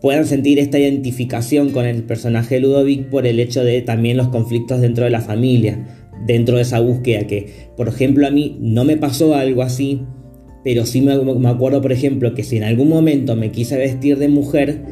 puedan 0.00 0.26
sentir 0.26 0.58
esta 0.58 0.78
identificación 0.78 1.70
con 1.70 1.84
el 1.84 2.02
personaje 2.04 2.60
Ludovic 2.60 3.08
por 3.10 3.26
el 3.26 3.38
hecho 3.40 3.62
de 3.64 3.82
también 3.82 4.16
los 4.16 4.28
conflictos 4.28 4.80
dentro 4.80 5.04
de 5.04 5.10
la 5.10 5.20
familia, 5.20 5.86
dentro 6.26 6.56
de 6.56 6.62
esa 6.62 6.80
búsqueda 6.80 7.26
que, 7.26 7.68
por 7.76 7.88
ejemplo, 7.88 8.26
a 8.26 8.30
mí 8.30 8.56
no 8.60 8.84
me 8.84 8.96
pasó 8.96 9.34
algo 9.34 9.62
así, 9.62 10.02
pero 10.64 10.86
sí 10.86 11.00
me, 11.00 11.16
me 11.22 11.48
acuerdo, 11.48 11.80
por 11.80 11.92
ejemplo, 11.92 12.34
que 12.34 12.42
si 12.42 12.56
en 12.56 12.64
algún 12.64 12.88
momento 12.88 13.36
me 13.36 13.50
quise 13.50 13.76
vestir 13.76 14.18
de 14.18 14.28
mujer, 14.28 14.82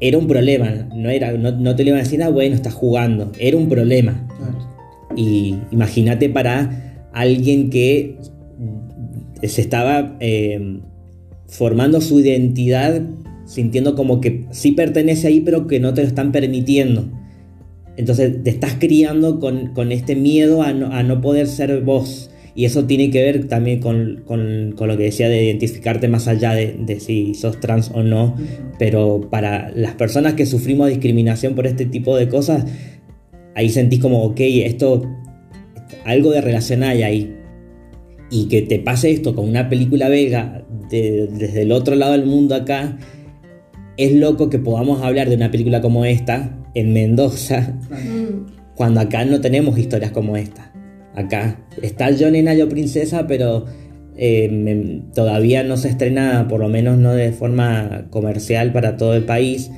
era 0.00 0.18
un 0.18 0.26
problema, 0.26 0.88
no, 0.94 1.10
era, 1.10 1.32
no, 1.32 1.52
no 1.52 1.76
te 1.76 1.84
lo 1.84 1.90
iban 1.90 2.00
a 2.00 2.04
decir, 2.04 2.22
ah, 2.22 2.30
bueno, 2.30 2.54
estás 2.54 2.74
jugando, 2.74 3.32
era 3.38 3.56
un 3.56 3.68
problema. 3.68 4.26
Y 5.16 5.56
imagínate 5.70 6.28
para 6.28 7.08
alguien 7.12 7.70
que 7.70 8.16
se 9.42 9.60
estaba 9.60 10.16
eh, 10.20 10.80
formando 11.48 12.00
su 12.00 12.20
identidad 12.20 13.02
sintiendo 13.50 13.96
como 13.96 14.20
que 14.20 14.46
sí 14.52 14.72
pertenece 14.72 15.26
ahí, 15.26 15.40
pero 15.40 15.66
que 15.66 15.80
no 15.80 15.92
te 15.92 16.02
lo 16.02 16.08
están 16.08 16.30
permitiendo. 16.30 17.08
Entonces 17.96 18.44
te 18.44 18.50
estás 18.50 18.76
criando 18.78 19.40
con, 19.40 19.74
con 19.74 19.90
este 19.90 20.14
miedo 20.14 20.62
a 20.62 20.72
no, 20.72 20.92
a 20.92 21.02
no 21.02 21.20
poder 21.20 21.48
ser 21.48 21.80
vos. 21.80 22.29
Y 22.54 22.64
eso 22.64 22.84
tiene 22.86 23.10
que 23.10 23.22
ver 23.22 23.46
también 23.48 23.80
con, 23.80 24.22
con- 24.26 24.72
con 24.76 24.88
lo 24.88 24.96
que 24.96 25.04
decía 25.04 25.28
de 25.28 25.44
identificarte 25.44 26.08
más 26.08 26.26
allá 26.28 26.52
de, 26.52 26.74
de 26.78 26.98
si 27.00 27.34
sos 27.34 27.60
trans 27.60 27.90
o 27.94 28.02
no. 28.02 28.34
Pero 28.78 29.28
para 29.30 29.70
las 29.74 29.94
personas 29.94 30.34
que 30.34 30.46
sufrimos 30.46 30.88
discriminación 30.88 31.54
por 31.54 31.66
este 31.66 31.86
tipo 31.86 32.16
de 32.16 32.28
cosas, 32.28 32.64
ahí 33.54 33.68
sentís 33.68 34.00
como, 34.00 34.22
ok, 34.24 34.40
esto, 34.40 35.06
algo 36.04 36.30
de 36.32 36.40
relación 36.40 36.82
hay 36.82 37.02
ahí. 37.02 37.36
Y 38.30 38.46
que 38.46 38.62
te 38.62 38.78
pase 38.78 39.10
esto 39.10 39.34
con 39.34 39.48
una 39.48 39.68
película 39.68 40.08
belga 40.08 40.64
de- 40.90 41.28
desde 41.28 41.62
el 41.62 41.72
otro 41.72 41.94
lado 41.94 42.12
del 42.12 42.26
mundo 42.26 42.54
acá, 42.54 42.98
es 43.96 44.12
loco 44.14 44.48
que 44.50 44.58
podamos 44.58 45.02
hablar 45.02 45.28
de 45.28 45.36
una 45.36 45.50
película 45.50 45.80
como 45.80 46.04
esta 46.04 46.56
en 46.74 46.92
Mendoza, 46.92 47.76
Mm. 47.90 48.46
cuando 48.76 49.00
acá 49.00 49.24
no 49.24 49.40
tenemos 49.40 49.78
historias 49.78 50.10
como 50.12 50.36
esta. 50.36 50.69
Acá 51.14 51.58
está 51.82 52.10
Yo 52.10 52.30
Nena, 52.30 52.54
Yo 52.54 52.68
Princesa, 52.68 53.26
pero 53.26 53.66
eh, 54.16 54.48
me- 54.50 55.02
todavía 55.14 55.62
no 55.64 55.76
se 55.76 55.88
estrena, 55.88 56.46
por 56.48 56.60
lo 56.60 56.68
menos 56.68 56.98
no 56.98 57.12
de 57.14 57.32
forma 57.32 58.06
comercial 58.10 58.72
para 58.72 58.96
todo 58.96 59.14
el 59.14 59.24
país. 59.24 59.70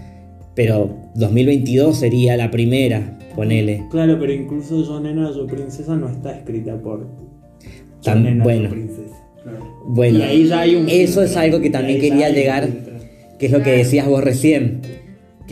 Pero 0.54 0.96
2022 1.14 1.98
sería 1.98 2.36
la 2.36 2.50
primera, 2.50 3.18
ponele. 3.34 3.84
Claro, 3.90 4.18
pero 4.20 4.32
incluso 4.34 4.84
Yo 4.84 5.00
Nena, 5.00 5.30
Yo 5.34 5.46
Princesa 5.46 5.96
no 5.96 6.08
está 6.08 6.36
escrita 6.36 6.76
por 6.76 7.00
Yo 7.00 8.12
Tan- 8.12 8.40
bueno. 8.40 8.68
Princesa. 8.68 9.16
Claro. 9.42 9.58
Bueno, 9.86 10.18
Y 10.18 10.22
ahí 10.22 10.46
ya 10.46 10.60
hay 10.60 10.74
un 10.76 10.84
eso 10.88 11.20
filtro. 11.20 11.22
es 11.24 11.36
algo 11.36 11.60
que 11.60 11.70
también 11.70 12.00
quería 12.00 12.28
llegar, 12.30 12.64
filtro. 12.66 12.92
que 13.38 13.46
es 13.46 13.52
lo 13.52 13.62
que 13.62 13.70
decías 13.72 14.06
vos 14.06 14.22
recién. 14.22 14.80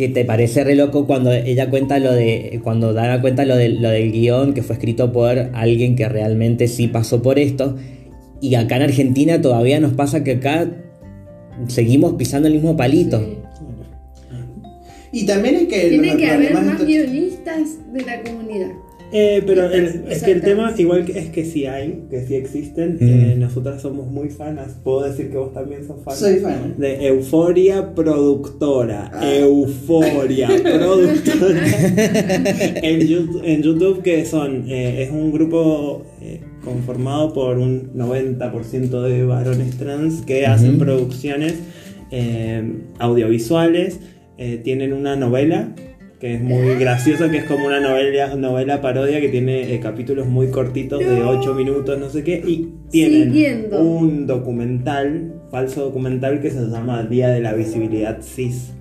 Que 0.01 0.09
te 0.09 0.25
parece 0.25 0.65
re 0.65 0.77
loco 0.77 1.07
cuando 1.07 1.31
ella 1.31 1.69
cuenta 1.69 1.99
lo 1.99 2.11
de. 2.13 2.59
Cuando 2.65 2.95
da 2.95 3.21
cuenta 3.21 3.45
lo, 3.45 3.55
de, 3.55 3.69
lo 3.69 3.91
del 3.91 4.11
guion 4.13 4.55
que 4.55 4.63
fue 4.63 4.77
escrito 4.77 5.13
por 5.13 5.37
alguien 5.53 5.95
que 5.95 6.09
realmente 6.09 6.69
sí 6.69 6.89
pasó 6.89 7.21
por 7.21 7.39
esto. 7.39 7.77
Y 8.41 8.55
acá 8.55 8.77
en 8.77 8.83
Argentina 8.85 9.43
todavía 9.43 9.79
nos 9.79 9.93
pasa 9.93 10.25
que 10.25 10.33
acá 10.33 10.71
seguimos 11.69 12.15
pisando 12.15 12.49
el 12.49 12.55
mismo 12.55 12.79
palito. 12.79 13.21
Sí. 13.21 13.37
Y 15.13 15.27
también 15.27 15.57
es 15.57 15.65
que. 15.65 15.91
Tiene 15.91 16.17
que 16.17 16.31
haber 16.31 16.55
más 16.55 16.83
guionistas 16.83 17.93
de 17.93 18.01
la 18.01 18.23
comunidad. 18.23 18.71
Eh, 19.13 19.43
pero 19.45 19.65
el- 19.71 20.05
es 20.09 20.23
que 20.23 20.31
el 20.31 20.41
tema, 20.41 20.73
igual 20.79 21.05
que 21.05 21.19
es 21.19 21.31
que 21.31 21.45
sí 21.45 21.67
hay, 21.67 22.05
que 22.11 22.25
sí 22.27 22.37
existen, 22.37 22.97
Mm. 23.01 23.05
eh, 23.09 23.35
nosotras 23.37 23.83
somos 23.83 24.07
muy 24.07 24.29
fanas. 24.29 24.77
Puedo 24.85 25.03
decir 25.03 25.31
que 25.31 25.37
vos 25.37 25.53
también 25.53 25.85
sos 25.85 26.03
fan. 26.05 26.15
Soy 26.17 26.37
fan. 26.37 26.75
De 26.79 27.07
Euforia 27.09 27.93
Productora. 27.95 29.11
Ah. 29.13 29.35
Euforia 29.37 30.49
Productora. 30.63 31.61
en, 32.83 33.01
YouTube, 33.07 33.43
en 33.45 33.63
YouTube, 33.63 34.03
que 34.03 34.25
son, 34.25 34.65
eh, 34.69 35.03
es 35.03 35.11
un 35.11 35.33
grupo 35.33 36.05
eh, 36.23 36.41
conformado 36.65 37.33
por 37.33 37.59
un 37.59 37.93
90% 37.95 39.03
de 39.03 39.25
varones 39.25 39.77
trans 39.77 40.23
que 40.23 40.47
hacen 40.47 40.79
producciones 40.79 41.55
eh, 42.13 42.63
audiovisuales. 42.99 43.99
eh, 44.39 44.59
tienen 44.65 44.93
una 44.95 45.17
novela 45.17 45.75
que 46.21 46.35
es 46.35 46.41
muy 46.43 46.75
graciosa, 46.75 47.31
que 47.31 47.39
es 47.39 47.45
como 47.45 47.67
una 47.67 47.81
novela, 47.81 48.35
novela 48.37 48.83
parodia 48.83 49.21
que 49.23 49.31
tiene 49.31 49.73
eh, 49.75 49.81
capítulos 49.81 50.27
muy 50.27 50.49
cortitos 50.51 50.99
de 51.01 51.07
No. 51.07 51.31
8 51.31 51.55
minutos, 51.55 51.99
no 51.99 52.11
sé 52.11 52.23
qué, 52.23 52.43
y 52.47 52.69
tienen 52.91 53.33
Siguiendo. 53.33 53.81
un 53.83 54.27
documental, 54.27 55.33
falso 55.51 55.83
documental 55.87 56.41
que 56.43 56.51
se 56.51 56.61
llama 56.69 57.03
Día 57.05 57.29
de 57.31 57.41
la 57.41 57.55
Visibilidad 57.55 58.19
Cis, 58.21 58.73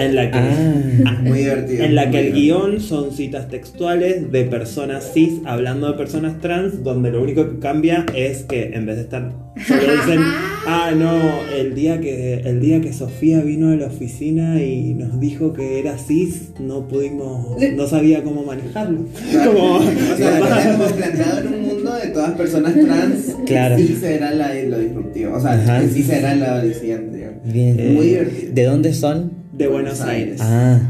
en 0.00 0.16
la 0.16 0.30
que, 0.32 0.38
Ah. 0.38 1.18
Muy 1.22 1.38
divertido. 1.38 1.84
en 1.84 1.94
la 1.94 2.10
que 2.10 2.18
el 2.26 2.32
guion 2.32 2.80
son 2.80 3.12
citas 3.12 3.48
textuales 3.48 4.32
de 4.32 4.42
personas 4.44 5.12
cis 5.14 5.40
hablando 5.44 5.86
de 5.92 5.96
personas 5.96 6.40
trans, 6.40 6.82
donde 6.82 7.12
lo 7.12 7.22
único 7.22 7.48
que 7.48 7.58
cambia 7.60 8.04
es 8.16 8.42
que 8.42 8.72
en 8.74 8.86
vez 8.86 8.96
de 8.96 9.02
estar 9.02 9.30
solo 9.66 9.80
dicen, 9.80 10.20
ah 10.66 10.92
no, 10.96 11.42
el 11.54 11.74
día 11.74 12.00
que 12.00 12.34
el 12.44 12.60
día 12.60 12.80
que 12.80 12.92
Sofía 12.92 13.40
vino 13.40 13.70
a 13.70 13.76
la 13.76 13.86
oficina 13.86 14.62
y 14.62 14.94
nos 14.94 15.20
dijo 15.20 15.52
que 15.52 15.78
era 15.80 15.98
cis, 15.98 16.50
no 16.60 16.88
pudimos, 16.88 17.56
no 17.76 17.86
sabía 17.86 18.22
cómo 18.22 18.44
manejarlo. 18.44 19.04
Claro. 19.30 19.52
Como, 19.52 19.74
o 19.76 19.82
sea, 20.16 20.38
está 20.40 20.72
como 20.76 20.84
planteado 20.96 21.40
en 21.40 21.46
un 21.54 21.62
mundo 21.62 21.94
de 21.94 22.08
todas 22.08 22.32
personas 22.32 22.74
trans. 22.74 23.36
Claro. 23.46 23.76
Sí 23.76 23.96
será 24.00 24.32
la, 24.32 24.54
lo 24.54 24.78
disruptivo. 24.78 25.34
O 25.36 25.40
sea, 25.40 25.52
Ajá. 25.52 25.82
sí 25.92 26.02
será 26.02 26.34
lo 26.34 26.74
siguiente. 26.74 27.16
digamos. 27.16 27.52
Bien. 27.52 27.76
Eh, 27.78 27.92
Muy 27.94 28.06
divertido. 28.06 28.52
¿De 28.54 28.64
dónde 28.64 28.94
son? 28.94 29.42
de 29.52 29.68
Buenos 29.68 30.00
Aires. 30.00 30.38
Ah, 30.40 30.80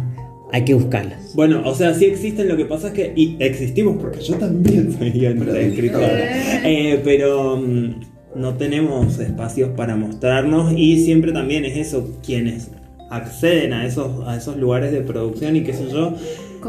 hay 0.52 0.64
que 0.64 0.74
buscarlas. 0.74 1.34
Bueno, 1.34 1.62
o 1.64 1.74
sea, 1.74 1.94
sí 1.94 2.04
existen, 2.04 2.48
lo 2.48 2.56
que 2.56 2.64
pasa 2.64 2.88
es 2.88 2.92
que 2.94 3.12
y 3.16 3.36
existimos, 3.40 3.96
porque 4.00 4.20
yo 4.20 4.34
también 4.36 4.92
soy 4.98 5.26
escritora, 5.26 6.08
Eh, 6.64 7.00
pero 7.02 7.56
mm, 7.56 7.94
no 8.34 8.54
tenemos 8.54 9.18
espacios 9.18 9.70
para 9.76 9.96
mostrarnos 9.96 10.72
y 10.76 11.04
siempre 11.04 11.32
también 11.32 11.64
es 11.64 11.76
eso, 11.76 12.18
quienes 12.24 12.70
acceden 13.10 13.72
a 13.72 13.86
esos, 13.86 14.26
a 14.26 14.36
esos 14.36 14.56
lugares 14.56 14.90
de 14.92 15.02
producción 15.02 15.56
y 15.56 15.62
qué 15.62 15.74
sé 15.74 15.88
yo, 15.92 16.14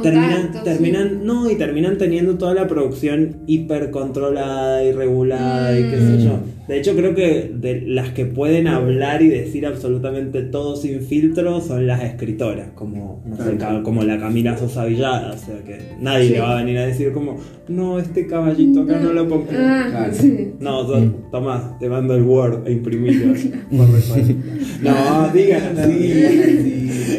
terminan, 0.01 0.43
Contactos, 0.43 0.63
terminan, 0.63 1.25
no, 1.25 1.49
y 1.49 1.55
terminan 1.55 1.97
teniendo 1.97 2.37
toda 2.37 2.53
la 2.53 2.67
producción 2.67 3.37
hiper 3.47 3.91
controlada 3.91 4.83
y 4.83 4.91
regulada 4.91 5.77
y 5.79 5.83
qué 5.83 5.97
sé 5.97 6.03
Mm. 6.03 6.19
yo. 6.25 6.39
De 6.67 6.77
hecho, 6.79 6.95
creo 6.95 7.13
que 7.13 7.51
de 7.53 7.81
las 7.81 8.11
que 8.11 8.25
pueden 8.25 8.67
hablar 8.67 9.21
y 9.21 9.27
decir 9.27 9.65
absolutamente 9.65 10.43
todo 10.43 10.77
sin 10.77 11.01
filtro 11.01 11.59
son 11.59 11.87
las 11.87 12.01
escritoras, 12.03 12.69
como, 12.73 13.21
no 13.25 13.35
sé, 13.35 13.57
como 13.83 14.03
la 14.03 14.17
Camila 14.17 14.57
Sosa 14.57 14.85
Villada, 14.85 15.33
o 15.33 15.37
sea 15.37 15.61
que 15.65 15.77
nadie 15.99 16.27
Sí. 16.27 16.33
le 16.35 16.39
va 16.39 16.53
a 16.57 16.61
venir 16.63 16.77
a 16.77 16.85
decir 16.87 17.11
como, 17.11 17.37
no, 17.67 17.99
este 17.99 18.27
caballito 18.27 18.83
acá 18.83 18.97
no 18.99 19.11
lo 19.11 19.27
pongo. 19.27 19.47
Ah, 19.51 19.87
Claro. 19.89 20.13
sí. 20.13 20.51
No, 20.61 20.85
to- 20.87 20.99
Mm. 21.01 21.13
toma, 21.31 21.75
te 21.81 21.89
mando 21.89 22.15
el 22.15 22.23
Word 22.23 22.65
e. 22.65 22.75
Por 22.77 22.93
recuerdo. 22.93 24.33
no, 24.81 25.29
digan 25.33 25.77
así. 25.77 26.13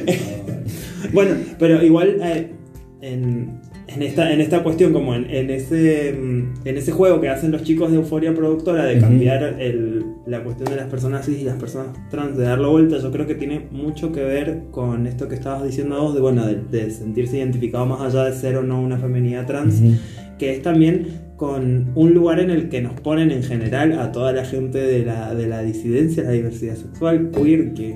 Bueno, 1.13 1.35
pero 1.59 1.85
igual 1.85 2.17
eh, 2.23 2.51
en, 3.03 3.61
en 3.97 4.03
esta, 4.03 4.33
en 4.33 4.41
esta 4.41 4.63
cuestión, 4.63 4.93
como 4.93 5.15
en, 5.15 5.31
en 5.31 5.51
ese, 5.51 6.13
mm, 6.13 6.67
en 6.67 6.77
ese 6.77 6.93
juego 6.93 7.21
que 7.21 7.29
hacen 7.29 7.51
los 7.51 7.63
chicos 7.63 7.91
de 7.91 7.97
Euforia 7.99 8.35
Productora 8.35 8.85
de 8.85 8.99
cambiar 8.99 9.57
el- 9.61 10.05
la 10.27 10.43
cuestión 10.43 10.71
de 10.71 10.77
las 10.77 10.87
personas 10.87 11.27
cis 11.27 11.41
y 11.41 11.45
las 11.45 11.57
personas 11.57 11.89
trans, 12.11 12.37
de 12.37 12.45
darlo 12.45 12.71
vuelta, 12.71 12.99
yo 12.99 13.11
creo 13.11 13.27
que 13.27 13.35
tiene 13.35 13.67
mucho 13.71 14.13
que 14.13 14.23
ver 14.25 14.63
con 14.71 15.07
esto 15.07 15.29
que 15.29 15.35
estabas 15.35 15.65
diciendo 15.65 16.01
vos, 16.01 16.15
de, 16.15 16.21
bueno, 16.21 16.47
de, 16.47 16.57
de 16.71 16.91
sentirse 16.91 17.37
identificado 17.39 17.87
más 17.87 18.01
allá 18.01 18.25
de 18.25 18.33
ser 18.37 18.57
o 18.57 18.63
no 18.63 18.81
una 18.81 18.99
feminidad 18.99 19.47
trans 19.47 19.81
Ujú. 19.81 19.95
que 20.39 20.53
es 20.53 20.63
también 20.63 21.25
con 21.37 21.91
un 21.97 22.15
lugar 22.15 22.39
en 22.41 22.51
el 22.51 22.69
que 22.69 22.81
nos 22.81 22.93
ponen 23.01 23.31
en 23.33 23.43
general 23.43 23.99
a 23.99 24.13
toda 24.13 24.33
la 24.33 24.45
gente 24.45 24.79
de 24.79 25.05
la, 25.05 25.35
de 25.35 25.49
la 25.49 25.63
disidencia, 25.63 26.23
la 26.23 26.31
diversidad 26.31 26.77
sexual, 26.77 27.31
queer, 27.33 27.75
que 27.75 27.93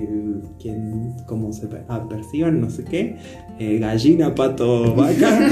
quien 0.61 1.13
como 1.25 1.51
se 1.53 1.67
pe- 1.67 1.83
aperciban, 1.87 2.59
no 2.61 2.69
sé 2.69 2.83
qué, 2.83 3.15
eh, 3.59 3.77
gallina, 3.79 4.33
pato, 4.35 4.93
vaca. 4.95 5.39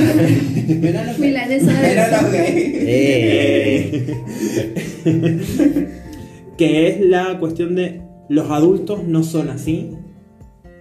Milanesa 1.19 1.71
Eh, 2.33 4.07
que 6.57 6.87
es 6.87 7.01
la 7.01 7.37
cuestión 7.39 7.75
de 7.75 8.01
los 8.29 8.49
adultos 8.49 9.03
no 9.05 9.23
son 9.23 9.49
así. 9.49 9.91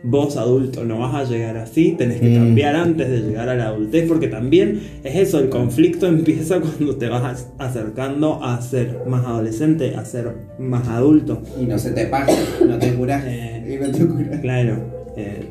Vos 0.03 0.37
adulto 0.37 0.85
no 0.85 0.99
vas 1.01 1.15
a 1.15 1.25
llegar 1.25 1.57
así, 1.57 1.93
tenés 1.99 2.21
que 2.21 2.29
Mm. 2.29 2.35
cambiar 2.37 2.77
antes 2.77 3.09
de 3.11 3.21
llegar 3.23 3.49
a 3.49 3.57
la 3.57 3.69
adultez, 3.69 4.07
porque 4.07 4.29
también 4.29 4.81
es 5.03 5.17
eso, 5.17 5.41
el 5.41 5.49
conflicto 5.49 6.07
empieza 6.07 6.61
cuando 6.61 6.97
te 6.97 7.09
vas 7.09 7.49
acercando 7.59 8.43
a 8.45 8.61
ser 8.63 9.01
más 9.09 9.25
adolescente, 9.25 9.95
a 9.97 10.05
ser 10.05 10.33
más 10.61 10.87
adulto. 10.89 11.43
Y 11.61 11.65
no 11.65 11.79
se 11.79 11.91
te 11.93 12.07
pasa, 12.07 12.33
no 12.67 12.79
te 12.79 12.93
curas. 12.95 13.25
Eh. 13.27 13.53
Y 13.69 13.85
no 13.85 13.91
te 13.91 14.07
curas. 14.07 14.41
Claro. 14.41 14.77
eh, 15.17 15.49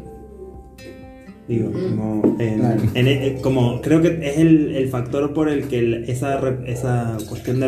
digo, 1.47 1.71
como, 1.71 2.35
en- 2.39 2.59
Claro. 2.59 2.81
en- 2.95 3.07
eh, 3.07 3.37
como 3.41 3.79
creo 3.81 4.01
que 4.01 4.17
es 4.23 4.37
el, 4.39 4.75
el 4.75 4.87
factor 4.87 5.31
por 5.33 5.47
el 5.49 5.65
que 5.67 5.77
el- 5.79 5.93
esa, 6.09 6.39
esa 6.65 7.17
cuestión 7.29 7.59
de, 7.59 7.67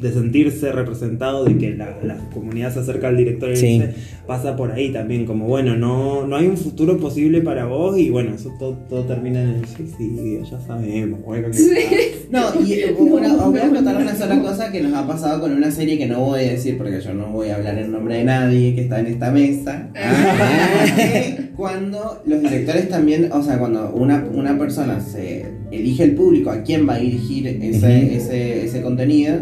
de 0.00 0.12
sentirse 0.12 0.70
representado, 0.70 1.44
de 1.44 1.56
que 1.58 1.74
la, 1.74 1.96
la 2.04 2.16
comunidad 2.32 2.72
se 2.72 2.80
acerca 2.80 3.08
al 3.08 3.16
director 3.16 3.50
y 3.50 3.56
Sí. 3.56 3.66
dice, 3.80 3.94
pasa 4.26 4.56
por 4.56 4.72
ahí 4.72 4.90
también, 4.92 5.26
como 5.26 5.46
bueno, 5.46 5.76
no, 5.76 6.26
no 6.26 6.36
hay 6.36 6.46
un 6.46 6.56
futuro 6.56 6.96
posible 6.98 7.42
para 7.42 7.66
vos 7.66 7.98
y 7.98 8.08
bueno, 8.10 8.34
eso 8.34 8.50
todo, 8.58 8.72
todo 8.88 9.04
termina 9.04 9.42
en 9.42 9.50
el 9.50 9.66
suicidio, 9.66 10.42
ya 10.50 10.58
sabemos. 10.60 11.20
Bueno, 11.22 11.48
que- 11.50 12.14
No, 12.30 12.40
y 12.66 12.72
eh, 12.72 12.94
una- 12.98 13.34
os 13.34 13.50
voy 13.52 13.60
a 13.60 13.68
contar 13.70 13.96
una 13.96 14.14
sola 14.16 14.40
cosa 14.40 14.72
que 14.72 14.80
nos 14.82 14.94
ha 14.94 15.06
pasado 15.06 15.40
con 15.42 15.52
una 15.52 15.70
serie 15.70 15.98
que 15.98 16.06
no 16.06 16.20
voy 16.20 16.40
a 16.40 16.50
decir 16.52 16.78
porque 16.78 17.00
yo 17.00 17.12
no 17.14 17.26
voy 17.32 17.48
a 17.50 17.56
hablar 17.56 17.78
en 17.78 17.92
nombre 17.92 18.16
de 18.16 18.24
nadie 18.24 18.74
que 18.74 18.80
está 18.82 19.00
en 19.00 19.06
esta 19.08 19.30
mesa. 19.30 19.90
Ah. 19.94 20.84
Que 20.96 21.50
cuando 21.56 22.22
los 22.26 22.40
directores 22.42 22.88
también, 22.88 23.30
o 23.32 23.42
sea, 23.42 23.58
cuando 23.58 23.90
una, 23.94 24.24
una 24.34 24.58
persona 24.58 25.00
se 25.00 25.44
elige 25.70 26.02
el 26.04 26.14
público 26.14 26.50
a 26.50 26.62
quién 26.62 26.88
va 26.88 26.94
a 26.94 26.98
dirigir 26.98 27.46
ese, 27.46 28.16
ese, 28.16 28.64
ese 28.64 28.82
contenido, 28.82 29.36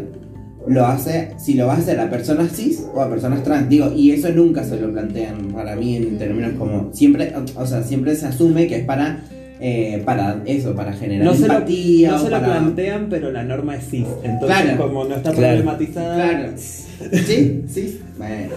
lo 0.66 0.86
hace, 0.86 1.30
si 1.38 1.54
lo 1.54 1.66
va 1.66 1.74
a 1.74 1.78
hacer 1.78 1.98
a 2.00 2.10
personas 2.10 2.52
cis 2.52 2.84
o 2.94 3.00
a 3.00 3.08
personas 3.08 3.42
trans, 3.42 3.68
digo, 3.68 3.92
y 3.94 4.12
eso 4.12 4.30
nunca 4.30 4.64
se 4.64 4.78
lo 4.78 4.92
plantean 4.92 5.48
para 5.52 5.76
mí 5.76 5.96
en 5.96 6.18
términos 6.18 6.52
como, 6.58 6.92
siempre, 6.92 7.32
o 7.56 7.66
sea, 7.66 7.82
siempre 7.82 8.14
se 8.16 8.26
asume 8.26 8.66
que 8.66 8.76
es 8.76 8.84
para, 8.84 9.20
eh, 9.60 10.02
para 10.04 10.42
eso, 10.46 10.74
para 10.74 10.92
generar 10.92 11.24
No 11.24 11.34
se, 11.34 11.46
lo, 11.46 11.54
empatía 11.54 12.10
no 12.12 12.18
se 12.18 12.24
lo 12.30 12.30
para... 12.40 12.46
plantean, 12.46 13.06
pero 13.08 13.30
la 13.30 13.44
norma 13.44 13.76
es 13.76 13.88
cis. 13.88 14.06
Entonces, 14.22 14.62
Claro. 14.62 14.76
como 14.82 15.04
no 15.04 15.14
está 15.16 15.32
problematizada, 15.32 16.14
Claro. 16.14 16.52
Sí, 16.56 17.62
sí. 17.68 18.00
Bueno. 18.16 18.50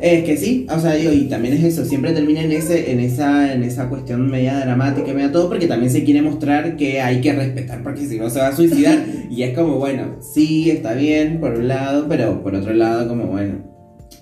Es 0.00 0.24
que 0.24 0.36
sí, 0.36 0.66
o 0.70 0.78
sea, 0.78 0.92
digo, 0.94 1.12
y 1.12 1.24
también 1.24 1.54
es 1.54 1.64
eso, 1.64 1.84
siempre 1.84 2.12
termina 2.12 2.42
en 2.42 2.52
ese, 2.52 2.90
en 2.92 3.00
esa, 3.00 3.52
en 3.52 3.62
esa 3.64 3.88
cuestión 3.88 4.30
media 4.30 4.58
dramática, 4.60 5.12
media 5.12 5.32
todo, 5.32 5.48
porque 5.48 5.66
también 5.66 5.90
se 5.90 6.04
quiere 6.04 6.22
mostrar 6.22 6.76
que 6.76 7.00
hay 7.00 7.20
que 7.20 7.32
respetar, 7.32 7.82
porque 7.82 8.06
si 8.06 8.18
no 8.18 8.30
se 8.30 8.38
va 8.40 8.48
a 8.48 8.56
suicidar. 8.56 9.04
y 9.30 9.42
es 9.42 9.54
como, 9.54 9.78
bueno, 9.78 10.16
sí, 10.20 10.70
está 10.70 10.94
bien, 10.94 11.38
por 11.40 11.52
un 11.52 11.68
lado, 11.68 12.06
pero 12.08 12.42
por 12.42 12.54
otro 12.54 12.72
lado, 12.72 13.08
como 13.08 13.26
bueno. 13.26 13.75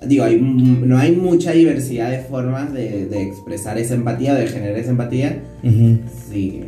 Digo, 0.07 0.25
hay, 0.25 0.39
no 0.41 0.99
hay 0.99 1.13
mucha 1.13 1.53
diversidad 1.53 2.11
de 2.11 2.19
formas 2.19 2.73
de, 2.73 3.07
de 3.07 3.23
expresar 3.23 3.79
esa 3.79 3.95
empatía, 3.95 4.35
de 4.35 4.47
generar 4.47 4.79
esa 4.79 4.91
empatía. 4.91 5.39
ujú. 5.63 5.99
Si, 6.31 6.63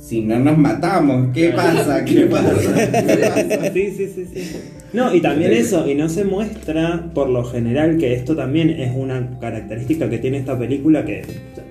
si 0.00 0.20
no 0.22 0.38
nos 0.38 0.58
matamos, 0.58 1.28
¿qué 1.32 1.50
pasa? 1.50 2.04
¿Qué 2.04 2.26
pasa? 2.26 2.52
¿Qué 2.58 3.16
pasa? 3.16 3.72
Sí, 3.72 3.90
sí, 3.96 4.06
sí, 4.14 4.26
sí. 4.34 4.56
No, 4.92 5.14
y 5.14 5.22
también 5.22 5.52
eso, 5.52 5.88
y 5.88 5.94
no 5.94 6.08
se 6.10 6.24
muestra 6.24 7.10
por 7.14 7.30
lo 7.30 7.44
general 7.44 7.96
que 7.96 8.12
esto 8.12 8.36
también 8.36 8.68
es 8.68 8.92
una 8.94 9.38
característica 9.40 10.10
que 10.10 10.18
tiene 10.18 10.36
esta 10.38 10.58
película 10.58 11.06
que 11.06 11.22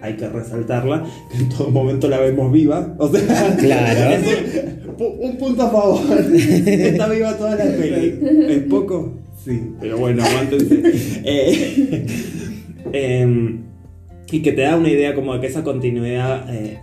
hay 0.02 0.14
que 0.16 0.28
resaltarla, 0.28 1.04
que 1.32 1.38
en 1.38 1.50
todo 1.50 1.70
momento 1.70 2.08
la 2.08 2.20
vemos 2.20 2.52
viva. 2.52 2.96
O 2.98 3.08
sea, 3.12 3.56
Claro. 3.60 4.16
es 4.16 4.24
un, 4.88 4.98
pu- 4.98 5.18
un 5.20 5.38
punto 5.38 5.62
a 5.62 5.70
favor. 5.70 6.00
Está 6.34 7.08
viva 7.10 7.38
toda 7.38 7.56
la 7.58 7.66
peli. 7.66 8.20
¿Es 8.50 8.60
poco? 8.64 9.21
Sí, 9.44 9.60
pero 9.80 9.98
bueno, 9.98 10.24
aguántense. 10.24 10.82
Eh, 11.24 12.06
em, 12.94 13.62
y 14.32 14.42
que 14.42 14.54
te 14.54 14.62
da 14.62 14.78
una 14.78 14.90
idea 14.90 15.14
como 15.14 15.34
de 15.34 15.42
que 15.42 15.48
esa 15.48 15.64
continuidad 15.64 16.54
eh, 16.54 16.80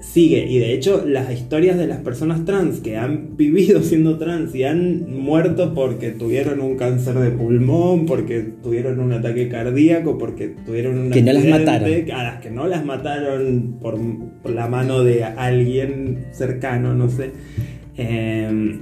sigue. 0.00 0.46
Y 0.46 0.58
de 0.58 0.74
hecho, 0.74 1.04
las 1.06 1.32
historias 1.32 1.78
de 1.78 1.86
las 1.86 1.98
personas 1.98 2.44
trans 2.44 2.80
que 2.80 2.96
han 2.96 3.36
vivido 3.36 3.82
siendo 3.82 4.18
trans 4.18 4.54
y 4.54 4.64
han 4.64 5.10
muerto 5.10 5.74
porque 5.74 6.10
tuvieron 6.10 6.60
un 6.60 6.76
cáncer 6.76 7.14
de 7.14 7.30
pulmón, 7.30 8.06
porque 8.06 8.40
tuvieron 8.62 9.00
un 9.00 9.12
ataque 9.12 9.48
cardíaco, 9.48 10.18
porque 10.18 10.48
tuvieron 10.48 10.98
un 10.98 11.10
Que 11.10 11.22
no 11.22 11.32
las 11.32 11.44
mataron. 11.44 12.10
A 12.12 12.22
las 12.22 12.40
que 12.42 12.50
no 12.50 12.66
las 12.66 12.84
mataron 12.84 13.78
por, 13.80 13.98
por 14.42 14.52
la 14.52 14.68
mano 14.68 15.02
de 15.02 15.24
alguien 15.24 16.26
cercano, 16.32 16.94
no 16.94 17.08
sé. 17.08 17.30
eh, 17.96 18.78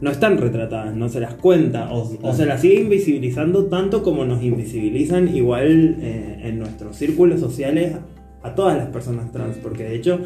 no 0.00 0.10
están 0.10 0.38
retratadas, 0.38 0.94
no 0.94 1.08
se 1.08 1.20
las 1.20 1.34
cuenta, 1.34 1.92
o, 1.92 2.10
o 2.22 2.34
se 2.34 2.46
las 2.46 2.60
sigue 2.60 2.80
invisibilizando 2.80 3.66
tanto 3.66 4.02
como 4.02 4.24
nos 4.24 4.42
invisibilizan 4.42 5.34
igual 5.34 5.96
eh, 6.00 6.40
en 6.42 6.58
nuestros 6.58 6.96
círculos 6.96 7.40
sociales 7.40 7.96
a 8.42 8.54
todas 8.54 8.76
las 8.76 8.88
personas 8.88 9.32
trans, 9.32 9.56
porque 9.56 9.84
de 9.84 9.94
hecho 9.96 10.20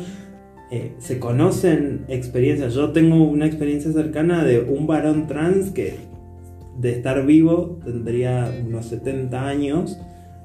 eh, 0.70 0.94
se 0.98 1.18
conocen 1.18 2.04
experiencias. 2.08 2.74
Yo 2.74 2.90
tengo 2.90 3.22
una 3.24 3.46
experiencia 3.46 3.92
cercana 3.92 4.44
de 4.44 4.60
un 4.60 4.86
varón 4.86 5.26
trans 5.26 5.70
que 5.70 5.94
de 6.78 6.92
estar 6.92 7.24
vivo 7.26 7.78
tendría 7.84 8.52
unos 8.66 8.86
70 8.86 9.46
años. 9.46 9.98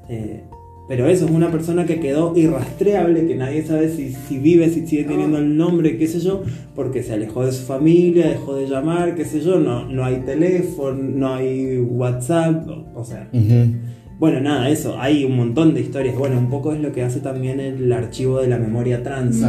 eh, 0.10 0.44
pero 0.88 1.08
eso 1.08 1.26
es 1.26 1.32
una 1.32 1.50
persona 1.52 1.86
que 1.86 2.00
quedó 2.00 2.36
irrastreable, 2.38 3.26
que 3.28 3.36
nadie 3.36 3.64
sabe 3.66 3.90
si, 3.90 4.12
si 4.12 4.38
vive, 4.38 4.70
si 4.70 4.86
sigue 4.86 5.04
teniendo 5.06 5.38
el 5.40 5.58
nombre, 5.58 5.98
qué 5.98 6.08
sé 6.08 6.20
yo, 6.20 6.44
porque 6.76 7.02
se 7.04 7.14
alejó 7.14 7.46
de 7.46 7.52
su 7.52 7.66
familia, 7.66 8.28
dejó 8.30 8.56
de 8.56 8.68
llamar, 8.68 9.16
qué 9.16 9.26
sé 9.26 9.42
yo, 9.42 9.60
no, 9.60 9.86
no 9.90 10.06
hay 10.06 10.18
teléfono, 10.26 10.98
no 11.02 11.34
hay 11.34 11.78
WhatsApp, 11.80 12.68
o, 12.96 13.04
sea, 13.04 13.28
Ujú. 13.34 13.74
bueno, 14.20 14.42
nada, 14.42 14.70
eso, 14.70 14.96
hay 15.00 15.26
un 15.26 15.36
montón 15.38 15.74
de 15.74 15.82
historias. 15.82 16.16
Bueno, 16.18 16.38
un 16.38 16.50
poco 16.50 16.72
es 16.74 16.80
lo 16.80 16.92
que 16.92 17.02
hace 17.02 17.20
también 17.20 17.60
el 17.60 17.92
archivo 17.92 18.40
de 18.40 18.48
la 18.48 18.58
memoria 18.60 19.02
trans, 19.02 19.44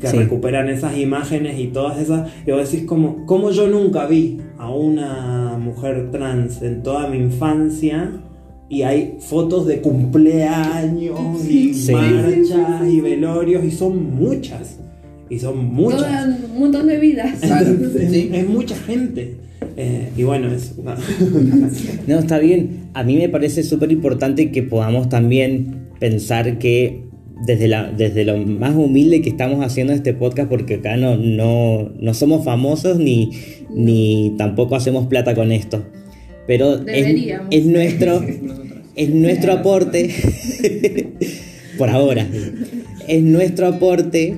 que 0.00 0.08
Sí. 0.08 0.16
recuperan 0.18 0.68
esas 0.68 0.98
imágenes 0.98 1.58
y 1.58 1.68
todas 1.68 1.98
esas. 1.98 2.30
Y 2.46 2.50
vos 2.50 2.70
decís, 2.70 2.86
como, 2.86 3.24
como 3.24 3.50
yo 3.50 3.66
nunca 3.66 4.06
vi 4.06 4.38
a 4.58 4.68
una 4.70 5.56
mujer 5.58 6.10
trans 6.10 6.60
en 6.60 6.82
toda 6.82 7.08
mi 7.08 7.16
infancia. 7.16 8.10
Y 8.68 8.82
hay 8.82 9.16
fotos 9.20 9.66
de 9.66 9.80
cumpleaños 9.80 11.44
y 11.48 11.72
Sí. 11.74 11.92
marchas 11.92 12.88
y 12.90 13.00
velorios 13.00 13.64
y 13.64 13.70
son 13.70 14.16
muchas. 14.16 14.78
Y 15.30 15.38
son 15.38 15.72
muchas. 15.72 16.00
Toda- 16.02 16.38
un 16.54 16.60
montón 16.60 16.86
de 16.88 16.98
vidas. 16.98 17.40
Claro, 17.40 17.66
es, 17.72 18.10
sí. 18.12 18.30
es 18.32 18.48
mucha 18.48 18.76
gente. 18.76 19.36
Eh, 19.76 20.10
y 20.16 20.22
bueno, 20.22 20.48
es 20.52 20.76
nada. 20.78 20.98
No, 22.06 22.18
está 22.18 22.38
bien. 22.38 22.88
A 22.94 23.02
mí 23.04 23.16
me 23.16 23.28
parece 23.28 23.62
súper 23.62 23.92
importante 23.92 24.50
que 24.50 24.62
podamos 24.62 25.08
también 25.08 25.86
pensar 26.00 26.58
que 26.58 27.02
desde, 27.46 27.68
la, 27.68 27.90
desde 27.92 28.24
lo 28.24 28.36
más 28.38 28.74
humilde 28.74 29.20
que 29.20 29.28
estamos 29.28 29.64
haciendo 29.64 29.92
este 29.92 30.14
podcast, 30.14 30.48
porque 30.48 30.76
acá 30.76 30.96
no, 30.96 31.16
no, 31.16 31.90
no 32.00 32.14
somos 32.14 32.44
famosos 32.44 32.98
ni, 32.98 33.30
ni 33.74 34.34
tampoco 34.38 34.74
hacemos 34.76 35.06
plata 35.08 35.34
con 35.34 35.52
esto. 35.52 35.84
Pero 36.46 36.86
es, 36.86 37.64
nuestro, 37.66 38.22
es 38.96 39.10
nuestro 39.10 39.52
aporte, 39.52 40.10
por 41.78 41.88
ahora, 41.88 42.26
es 43.08 43.22
nuestro 43.22 43.66
aporte 43.66 44.34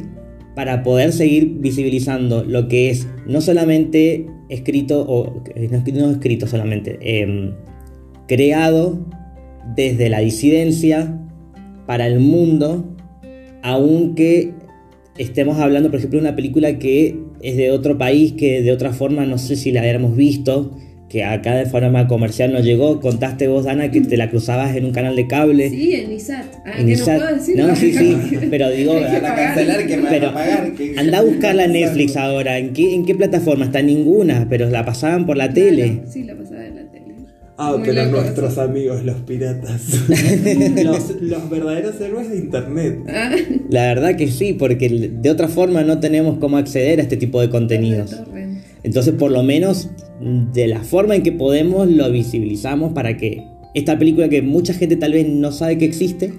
para 0.54 0.82
poder 0.82 1.12
seguir 1.12 1.58
visibilizando 1.60 2.44
lo 2.44 2.68
que 2.68 2.90
es 2.90 3.06
no 3.26 3.40
solamente 3.40 4.26
escrito, 4.48 5.04
o 5.08 5.42
no, 5.70 5.82
no 5.92 6.10
escrito 6.10 6.46
solamente, 6.46 6.98
em, 7.00 7.52
creado 8.26 9.06
desde 9.76 10.08
la 10.08 10.20
disidencia 10.20 11.20
para 11.86 12.06
el 12.06 12.20
mundo, 12.20 12.96
aunque 13.62 14.52
estemos 15.18 15.58
hablando, 15.58 15.90
por 15.90 15.98
ejemplo, 15.98 16.18
de 16.18 16.26
una 16.26 16.36
película 16.36 16.78
que 16.78 17.18
es 17.42 17.56
de 17.56 17.70
otro 17.70 17.98
país, 17.98 18.32
que 18.32 18.62
de 18.62 18.72
otra 18.72 18.92
forma 18.92 19.26
no 19.26 19.38
sé 19.38 19.56
si 19.56 19.72
la 19.72 19.80
hubiéramos 19.80 20.16
visto, 20.16 20.76
que 21.08 21.24
acá 21.24 21.54
de 21.56 21.64
forma 21.66 22.06
comercial 22.06 22.52
no 22.52 22.60
llegó. 22.60 23.00
Contaste 23.00 23.48
vos, 23.48 23.66
Ana, 23.66 23.90
que 23.90 24.02
te 24.02 24.16
la 24.18 24.28
cruzabas 24.28 24.76
en 24.76 24.84
un 24.84 24.92
canal 24.92 25.16
de 25.16 25.26
cable. 25.26 25.70
Sí, 25.70 25.94
en 25.94 26.12
ISAT. 26.12 26.44
Ah, 26.66 26.72
En 26.78 26.86
que 26.86 26.92
ISAT. 26.92 27.14
no 27.18 27.24
puedo 27.24 27.36
decir. 27.36 27.56
No, 27.56 27.76
sí, 27.76 27.92
sí, 27.92 28.16
pero 28.50 28.70
digo, 28.70 28.92
que 28.94 29.00
Van 29.00 29.16
a 29.16 29.20
pagar. 29.20 29.36
cancelar 29.54 29.86
que 29.86 29.96
me 29.96 30.02
van 30.02 30.12
Pero 30.12 30.28
a 30.28 30.34
pagar. 30.34 30.72
que- 30.74 30.94
anda 30.98 31.18
a 31.18 31.22
buscarla 31.22 31.64
en 31.64 31.72
Netflix 31.72 32.16
ahora. 32.16 32.58
¿En 32.58 32.72
qué, 32.74 32.94
¿En 32.94 33.06
qué 33.06 33.14
plataforma? 33.14 33.64
Está 33.64 33.80
en 33.80 33.86
ninguna, 33.86 34.46
pero 34.50 34.68
la 34.68 34.84
pasaban 34.84 35.24
por 35.24 35.36
la 35.38 35.52
tele. 35.52 36.02
Sí, 36.10 36.24
la 36.24 36.34
pasaba 36.36 36.66
en 36.66 36.76
la 36.76 36.82
tele. 36.82 37.04
Ah, 37.56 37.74
Muy 37.76 37.88
pero 37.88 38.04
loco 38.04 38.20
nuestros 38.20 38.58
amigos, 38.58 39.02
los 39.04 39.16
piratas. 39.22 39.82
los, 40.84 41.20
los 41.22 41.50
verdaderos 41.50 42.00
héroes 42.00 42.30
de 42.30 42.36
internet. 42.36 42.98
Ah, 43.08 43.30
La 43.70 43.82
verdad 43.86 44.14
que 44.16 44.28
sí, 44.28 44.52
porque 44.52 44.88
de 45.10 45.30
otra 45.30 45.48
forma 45.48 45.82
no 45.82 45.98
tenemos 46.00 46.38
cómo 46.38 46.56
acceder 46.58 47.00
a 47.00 47.02
este 47.02 47.16
tipo 47.16 47.40
de 47.40 47.48
contenidos. 47.48 48.14
Entonces, 48.84 49.14
por 49.14 49.32
lo 49.32 49.42
menos, 49.42 49.88
de 50.20 50.66
la 50.66 50.80
forma 50.82 51.16
en 51.16 51.22
que 51.22 51.32
podemos, 51.32 51.88
lo 51.88 52.10
visibilizamos 52.10 52.92
para 52.92 53.16
que 53.16 53.44
esta 53.74 53.98
película 53.98 54.28
que 54.28 54.42
mucha 54.42 54.74
gente 54.74 54.96
tal 54.96 55.12
vez 55.12 55.28
no 55.28 55.52
sabe 55.52 55.78
que 55.78 55.84
existe, 55.84 56.32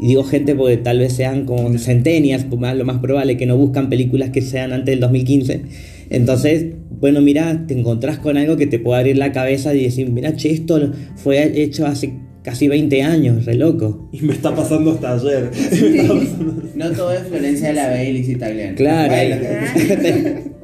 y 0.00 0.08
digo 0.08 0.24
gente 0.24 0.54
porque 0.54 0.76
tal 0.76 0.98
vez 0.98 1.12
sean 1.12 1.44
como 1.44 1.76
centenias, 1.78 2.46
lo 2.50 2.84
más 2.84 2.98
probable 2.98 3.36
que 3.36 3.46
no 3.46 3.56
buscan 3.56 3.88
películas 3.88 4.30
que 4.30 4.42
sean 4.42 4.72
antes 4.72 4.92
del 4.92 5.00
2015. 5.00 5.62
Entonces, 6.10 6.66
bueno, 6.90 7.20
mira, 7.20 7.66
te 7.66 7.78
encontrás 7.78 8.18
con 8.18 8.36
algo 8.36 8.56
que 8.56 8.66
te 8.66 8.78
puede 8.78 9.00
abrir 9.00 9.18
la 9.18 9.32
cabeza 9.32 9.74
y 9.74 9.84
decir, 9.84 10.10
mira, 10.10 10.34
che, 10.36 10.50
esto 10.50 10.92
fue 11.16 11.62
hecho 11.62 11.86
hace 11.86 12.14
casi 12.42 12.68
20 12.68 13.02
años, 13.02 13.44
re 13.44 13.54
loco. 13.54 14.08
Y 14.12 14.20
me 14.22 14.32
está 14.32 14.54
pasando 14.54 14.92
hasta 14.92 15.14
ayer. 15.14 15.50
No 16.74 16.90
todo 16.90 17.12
es 17.12 17.20
Florencia 17.28 17.68
de 17.68 17.74
la 17.74 17.88
Bella 17.88 18.02
y 18.02 18.12
Lizzie 18.14 18.36
Tagliani. 18.36 18.74
Claro. 18.74 19.14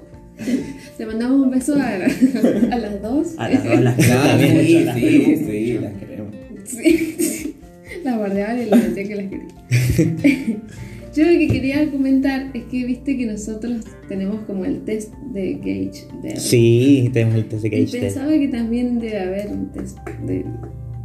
Le 1.01 1.07
mandamos 1.07 1.41
un 1.47 1.51
beso 1.51 1.77
a, 1.77 1.95
a 1.95 2.79
las 2.79 3.01
dos. 3.01 3.29
A 3.39 3.49
las 3.49 3.65
dos 3.65 3.81
las 3.81 3.97
no, 3.97 4.23
También 4.23 4.67
sí, 4.67 4.75
mucho, 4.75 4.85
las 4.85 4.97
sí, 4.97 5.01
queremos. 5.09 5.47
sí, 5.49 5.79
las 5.81 5.93
queremos. 5.95 6.35
Sí. 6.65 7.57
Las 8.05 8.19
guardaban 8.19 8.59
y 8.59 8.65
les 8.67 8.95
decía 8.95 9.09
que 9.09 9.17
las 9.17 9.27
quería. 9.31 10.59
Yo 11.17 11.25
lo 11.25 11.39
que 11.39 11.49
quería 11.49 11.91
comentar 11.91 12.51
es 12.53 12.65
que 12.65 12.85
viste 12.85 13.17
que 13.17 13.25
nosotros 13.25 13.87
tenemos 14.11 14.43
como 14.43 14.67
el 14.67 14.83
test 14.85 15.15
de 15.33 15.55
Gage. 15.55 16.07
De 16.23 16.37
Sí, 16.39 17.09
tenemos 17.15 17.37
el 17.37 17.49
test 17.49 17.63
de 17.63 17.69
Y 17.69 17.71
Gage 17.71 17.93
Test. 17.93 18.03
pensaba 18.17 18.33
que 18.33 18.49
también 18.49 19.01
debe 19.01 19.21
haber 19.21 19.49
un 19.49 19.73
test 19.73 19.97
de 20.27 20.45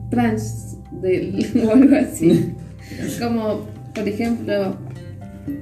trans 0.10 0.76
del, 1.02 1.38
o 1.66 1.72
algo 1.72 1.96
así. 1.96 2.48
Como, 3.18 3.66
por 3.96 4.06
ejemplo, 4.10 4.76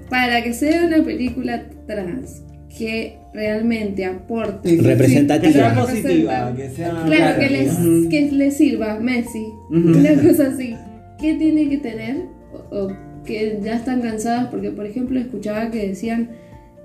para 0.09 0.43
que 0.43 0.53
sea 0.53 0.87
una 0.87 1.03
película 1.03 1.65
trans 1.85 2.41
que 2.77 3.17
realmente 3.33 4.05
aporte. 4.05 4.77
Representativa. 4.81 5.47
Que 5.51 5.53
sea 5.53 5.75
positiva, 5.75 6.53
que 6.55 6.69
sea. 6.69 7.03
Claro, 7.05 7.39
que 7.39 7.49
les, 7.49 7.77
que 8.09 8.31
les 8.31 8.57
sirva 8.57 8.99
Messi, 8.99 9.45
una 9.69 10.13
cosa 10.21 10.47
así. 10.47 10.75
¿Qué 11.19 11.35
tiene 11.35 11.69
que 11.69 11.77
tener? 11.77 12.25
O, 12.71 12.77
o 12.85 12.87
que 13.25 13.59
ya 13.63 13.75
están 13.77 14.01
cansadas, 14.01 14.47
porque 14.47 14.69
por 14.71 14.85
ejemplo 14.85 15.19
escuchaba 15.19 15.71
que 15.71 15.87
decían 15.87 16.29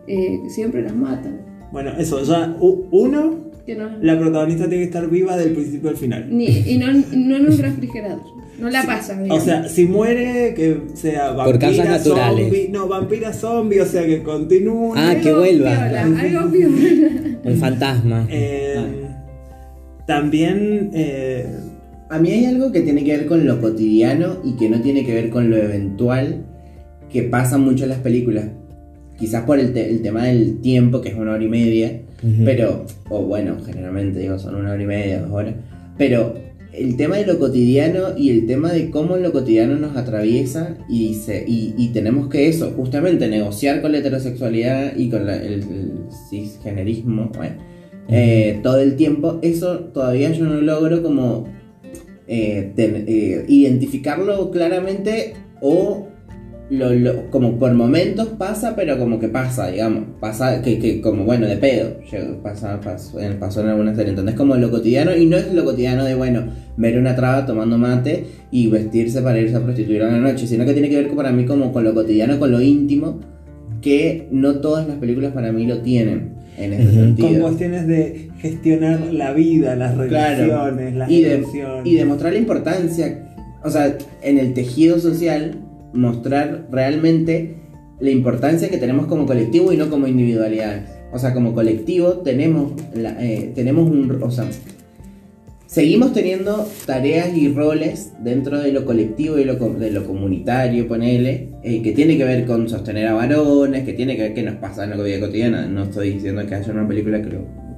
eh, 0.07 0.41
que 0.45 0.51
siempre 0.51 0.83
las 0.83 0.95
matan. 0.95 1.41
Bueno, 1.73 1.91
eso, 1.99 2.23
ya. 2.23 2.57
u- 2.61 2.87
Uno, 2.91 3.48
Que 3.69 3.77
no, 3.77 3.91
la 4.01 4.19
protagonista 4.19 4.65
tiene 4.67 4.79
que 4.85 4.89
estar 4.89 5.11
viva 5.11 5.37
del 5.37 5.53
principio 5.53 5.91
al 5.91 5.97
final. 5.99 6.27
ni, 6.31 6.47
y 6.47 6.79
no, 6.79 6.87
no 6.91 7.37
en 7.37 7.47
un 7.51 7.59
refrigerador. 7.59 8.23
No 8.59 8.71
la 8.71 8.83
pasan. 8.85 9.21
O 9.21 9.23
digamos. 9.25 9.45
sea, 9.45 9.69
si 9.69 9.85
muere, 9.85 10.55
que 10.55 10.81
sea 10.95 11.33
vampira, 11.33 11.45
Por 11.45 11.59
causas 11.59 11.87
naturales. 11.89 12.45
zombie. 12.47 12.69
No, 12.73 12.89
vampira 12.89 13.33
zombie, 13.35 13.81
o 13.81 13.85
sea, 13.85 14.07
que 14.07 14.23
continúe. 14.23 14.95
Ah, 14.97 15.15
que 15.23 15.33
vuelva. 15.35 15.71
piola, 15.75 16.03
algo. 16.03 16.49
Un 17.45 17.57
fantasma. 17.59 18.27
Eh, 18.31 19.05
también. 20.07 20.91
eh, 20.95 21.47
A 22.11 22.19
mí 22.19 22.31
hay 22.31 22.47
algo 22.47 22.73
que 22.73 22.81
tiene 22.81 23.05
que 23.05 23.17
ver 23.19 23.27
con 23.27 23.47
lo 23.47 23.61
cotidiano 23.61 24.39
y 24.43 24.53
que 24.57 24.71
no 24.71 24.81
tiene 24.81 25.05
que 25.05 25.13
ver 25.13 25.29
con 25.29 25.51
lo 25.51 25.59
eventual 25.59 26.47
que 27.13 27.23
pasa 27.25 27.59
mucho 27.59 27.85
en 27.85 27.91
las 27.91 27.99
películas. 27.99 28.47
Quizás 29.19 29.45
por 29.45 29.59
el, 29.61 29.73
te- 29.75 29.91
el 29.91 30.01
tema 30.01 30.25
del 30.25 30.61
tiempo, 30.63 31.01
que 31.03 31.11
es 31.11 31.15
una 31.17 31.33
hora 31.33 31.45
y 31.45 31.49
media, 31.49 32.01
Pero, 32.45 32.85
o 33.11 33.23
bueno, 33.23 33.57
generalmente 33.65 34.19
digo, 34.21 34.39
son 34.39 34.57
una 34.57 34.73
hora 34.73 34.83
y 34.83 34.87
media, 34.87 35.21
dos 35.23 35.31
horas, 35.31 35.55
pero 35.97 36.35
el 36.73 36.97
tema 36.97 37.17
de 37.17 37.27
lo 37.27 37.39
cotidiano 37.39 38.17
y 38.17 38.31
el 38.31 38.47
tema 38.47 38.73
de 38.73 38.91
cómo 38.91 39.17
lo 39.17 39.31
cotidiano 39.33 39.77
nos 39.77 39.97
atraviesa 39.97 40.77
y, 40.89 41.15
se, 41.15 41.45
y, 41.47 41.75
y 41.79 41.89
tenemos 41.89 42.29
que 42.29 42.49
eso, 42.49 42.73
justamente 42.77 43.29
negociar 43.29 43.81
con 43.83 43.93
la 43.93 43.99
heterosexualidad 43.99 44.97
y 44.97 45.09
con 45.11 45.27
la- 45.27 45.37
el, 45.37 45.53
el 45.63 45.93
cisgenerismo, 46.29 47.31
bueno, 47.37 47.55
eh, 48.09 48.61
todo 48.63 48.81
el 48.81 48.97
tiempo, 48.97 49.39
eso 49.43 49.79
todavía 49.95 50.31
yo 50.33 50.45
no 50.45 50.61
logro 50.61 51.03
como 51.03 51.47
eh, 52.27 52.73
ten- 52.75 53.05
eh, 53.07 53.45
identificarlo 53.49 54.51
claramente 54.51 55.35
o 55.61 56.08
lo, 56.71 56.93
lo- 56.93 57.31
como 57.31 57.59
por 57.59 57.73
momentos 57.73 58.29
pasa, 58.37 58.75
pero 58.77 58.99
como 58.99 59.19
que 59.19 59.29
pasa, 59.29 59.69
digamos, 59.71 60.05
pasa 60.21 60.61
que, 60.61 60.79
que 60.79 61.01
como 61.01 61.25
bueno, 61.25 61.47
de 61.47 61.57
pedo, 61.57 61.95
pasa, 62.43 62.79
pasó, 62.81 63.19
en, 63.21 63.39
pasó 63.39 63.63
en 63.63 63.69
alguna 63.69 63.95
serie, 63.95 64.11
entonces 64.11 64.35
como 64.35 64.55
lo 64.57 64.71
cotidiano, 64.71 65.17
y 65.17 65.25
no 65.27 65.37
es 65.39 65.53
lo 65.55 65.65
cotidiano 65.65 66.05
de, 66.05 66.15
bueno, 66.15 66.45
ver 66.77 66.99
una 66.99 67.17
traba 67.17 67.47
tomando 67.47 67.79
mate 67.79 68.25
y 68.51 68.69
vestirse 68.69 69.23
para 69.23 69.39
irse 69.41 69.57
a 69.57 69.61
prostituir 69.63 70.03
a 70.03 70.11
la 70.13 70.19
noche, 70.19 70.47
sino 70.47 70.67
que 70.67 70.73
tiene 70.75 70.91
que 70.91 70.97
ver 70.97 71.09
con- 71.09 71.17
para 71.17 71.33
mí 71.33 71.47
como 71.47 71.73
con 71.73 71.85
lo 71.85 71.95
cotidiano, 71.95 72.39
con 72.39 72.51
lo 72.53 72.61
íntimo, 72.61 73.19
que 73.81 74.29
no 74.31 74.57
todas 74.61 74.87
las 74.87 74.99
películas 74.99 75.33
para 75.33 75.53
mí 75.53 75.67
lo 75.67 75.79
tienen, 75.79 76.33
en 76.59 76.73
ese 76.75 76.83
Ujú. 76.83 76.95
Con 76.97 77.05
sentido. 77.17 77.43
cuestiones 77.43 77.87
de 77.87 78.31
gestionar 78.41 79.01
la 79.13 79.33
vida, 79.33 79.75
las 79.77 79.93
Claro. 79.95 80.05
relaciones, 80.45 80.95
las 80.97 81.11
y 81.11 81.23
de, 81.23 81.43
y 81.85 81.95
demostrar 81.95 82.33
la 82.33 82.39
importancia, 82.41 83.25
o 83.65 83.71
sea, 83.71 83.97
en 84.23 84.39
el 84.39 84.53
tejido 84.55 84.99
social, 84.99 85.57
mostrar 85.93 86.69
realmente 86.71 87.57
la 88.01 88.11
importancia 88.11 88.69
que 88.69 88.79
tenemos 88.79 89.07
como 89.07 89.27
colectivo 89.27 89.73
y 89.73 89.77
no 89.77 89.91
como 89.91 90.07
individualidades. 90.07 90.85
O 91.13 91.19
sea, 91.19 91.33
como 91.33 91.55
colectivo 91.55 92.19
tenemos, 92.19 92.73
eh, 92.95 93.53
tenemos 93.55 93.91
un, 93.91 94.23
o 94.23 94.31
sea, 94.31 94.47
seguimos 95.67 96.13
teniendo 96.13 96.69
tareas 96.87 97.37
y 97.37 97.49
roles 97.49 98.13
dentro 98.21 98.61
de 98.61 98.73
lo 98.73 98.85
colectivo 98.85 99.39
y 99.39 99.45
lo, 99.45 99.55
de 99.55 99.91
lo 99.91 100.07
comunitario, 100.07 100.87
ponele, 100.87 101.49
eh, 101.63 101.83
que 101.83 101.93
tiene 101.93 102.17
que 102.19 102.25
ver 102.25 102.47
con 102.47 102.69
sostener 102.69 103.09
a 103.09 103.15
varones, 103.15 103.85
que 103.85 103.95
tiene 103.95 104.17
que 104.17 104.23
ver 104.23 104.35
que 104.35 104.43
nos 104.43 104.57
pasa 104.57 104.85
en 104.85 104.91
la 104.91 105.03
vida 105.03 105.19
cotidiana. 105.19 105.67
No 105.67 105.85
estoy 105.85 106.15
diciendo 106.15 106.45
que 106.47 106.55
haya 106.55 106.73
una 106.73 106.87
película 106.87 107.23
que, 107.23 107.31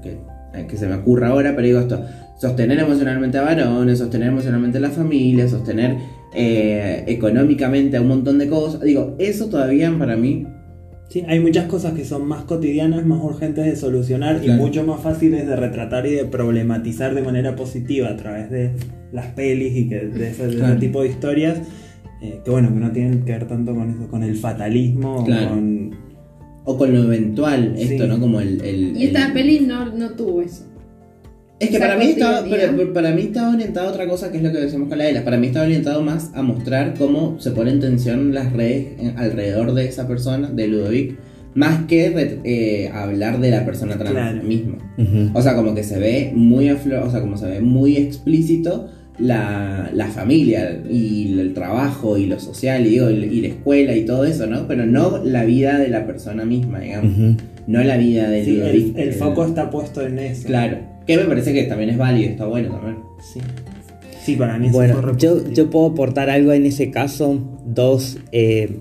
que, 0.03 0.11
eh, 0.55 0.67
que 0.69 0.77
se 0.77 0.87
me 0.87 0.97
ocurra 0.97 1.29
ahora, 1.29 1.55
pero 1.55 1.67
digo 1.67 1.81
esto, 1.81 2.05
sostener 2.39 2.81
emocionalmente 2.81 3.39
a 3.39 3.43
varones, 3.43 3.99
sostener 3.99 4.29
emocionalmente 4.29 4.79
a 4.79 4.81
la 4.81 4.91
familia, 4.91 5.49
sostener 5.49 5.97
eh, 6.35 7.05
económicamente 7.07 7.97
a 7.97 8.01
un 8.03 8.09
montón 8.09 8.39
de 8.39 8.49
cosas. 8.49 8.81
Digo, 8.83 9.15
eso 9.19 9.47
todavía 9.49 9.93
para 9.99 10.17
mí 10.17 10.47
Sí, 11.09 11.25
hay 11.27 11.41
muchas 11.41 11.65
cosas 11.65 11.95
que 11.95 12.05
son 12.05 12.29
más 12.29 12.45
cotidianas, 12.45 13.05
más 13.05 13.21
urgentes 13.21 13.65
de 13.65 13.75
solucionar 13.75 14.43
y 14.45 14.51
mucho 14.51 14.85
más 14.87 15.01
fáciles 15.01 15.45
de 15.45 15.57
retratar 15.57 16.07
y 16.07 16.11
de 16.13 16.25
problematizar 16.25 17.17
de 17.17 17.23
manera 17.23 17.57
positiva 17.57 18.11
a 18.11 18.17
través 18.17 18.49
de 18.49 18.71
las 19.11 19.27
pelis 19.35 19.77
y 19.77 19.89
que 19.89 19.97
de 20.07 20.29
ese, 20.31 20.45
de 20.45 20.49
ese 20.51 20.59
Claro. 20.59 20.79
tipo 20.79 21.03
de 21.03 21.09
historias. 21.09 21.59
eh, 22.23 22.39
que 22.45 22.51
bueno, 22.53 22.69
que 22.73 22.79
no 22.79 22.93
tienen 22.93 23.25
que 23.25 23.33
ver 23.33 23.49
tanto 23.49 23.75
con 23.75 23.91
eso, 23.91 24.07
con 24.09 24.23
el 24.23 24.37
fatalismo, 24.37 25.25
Claro. 25.25 25.49
con... 25.49 25.91
o 26.65 26.79
con 26.79 26.93
lo 26.93 27.03
eventual, 27.03 27.73
Sí. 27.77 27.83
esto, 27.95 28.07
¿no? 28.07 28.21
Como 28.21 28.41
el... 28.41 28.61
el- 28.61 28.97
Y 28.97 29.07
esta 29.07 29.27
el- 29.27 29.33
peli 29.33 29.61
no, 29.67 29.87
no 29.93 30.11
tuvo 30.11 30.43
eso. 30.43 30.70
Es 31.61 31.69
que 31.71 31.79
para 31.79 31.97
mí, 31.97 32.07
estaba, 32.07 32.39
cotidianidad. 32.39 32.77
para, 32.77 32.93
para 32.95 33.15
mí 33.15 33.23
estaba 33.23 33.53
orientado 33.55 33.89
a 33.89 33.91
otra 33.93 34.07
cosa 34.09 34.31
que 34.33 34.39
es 34.39 34.43
lo 34.43 34.51
que 34.51 34.59
decimos 34.59 34.89
con 34.89 34.97
la 34.99 35.09
ELA. 35.09 35.25
Para 35.25 35.37
mí 35.37 35.47
estaba 35.49 35.67
orientado 35.67 36.03
más 36.03 36.31
a 36.35 36.43
mostrar 36.43 36.95
cómo 36.99 37.39
se 37.39 37.51
pone 37.51 37.71
en 37.71 37.81
tensión 37.81 38.33
las 38.35 38.53
redes 38.53 38.87
en- 38.99 39.19
alrededor 39.19 39.75
de 39.75 39.85
esa 39.87 40.09
persona, 40.09 40.49
de 40.51 40.67
Ludovic, 40.69 41.19
más 41.55 41.85
que 41.87 42.11
re- 42.11 42.39
eh, 42.45 42.89
hablar 42.95 43.41
de 43.41 43.51
la 43.51 43.65
persona 43.67 43.97
trans 43.99 44.13
Claro. 44.13 44.43
misma. 44.43 44.79
O 45.35 45.43
sea, 45.43 45.55
como 45.55 45.75
que 45.75 45.83
se 45.83 45.99
ve 45.99 46.33
muy 46.35 46.69
aflo- 46.69 47.05
o 47.07 47.11
sea, 47.11 47.21
como 47.21 47.37
se 47.37 47.47
ve 47.47 47.61
muy 47.61 47.97
explícito 47.97 48.89
la, 49.19 49.91
la 49.93 50.07
familia 50.07 50.81
y 50.91 51.39
el 51.39 51.53
trabajo 51.53 52.17
y 52.17 52.25
lo 52.25 52.41
social 52.41 52.87
y, 52.87 52.91
digo, 52.91 53.11
y 53.11 53.43
la 53.43 53.49
escuela 53.49 53.95
y 53.95 54.07
todo 54.07 54.25
eso, 54.25 54.47
¿no? 54.47 54.67
Pero 54.67 54.87
no 54.87 55.23
la 55.23 55.45
vida 55.45 55.79
de 55.79 55.89
la 55.89 56.07
persona 56.07 56.47
misma, 56.47 56.81
digamos. 56.81 57.37
No 57.67 57.83
la 57.85 57.99
vida 57.99 58.31
de 58.31 58.45
Sí, 58.47 58.53
Ludovic. 58.57 58.97
el, 58.97 59.03
el 59.03 59.09
eh, 59.11 59.13
foco 59.13 59.45
está 59.45 59.69
puesto 59.71 60.01
en 60.07 60.19
eso. 60.21 60.47
Claro. 60.47 60.79
Que 61.11 61.17
me 61.17 61.25
parece 61.25 61.53
que 61.53 61.65
también 61.65 61.91
es 61.91 61.99
válido, 61.99 62.31
está 62.31 62.47
bueno 62.47 62.71
también. 62.71 62.99
Sí, 63.21 63.41
Sí, 64.23 64.37
para 64.37 64.59
mí 64.59 64.67
eso 64.67 64.77
fue 64.77 64.93
Bueno, 64.93 65.17
yo, 65.17 65.51
yo 65.51 65.71
puedo 65.71 65.87
aportar 65.87 66.29
algo 66.31 66.53
en 66.53 66.67
ese 66.67 66.91
caso, 66.91 67.41
dos 67.65 68.19
eh, 68.33 68.79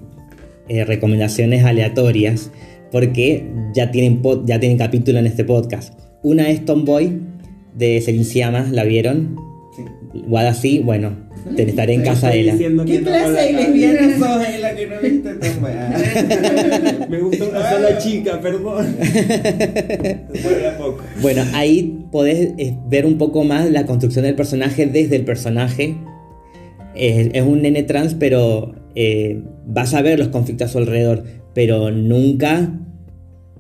eh, 0.68 0.84
recomendaciones 0.86 1.64
aleatorias, 1.64 2.52
porque 2.92 3.46
ya 3.74 3.90
tienen, 3.92 4.22
pod- 4.22 4.44
ya 4.46 4.60
tienen 4.60 4.78
capítulo 4.78 5.18
en 5.18 5.26
este 5.28 5.44
podcast. 5.46 5.98
Una 6.24 6.50
es 6.50 6.66
Tomboy, 6.66 7.22
de 7.76 8.02
Celine 8.02 8.26
Sciamma, 8.26 8.68
¿la 8.72 8.84
vieron? 8.84 9.38
Sí. 9.76 10.20
Wada 10.28 10.54
sí, 10.54 10.80
bueno, 10.80 11.14
te 11.56 11.70
estaré 11.70 11.94
en 11.94 12.04
casa 12.04 12.30
de 12.30 12.44
diciendo 12.44 12.86
¿Qué 12.86 13.02
clase 13.02 13.32
la 13.32 13.42
de 13.42 13.54
lesbiana 13.54 14.20
sos 14.20 14.48
en 14.48 14.62
la 14.62 14.76
que 14.76 14.88
no 14.88 15.02
viste 15.02 15.34
tan? 15.36 17.10
Me 17.10 17.20
gusta 17.20 17.46
una 17.46 17.70
sola 17.72 17.98
chica, 17.98 18.42
perdón. 18.42 18.96
Voy 20.44 20.66
a 20.66 20.78
poco. 20.78 21.04
Bueno, 21.22 21.44
ahí 21.54 22.06
podés 22.12 22.54
eh, 22.58 22.78
ver 22.88 23.06
un 23.06 23.18
poco 23.18 23.44
más 23.44 23.70
la 23.70 23.86
construcción 23.86 24.26
del 24.26 24.36
personaje 24.36 24.86
desde 24.86 25.16
el 25.16 25.26
personaje. 25.26 25.96
Es, 26.96 27.30
es 27.34 27.44
un 27.44 27.62
nene 27.62 27.84
trans, 27.84 28.14
pero 28.14 28.76
eh, 28.96 29.42
vas 29.66 29.94
a 29.94 30.02
ver 30.02 30.20
los 30.20 30.30
conflictos 30.30 30.70
a 30.70 30.72
su 30.72 30.78
alrededor, 30.80 31.24
pero 31.54 31.92
nunca 31.92 32.72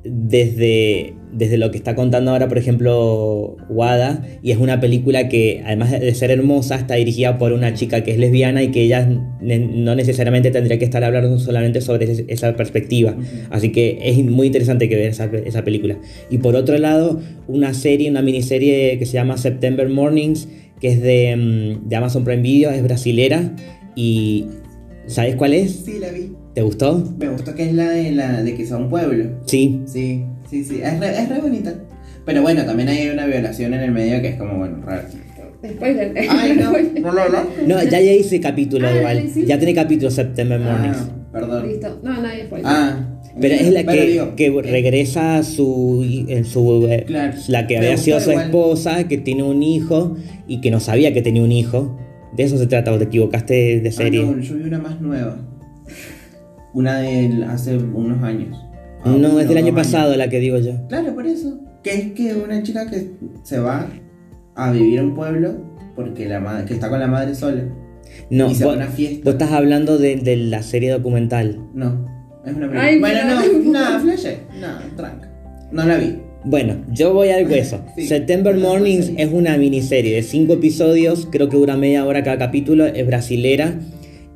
desde, 0.03 1.13
desde 1.33 1.57
lo 1.57 1.71
que 1.71 1.77
está 1.77 1.93
contando 1.93 2.31
ahora, 2.31 2.47
por 2.47 2.57
ejemplo, 2.57 3.57
Wada, 3.69 4.25
y 4.41 4.51
es 4.51 4.57
una 4.57 4.79
película 4.79 5.27
que, 5.27 5.61
además 5.65 5.91
de 5.91 6.13
ser 6.15 6.31
hermosa, 6.31 6.75
está 6.75 6.95
dirigida 6.95 7.37
por 7.37 7.51
una 7.51 7.73
chica 7.73 8.03
que 8.03 8.11
es 8.11 8.17
lesbiana 8.17 8.63
y 8.63 8.71
que 8.71 8.83
ella 8.83 9.05
no 9.05 9.95
necesariamente 9.95 10.51
tendría 10.51 10.79
que 10.79 10.85
estar 10.85 11.03
hablando 11.03 11.37
solamente 11.39 11.81
sobre 11.81 12.25
esa 12.27 12.55
perspectiva. 12.55 13.15
Así 13.49 13.71
que 13.71 13.99
es 14.01 14.23
muy 14.23 14.47
interesante 14.47 14.87
que 14.87 14.95
ver 14.95 15.09
esa, 15.09 15.25
esa 15.25 15.63
película. 15.63 15.99
Y 16.29 16.37
por 16.37 16.55
otro 16.55 16.77
lado, 16.77 17.19
una 17.47 17.73
serie, 17.73 18.09
una 18.09 18.21
miniserie 18.21 18.97
que 18.97 19.05
se 19.05 19.13
llama 19.13 19.37
September 19.37 19.89
Mornings, 19.89 20.47
que 20.79 20.87
es 20.87 21.01
de, 21.01 21.35
mm, 21.35 21.89
de 21.89 21.95
Amazon 21.95 22.23
Prime 22.23 22.41
Video, 22.41 22.71
es 22.71 22.81
brasilera. 22.81 23.53
Y 23.95 24.45
¿sabes 25.07 25.35
cuál 25.35 25.53
es? 25.53 25.71
Sí, 25.85 25.99
la 25.99 26.09
vi. 26.09 26.38
¿Te 26.59 26.63
gustó? 26.63 27.01
Me 27.17 27.29
gustó 27.29 27.55
que 27.55 27.69
es 27.69 27.73
la 27.73 27.87
de, 27.89 28.11
la 28.11 28.43
de 28.43 28.53
que 28.53 28.65
sea 28.65 28.75
un 28.75 28.89
pueblo. 28.89 29.23
Sí. 29.45 29.79
Sí, 29.85 30.25
sí, 30.49 30.65
sí. 30.65 30.81
Es 30.83 30.99
re, 30.99 31.17
es 31.17 31.29
re 31.29 31.39
bonita. 31.39 31.73
Pero 32.25 32.41
bueno, 32.41 32.65
también 32.65 32.89
hay 32.89 33.07
una 33.07 33.25
violación 33.27 33.73
en 33.75 33.79
el 33.79 33.91
medio 33.91 34.21
que 34.21 34.27
es 34.27 34.35
como, 34.35 34.57
bueno, 34.57 34.79
raro. 34.85 35.03
Spoiler. 35.65 36.13
Ay, 36.29 36.57
no. 36.59 36.73
No, 36.99 37.13
no, 37.65 37.83
ya 37.83 38.01
ya 38.01 38.11
hice 38.11 38.41
capítulo 38.41 38.89
Ah, 38.89 38.97
igual. 38.97 39.29
sí. 39.33 39.45
Ya 39.45 39.57
tiene 39.57 39.73
capítulo 39.73 40.11
September 40.11 40.59
Mornings. 40.59 40.97
Ah, 40.99 41.29
perdón. 41.31 41.65
Listo. 41.69 41.97
No, 42.03 42.21
nadie 42.21 42.43
spoiler. 42.47 42.67
Ah. 42.67 43.07
Pero 43.39 43.55
es 43.55 43.71
la 43.71 43.83
Pero 43.85 44.01
que, 44.01 44.07
digo, 44.09 44.35
que 44.35 44.61
regresa 44.69 45.37
a 45.37 45.43
su, 45.43 46.05
en 46.27 46.43
su 46.43 46.87
eh, 46.89 47.05
Claro. 47.07 47.37
la 47.47 47.67
que 47.67 47.77
había 47.77 47.95
sido 47.95 48.19
su 48.19 48.31
igual. 48.31 48.47
esposa, 48.47 49.07
que 49.07 49.17
tiene 49.17 49.43
un 49.43 49.63
hijo 49.63 50.17
y 50.45 50.59
que 50.59 50.71
no 50.71 50.81
sabía 50.81 51.13
que 51.13 51.21
tenía 51.21 51.41
un 51.41 51.53
hijo. 51.53 51.97
De 52.35 52.43
eso 52.43 52.57
se 52.57 52.67
trata, 52.67 52.91
o 52.91 52.97
te 52.97 53.05
equivocaste 53.05 53.79
de 53.79 53.89
ah, 53.89 53.91
serie. 53.93 54.23
no, 54.25 54.37
yo 54.39 54.55
vi 54.55 54.63
una 54.63 54.79
más 54.79 54.99
nueva. 54.99 55.37
Una 56.73 56.99
de 56.99 57.45
hace 57.47 57.77
unos 57.77 58.23
años. 58.23 58.57
Ah, 59.03 59.15
no, 59.17 59.39
es 59.39 59.47
del 59.47 59.57
año 59.57 59.73
pasado 59.73 60.07
años. 60.07 60.17
la 60.17 60.29
que 60.29 60.39
digo 60.39 60.57
yo. 60.59 60.73
Claro, 60.87 61.13
por 61.15 61.25
eso. 61.25 61.59
Que 61.83 61.93
es 61.93 62.11
que 62.11 62.35
una 62.35 62.61
chica 62.63 62.89
que 62.89 63.11
se 63.43 63.59
va 63.59 63.87
a 64.55 64.71
vivir 64.71 64.99
a 64.99 65.03
un 65.03 65.15
pueblo 65.15 65.55
porque 65.95 66.27
la 66.27 66.39
madre, 66.39 66.65
que 66.65 66.73
está 66.73 66.89
con 66.89 66.99
la 66.99 67.07
madre 67.07 67.35
sola. 67.35 67.63
No, 68.29 68.51
y 68.51 68.55
se 68.55 68.65
va 68.65 68.71
a 68.71 68.75
vos, 68.75 68.83
una 68.83 68.91
fiesta. 68.91 69.21
vos 69.23 69.33
estás 69.33 69.51
hablando 69.51 69.97
de, 69.97 70.17
de 70.17 70.37
la 70.37 70.63
serie 70.63 70.91
documental. 70.91 71.59
No, 71.73 72.05
es 72.45 72.53
una 72.53 72.67
película. 72.67 72.83
Ay, 72.83 72.99
bueno, 72.99 73.19
no, 73.25 73.71
no, 73.71 73.99
flashe. 73.99 74.39
No, 74.59 74.95
tranca. 74.95 75.29
No 75.71 75.85
la 75.85 75.97
vi. 75.97 76.17
Bueno, 76.45 76.77
yo 76.89 77.13
voy 77.13 77.29
al 77.29 77.49
hueso. 77.49 77.81
Sí. 77.95 78.07
September 78.07 78.55
Mornings 78.55 79.11
es 79.17 79.29
una 79.31 79.57
miniserie 79.57 80.15
de 80.15 80.23
cinco 80.23 80.53
episodios, 80.53 81.27
creo 81.29 81.49
que 81.49 81.57
dura 81.57 81.75
media 81.75 82.05
hora 82.05 82.23
cada 82.23 82.37
capítulo, 82.37 82.85
es 82.85 83.05
brasilera 83.05 83.73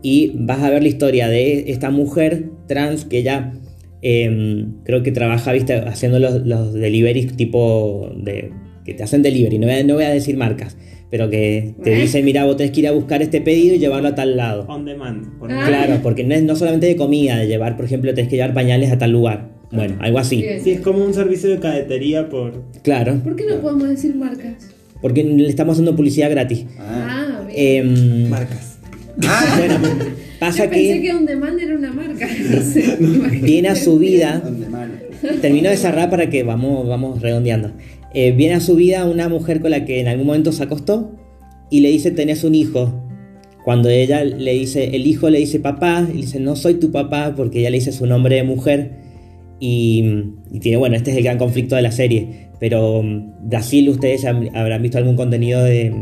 y 0.03 0.31
vas 0.35 0.61
a 0.61 0.69
ver 0.69 0.83
la 0.83 0.89
historia 0.89 1.27
de 1.29 1.71
esta 1.71 1.89
mujer 1.89 2.51
trans 2.67 3.05
que 3.05 3.23
ya 3.23 3.53
creo 4.83 5.01
que 5.01 5.11
trabaja, 5.11 5.53
viste, 5.53 5.73
haciendo 5.75 6.19
los, 6.19 6.45
los 6.45 6.73
deliveries 6.73 7.35
tipo 7.37 8.11
de 8.17 8.51
que 8.83 8.93
te 8.93 9.01
hacen 9.03 9.21
delivery, 9.21 9.59
no 9.59 9.67
voy 9.67 9.75
a, 9.77 9.83
no 9.83 9.93
voy 9.93 10.03
a 10.03 10.09
decir 10.09 10.35
marcas, 10.35 10.75
pero 11.09 11.29
que 11.29 11.73
te 11.83 11.93
¿Eh? 11.93 12.01
dicen, 12.01 12.25
mira, 12.25 12.43
vos 12.43 12.57
tenés 12.57 12.71
que 12.73 12.81
ir 12.81 12.87
a 12.87 12.91
buscar 12.91 13.21
este 13.21 13.39
pedido 13.39 13.75
y 13.75 13.79
llevarlo 13.79 14.09
a 14.09 14.15
tal 14.15 14.35
lado. 14.35 14.65
On 14.67 14.83
demand. 14.83 15.39
por 15.39 15.49
Ah. 15.49 15.63
Claro, 15.65 15.99
porque 16.03 16.25
no 16.25 16.35
es 16.35 16.43
no 16.43 16.55
solamente 16.57 16.87
de 16.87 16.97
comida, 16.97 17.37
de 17.37 17.47
llevar, 17.47 17.77
por 17.77 17.85
ejemplo, 17.85 18.13
tenés 18.13 18.29
que 18.29 18.35
llevar 18.35 18.53
pañales 18.53 18.91
a 18.91 18.97
tal 18.97 19.11
lugar. 19.11 19.53
Bueno, 19.71 19.95
algo 20.01 20.19
así. 20.19 20.43
Sí, 20.61 20.71
es 20.71 20.81
como 20.81 21.03
un 21.03 21.13
servicio 21.13 21.49
de 21.49 21.59
cadetería 21.59 22.29
por. 22.29 22.63
Claro, 22.83 23.19
¿Por 23.23 23.35
qué 23.35 23.45
no 23.45 23.61
podemos 23.61 23.87
decir 23.89 24.15
marcas? 24.15 24.69
porque 25.01 25.23
le 25.23 25.47
estamos 25.49 25.73
haciendo 25.73 25.95
publicidad 25.95 26.29
gratis. 26.29 26.65
Ah. 26.77 27.39
Ah, 27.39 27.47
bien. 27.47 27.87
Em, 27.87 28.29
marcas. 28.29 28.72
Ah, 29.21 29.55
bueno, 29.57 29.79
pasa 30.39 30.65
Yo 30.65 30.71
pensé 30.71 30.93
que 30.93 31.01
que 31.01 31.13
on 31.13 31.25
demand 31.25 31.59
era 31.59 31.75
una 31.75 31.91
marca. 31.91 32.27
No 32.49 32.61
sé. 32.61 32.97
viene 33.41 33.69
a 33.69 33.75
su 33.75 33.97
vida, 33.99 34.43
termino 35.41 35.69
de 35.69 35.77
cerrar 35.77 36.09
para 36.09 36.29
que 36.29 36.43
vamos, 36.43 36.87
vamos 36.87 37.21
redondeando. 37.21 37.71
Eh, 38.13 38.31
viene 38.31 38.55
a 38.55 38.59
su 38.59 38.75
vida 38.75 39.05
una 39.05 39.29
mujer 39.29 39.61
con 39.61 39.71
la 39.71 39.85
que 39.85 39.99
en 39.99 40.07
algún 40.07 40.27
momento 40.27 40.51
se 40.51 40.63
acostó 40.63 41.15
y 41.69 41.79
le 41.79 41.89
dice 41.89 42.11
tenés 42.11 42.43
un 42.43 42.55
hijo. 42.55 42.99
Cuando 43.63 43.89
ella 43.89 44.23
le 44.25 44.53
dice, 44.53 44.95
el 44.95 45.07
hijo 45.07 45.29
le 45.29 45.39
dice 45.39 45.59
papá, 45.59 46.05
y 46.09 46.13
le 46.13 46.21
dice 46.21 46.39
no 46.39 46.55
soy 46.55 46.75
tu 46.75 46.91
papá 46.91 47.33
porque 47.35 47.59
ella 47.59 47.69
le 47.69 47.77
dice 47.77 47.91
su 47.91 48.05
nombre 48.05 48.35
de 48.35 48.43
mujer. 48.43 49.03
Y, 49.59 50.03
y 50.51 50.59
tiene, 50.59 50.77
bueno, 50.77 50.97
este 50.97 51.11
es 51.11 51.17
el 51.17 51.23
gran 51.23 51.37
conflicto 51.37 51.75
de 51.75 51.83
la 51.83 51.91
serie. 51.91 52.49
Pero 52.59 53.01
mm, 53.01 53.47
Brasil, 53.49 53.87
ustedes 53.89 54.23
ya 54.23 54.29
habrán 54.53 54.81
visto 54.81 54.97
algún 54.97 55.15
contenido 55.15 55.63
de, 55.63 55.93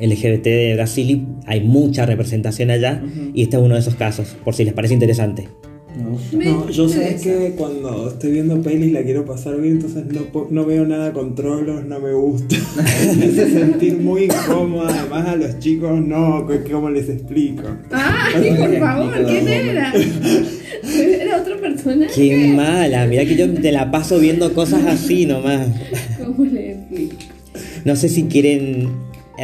LGBT 0.00 0.44
de 0.44 0.74
Brasil 0.74 1.10
y 1.10 1.26
hay 1.46 1.60
mucha 1.60 2.06
representación 2.06 2.70
allá 2.70 3.02
y 3.34 3.42
este 3.42 3.56
es 3.56 3.62
uno 3.62 3.74
de 3.74 3.80
esos 3.80 3.94
casos, 3.94 4.36
por 4.44 4.54
si 4.54 4.64
les 4.64 4.72
parece 4.74 4.94
interesante. 4.94 5.48
No. 5.96 6.16
No, 6.38 6.70
yo 6.70 6.88
sé 6.88 7.16
que 7.20 7.54
cuando 7.58 8.08
estoy 8.10 8.30
viendo 8.30 8.62
pelis 8.62 8.92
la 8.92 9.02
quiero 9.02 9.24
pasar 9.24 9.60
bien, 9.60 9.74
entonces 9.74 10.04
no, 10.06 10.46
no 10.48 10.64
veo 10.64 10.86
nada 10.86 11.12
con 11.12 11.34
trolos, 11.34 11.84
no 11.84 11.98
me 11.98 12.12
gusta. 12.14 12.56
me 13.18 13.24
hace 13.26 13.50
sentir 13.50 13.96
muy 13.98 14.24
incómoda, 14.24 14.94
además 15.00 15.26
a 15.28 15.34
los 15.36 15.58
chicos 15.58 16.00
no, 16.00 16.46
¿qué- 16.46 16.70
¿cómo 16.70 16.90
les 16.90 17.08
explico? 17.08 17.64
Ay, 17.90 18.54
por 18.56 18.78
favor, 18.78 19.12
¿quién 19.26 19.48
era? 19.48 19.92
Era 20.84 21.38
otro 21.42 21.60
personaje. 21.60 22.12
Qué 22.14 22.52
mala, 22.54 23.06
mira 23.06 23.24
que 23.24 23.36
yo 23.36 23.52
te 23.52 23.72
la 23.72 23.90
paso 23.90 24.20
viendo 24.20 24.54
cosas 24.54 24.84
así 24.86 25.26
nomás. 25.26 25.68
¿Cómo 26.24 26.44
le 26.44 26.72
explico? 26.72 27.16
No 27.84 27.96
sé 27.96 28.08
si 28.08 28.24
quieren 28.24 28.88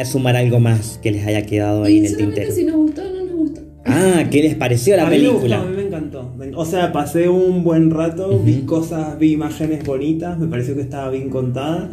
sumar 0.05 0.35
algo 0.35 0.59
más 0.59 0.99
que 1.01 1.11
les 1.11 1.25
haya 1.25 1.45
quedado 1.45 1.83
ahí 1.83 1.95
Y 1.95 1.99
en 1.99 2.05
el 2.05 2.17
tintero. 2.17 2.51
si 2.51 2.63
nos 2.63 2.75
gustó 2.75 3.01
o 3.01 3.05
no 3.11 3.25
nos 3.25 3.35
gustó. 3.35 3.61
Ah, 3.85 4.25
¿qué 4.29 4.41
les 4.43 4.55
pareció 4.55 4.95
la 4.97 5.07
a 5.07 5.09
mí 5.09 5.17
me 5.19 5.27
gustó, 5.29 5.39
película? 5.41 5.61
a 5.61 5.65
mí 5.65 5.75
me 5.75 5.83
encantó. 5.87 6.33
O 6.55 6.65
sea, 6.65 6.91
pasé 6.91 7.29
un 7.29 7.63
buen 7.63 7.89
rato, 7.91 8.37
vi 8.39 8.61
cosas, 8.61 9.17
vi 9.17 9.31
imágenes 9.33 9.83
bonitas, 9.85 10.37
me 10.37 10.47
pareció 10.47 10.75
que 10.75 10.81
estaba 10.81 11.09
bien 11.09 11.29
contada. 11.29 11.91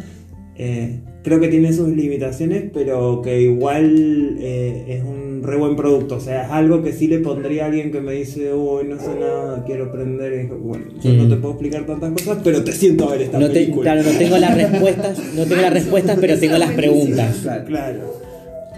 Eh, 0.57 0.99
creo 1.23 1.39
que 1.39 1.47
tiene 1.49 1.73
sus 1.73 1.89
limitaciones, 1.89 2.63
pero 2.73 3.21
que 3.21 3.41
igual 3.41 4.37
eh, 4.39 4.85
es 4.87 5.03
un 5.03 5.41
re 5.43 5.57
buen 5.57 5.75
producto. 5.75 6.15
O 6.15 6.19
sea, 6.21 6.43
es 6.45 6.51
algo 6.51 6.81
que 6.81 6.93
sí 6.93 7.07
le 7.07 7.19
pondría 7.19 7.63
a 7.63 7.67
alguien 7.67 7.91
que 7.91 7.99
me 7.99 8.13
dice, 8.13 8.53
uy, 8.53 8.85
no 8.87 8.97
sé 8.97 9.09
nada, 9.19 9.63
quiero 9.65 9.85
aprender. 9.85 10.47
Bueno, 10.47 10.85
yo 11.03 11.09
Mm. 11.11 11.17
no 11.17 11.27
te 11.27 11.35
puedo 11.35 11.53
explicar 11.55 11.85
tantas 11.85 12.11
cosas, 12.13 12.37
pero 12.43 12.63
te 12.63 12.71
siento 12.71 13.07
a 13.07 13.11
ver 13.11 13.23
esta 13.23 13.39
No 13.39 13.47
te- 13.47 13.53
película. 13.53 13.93
claro, 13.93 14.09
no 14.11 14.17
tengo 14.17 14.37
las 14.37 14.55
respuestas, 14.57 15.19
no 15.35 15.43
tengo 15.43 15.61
las 15.61 15.73
respuestas, 15.73 16.17
pero 16.21 16.39
tengo 16.39 16.57
las 16.57 16.71
preguntas. 16.71 17.35
Claro. 17.43 17.65
Claro. 17.65 17.99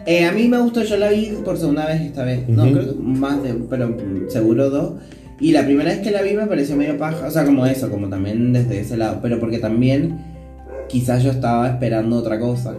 Eh, 0.08 0.24
a 0.24 0.32
mí 0.32 0.48
me 0.48 0.58
gustó, 0.62 0.84
yo 0.84 0.96
la 0.98 1.10
vi 1.10 1.34
por 1.44 1.58
segunda 1.58 1.86
vez 1.86 2.02
esta 2.02 2.24
vez. 2.24 2.48
No, 2.48 2.64
creo 2.72 2.96
que 2.96 3.02
más 3.04 3.44
de, 3.44 3.54
pero 3.70 3.90
mm, 3.90 4.30
seguro 4.30 4.70
dos. 4.70 4.94
Y 5.40 5.52
la 5.52 5.66
primera 5.66 5.92
vez 5.92 6.00
que 6.00 6.12
la 6.12 6.22
vi 6.24 6.34
me 6.34 6.48
pareció 6.48 6.76
medio 6.78 6.98
paja, 6.98 7.28
o 7.28 7.30
sea, 7.32 7.46
como 7.46 7.66
eso, 7.66 7.92
como 7.92 8.08
también 8.10 8.54
desde 8.54 8.80
ese 8.80 8.96
lado. 8.98 9.20
Pero 9.22 9.40
porque 9.40 9.60
también 9.60 10.18
quizás 10.88 11.24
yo 11.24 11.32
estaba 11.32 11.68
esperando 11.70 12.18
otra 12.18 12.40
cosa. 12.40 12.76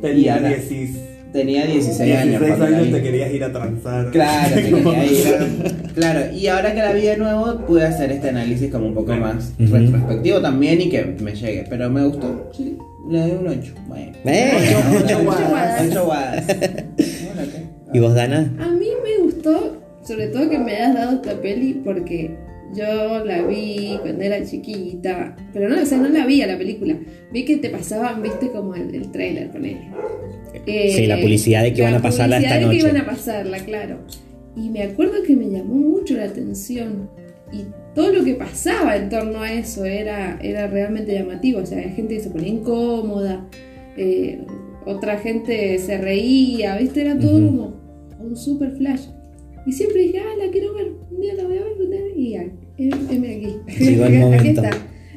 Tenía 0.00 0.36
era- 0.38 0.48
16, 0.48 0.96
Tenía 1.32 1.64
16, 1.64 1.98
16 1.98 2.16
años. 2.16 2.42
cuando 2.42 2.68
la 2.70 2.76
años, 2.78 2.86
vi. 2.88 2.92
te 2.92 3.02
querías 3.02 3.32
ir 3.32 3.44
a 3.44 3.52
transar. 3.52 4.10
Claro, 4.10 4.54
te 4.54 4.62
quería 4.64 5.04
ir 5.06 5.26
a- 5.28 5.92
Claro, 5.94 6.20
y 6.36 6.46
ahora 6.48 6.74
que 6.74 6.80
la 6.80 6.92
vi 6.92 7.02
de 7.02 7.16
nuevo, 7.18 7.60
pude 7.66 7.84
hacer 7.86 8.10
este 8.10 8.30
análisis 8.30 8.70
como 8.70 8.86
un 8.86 8.94
poco 8.94 9.14
más 9.14 9.52
retrospectivo 9.58 10.40
también 10.40 10.80
y 10.80 10.88
que 10.88 11.04
me 11.04 11.32
llegue. 11.34 11.64
Pero 11.70 11.88
me 11.88 12.04
gustó, 12.04 12.50
sí, 12.56 12.76
le 13.08 13.20
doy 13.20 13.30
un 13.32 13.46
8. 13.48 13.72
Bueno. 13.86 14.12
Eh. 14.24 14.52
Ocho 14.56 15.04
Ocho 15.04 15.24
guadas. 15.24 15.48
guadas. 15.50 15.82
Ocho 15.88 16.04
guadas. 16.06 16.46
Bueno, 16.46 17.42
ok. 17.42 17.94
¿Y 17.94 17.98
vos, 18.00 18.14
Dana? 18.14 18.52
A 18.60 18.68
mí 18.68 18.86
me 19.04 19.24
gustó, 19.24 19.76
sobre 20.04 20.28
todo 20.28 20.48
que 20.50 20.58
me 20.58 20.74
hayas 20.74 20.94
dado 20.94 21.12
esta 21.12 21.40
peli 21.40 21.80
porque 21.84 22.30
yo 22.74 23.24
la 23.24 23.42
vi 23.42 23.98
cuando 24.02 24.22
era 24.22 24.44
chiquita, 24.44 25.36
pero 25.52 25.68
no, 25.68 25.80
o 25.82 25.84
sea, 25.86 25.98
no 25.98 26.08
la 26.08 26.26
vi 26.26 26.42
a 26.42 26.46
la 26.46 26.58
película. 26.58 26.96
Vi 27.32 27.44
que 27.44 27.56
te 27.56 27.70
pasaban, 27.70 28.22
viste, 28.22 28.48
como 28.50 28.74
el, 28.74 28.94
el 28.94 29.10
trailer, 29.10 29.50
ponele. 29.50 29.88
Eh, 30.66 30.92
Sí, 30.94 31.06
la 31.06 31.18
publicidad 31.20 31.62
de 31.62 31.72
que 31.72 31.82
van 31.82 31.94
a 31.94 32.02
pasarla 32.02 32.36
publicidad 32.36 32.58
esta 32.58 32.68
de 32.68 32.76
que 32.76 32.82
noche. 32.82 32.94
iban 32.96 33.02
a 33.02 33.06
pasarla, 33.10 33.58
claro. 33.64 33.98
Y 34.56 34.68
me 34.70 34.82
acuerdo 34.82 35.22
que 35.26 35.36
me 35.36 35.48
llamó 35.50 35.74
mucho 35.74 36.14
la 36.16 36.24
atención. 36.24 37.08
Y 37.52 37.64
todo 37.94 38.12
lo 38.12 38.24
que 38.24 38.34
pasaba 38.34 38.96
en 38.96 39.08
torno 39.08 39.40
a 39.42 39.52
eso 39.52 39.84
era, 39.84 40.38
era 40.42 40.66
realmente 40.68 41.12
llamativo. 41.12 41.60
O 41.60 41.66
sea, 41.66 41.78
había 41.78 41.90
gente 41.92 42.14
que 42.14 42.20
se 42.20 42.30
ponía 42.30 42.48
incómoda, 42.48 43.48
eh, 43.96 44.40
otra 44.86 45.18
gente 45.18 45.78
se 45.78 45.98
reía, 45.98 46.76
¿viste? 46.76 47.02
Era 47.02 47.18
todo 47.18 47.32
como 47.46 47.74
un 48.20 48.36
super 48.36 48.72
flash. 48.76 49.06
Y 49.70 49.72
siempre 49.72 50.02
dije, 50.02 50.18
ah, 50.18 50.36
la 50.36 50.50
quiero 50.50 50.74
ver, 50.74 50.90
un 51.12 51.20
día 51.20 51.32
la 51.34 51.44
voy 51.44 51.58
a 51.58 51.62
ver, 51.62 51.72
un 51.78 51.90
día", 51.90 52.00
y 52.16 52.30
ya, 52.30 52.40
aquí. 52.40 53.56
Llegó 53.78 54.04
el 54.06 54.34
aquí 54.34 54.48
está. 54.48 54.70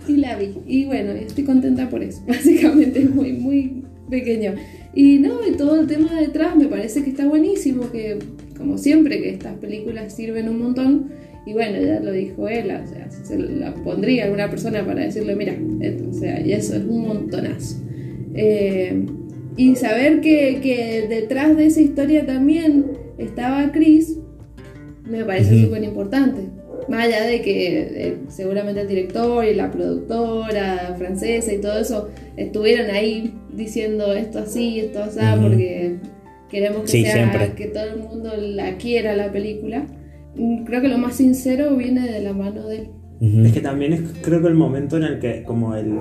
Y 0.07 0.17
la 0.17 0.37
vi. 0.37 0.53
Y 0.67 0.85
bueno, 0.85 1.11
estoy 1.13 1.43
contenta 1.43 1.89
por 1.89 2.03
eso. 2.03 2.21
Básicamente 2.27 2.99
es 2.99 3.09
muy, 3.09 3.33
muy 3.33 3.83
pequeño. 4.11 4.53
Y 4.93 5.17
no, 5.17 5.39
y 5.47 5.53
todo 5.53 5.79
el 5.79 5.87
tema 5.87 6.21
detrás 6.21 6.55
me 6.55 6.67
parece 6.67 7.03
que 7.03 7.09
está 7.09 7.27
buenísimo, 7.27 7.91
que 7.91 8.19
como 8.55 8.77
siempre 8.77 9.23
que 9.23 9.31
estas 9.31 9.57
películas 9.57 10.15
sirven 10.15 10.47
un 10.47 10.59
montón. 10.59 11.09
Y 11.47 11.53
bueno, 11.53 11.81
ya 11.81 11.99
lo 11.99 12.11
dijo 12.11 12.47
él, 12.47 12.65
o 12.65 12.87
sea, 12.87 13.09
se 13.09 13.39
la 13.39 13.73
pondría 13.73 14.25
alguna 14.25 14.51
persona 14.51 14.85
para 14.85 15.01
decirle, 15.01 15.35
mira, 15.35 15.57
esto, 15.79 16.09
o 16.11 16.13
sea, 16.13 16.45
y 16.45 16.53
eso 16.53 16.75
es 16.75 16.83
un 16.83 17.07
montonazo. 17.07 17.81
Eh, 18.35 19.03
y 19.57 19.75
saber 19.77 20.21
que, 20.21 20.59
que 20.61 21.07
detrás 21.09 21.57
de 21.57 21.65
esa 21.65 21.81
historia 21.81 22.27
también 22.27 22.85
estaba 23.17 23.71
Chris, 23.71 24.19
me 25.05 25.23
parece 25.25 25.55
Ujú. 25.55 25.65
súper 25.65 25.83
importante. 25.83 26.41
Más 26.89 27.05
allá 27.07 27.25
de 27.25 27.41
que 27.41 27.77
eh, 28.07 28.17
seguramente 28.29 28.81
el 28.81 28.87
director 28.87 29.45
y 29.45 29.55
la 29.55 29.71
productora 29.71 30.95
francesa 30.97 31.53
y 31.53 31.59
todo 31.61 31.79
eso 31.79 32.09
estuvieron 32.35 32.89
ahí 32.91 33.33
diciendo 33.53 34.13
esto 34.13 34.39
así, 34.39 34.79
esto 34.79 35.01
así, 35.03 35.19
porque 35.41 35.95
queremos 36.49 36.81
que, 36.81 36.87
Sí, 36.87 37.03
sea, 37.03 37.13
siempre. 37.13 37.53
que 37.55 37.67
todo 37.67 37.83
el 37.85 37.99
mundo 37.99 38.31
la 38.37 38.75
quiera 38.77 39.15
la 39.15 39.31
película. 39.31 39.85
Mm, 40.35 40.63
Creo 40.65 40.81
que 40.81 40.87
lo 40.89 40.97
más 40.97 41.15
sincero 41.15 41.75
viene 41.75 42.09
de 42.11 42.19
la 42.21 42.33
mano 42.33 42.67
de 42.67 42.77
él. 42.77 42.87
Es 43.45 43.53
que 43.53 43.61
también 43.61 43.93
es 43.93 44.01
creo 44.21 44.41
que 44.41 44.47
el 44.49 44.55
momento 44.55 44.97
en 44.97 45.03
el 45.03 45.19
que 45.19 45.43
como 45.43 45.75
el 45.75 45.97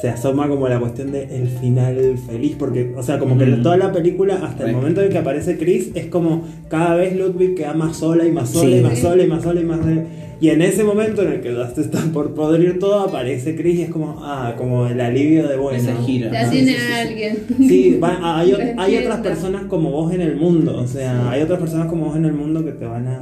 se 0.00 0.08
asoma 0.08 0.48
como 0.48 0.68
la 0.68 0.78
cuestión 0.78 1.10
de 1.12 1.24
el 1.24 1.48
final 1.48 2.16
feliz 2.26 2.54
porque 2.58 2.92
o 2.96 3.02
sea 3.02 3.18
como 3.18 3.36
que 3.36 3.46
toda 3.46 3.76
la 3.76 3.92
película 3.92 4.36
hasta 4.42 4.68
el 4.68 4.76
momento 4.76 5.02
en 5.02 5.10
que 5.10 5.18
aparece 5.18 5.58
Chris 5.58 5.90
es 5.94 6.06
como 6.06 6.44
cada 6.68 6.94
vez 6.94 7.16
Ludwig 7.16 7.54
queda 7.56 7.74
más 7.74 7.96
sola 7.96 8.24
y 8.24 8.30
más 8.32 8.50
sola 8.50 8.70
Sí. 8.70 8.76
y 8.78 8.82
más 8.82 8.98
sola 8.98 9.22
y 9.22 9.26
más 9.26 9.42
sola 9.42 9.60
y 9.60 9.64
más 9.64 9.80
sola 9.80 10.04
y 10.40 10.50
en 10.50 10.62
ese 10.62 10.84
momento 10.84 11.22
en 11.22 11.32
el 11.32 11.40
que 11.40 11.52
ya 11.52 11.68
se 11.68 11.80
está 11.80 11.98
por 12.12 12.32
podrir 12.34 12.78
todo 12.78 13.00
aparece 13.00 13.56
Chris 13.56 13.80
y 13.80 13.82
es 13.82 13.90
como 13.90 14.20
ah 14.22 14.54
como 14.56 14.86
el 14.86 15.00
alivio 15.00 15.48
de 15.48 15.56
bueno 15.56 15.76
Ese 15.78 15.92
giro. 16.06 16.30
Ya 16.30 16.46
Ah, 16.46 16.50
tiene 16.50 16.70
sí, 16.76 16.76
a 16.92 17.00
alguien. 17.00 17.36
Sí, 17.58 17.98
va- 18.00 18.38
hay, 18.38 18.52
hay 18.78 18.96
otras 18.98 19.18
personas 19.18 19.64
como 19.64 19.90
vos 19.90 20.12
en 20.14 20.20
el 20.20 20.36
mundo, 20.36 20.78
o 20.78 20.86
sea, 20.86 21.28
hay 21.30 21.42
otras 21.42 21.58
personas 21.58 21.88
como 21.88 22.04
vos 22.06 22.16
en 22.16 22.24
el 22.24 22.34
mundo 22.34 22.64
que 22.64 22.70
te 22.70 22.84
van 22.84 23.08
a 23.08 23.20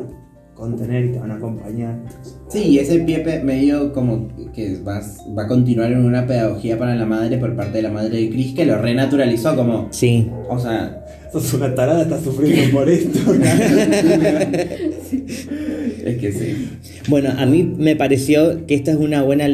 contener 0.57 1.05
y 1.05 1.13
te 1.13 1.19
van 1.19 1.31
a 1.31 1.35
acompañar. 1.37 2.01
Sí, 2.49 2.63
y 2.65 2.79
ese 2.79 2.99
pie 3.01 3.23
medio 3.45 3.93
como 3.93 4.29
que 4.55 4.79
va, 4.83 5.01
va 5.37 5.43
a 5.45 5.47
continuar 5.47 5.93
en 5.93 6.05
una 6.05 6.27
pedagogía 6.27 6.79
para 6.79 6.97
la 6.97 7.07
madre 7.07 7.39
por 7.39 7.55
parte 7.55 7.79
de 7.79 7.83
la 7.83 7.91
madre 7.91 8.19
de 8.19 8.31
Chris 8.31 8.55
que 8.55 8.67
lo 8.67 8.81
renaturalizó 8.81 9.55
como, 9.55 9.89
Sí. 9.91 10.29
o 10.49 10.59
sea, 10.59 11.05
Sos 11.33 11.55
una 11.55 11.75
tarada, 11.75 12.03
estás 12.03 12.23
sufriendo 12.23 12.79
por 12.79 12.89
esto. 12.89 13.19
es 16.05 16.17
que 16.19 16.33
sí. 16.33 16.69
Bueno, 17.09 17.31
a 17.37 17.47
mí 17.47 17.63
me 17.63 17.97
pareció 17.97 18.65
que 18.67 18.75
esta 18.75 18.93
es 18.93 18.97
una 18.97 19.23
buena, 19.23 19.49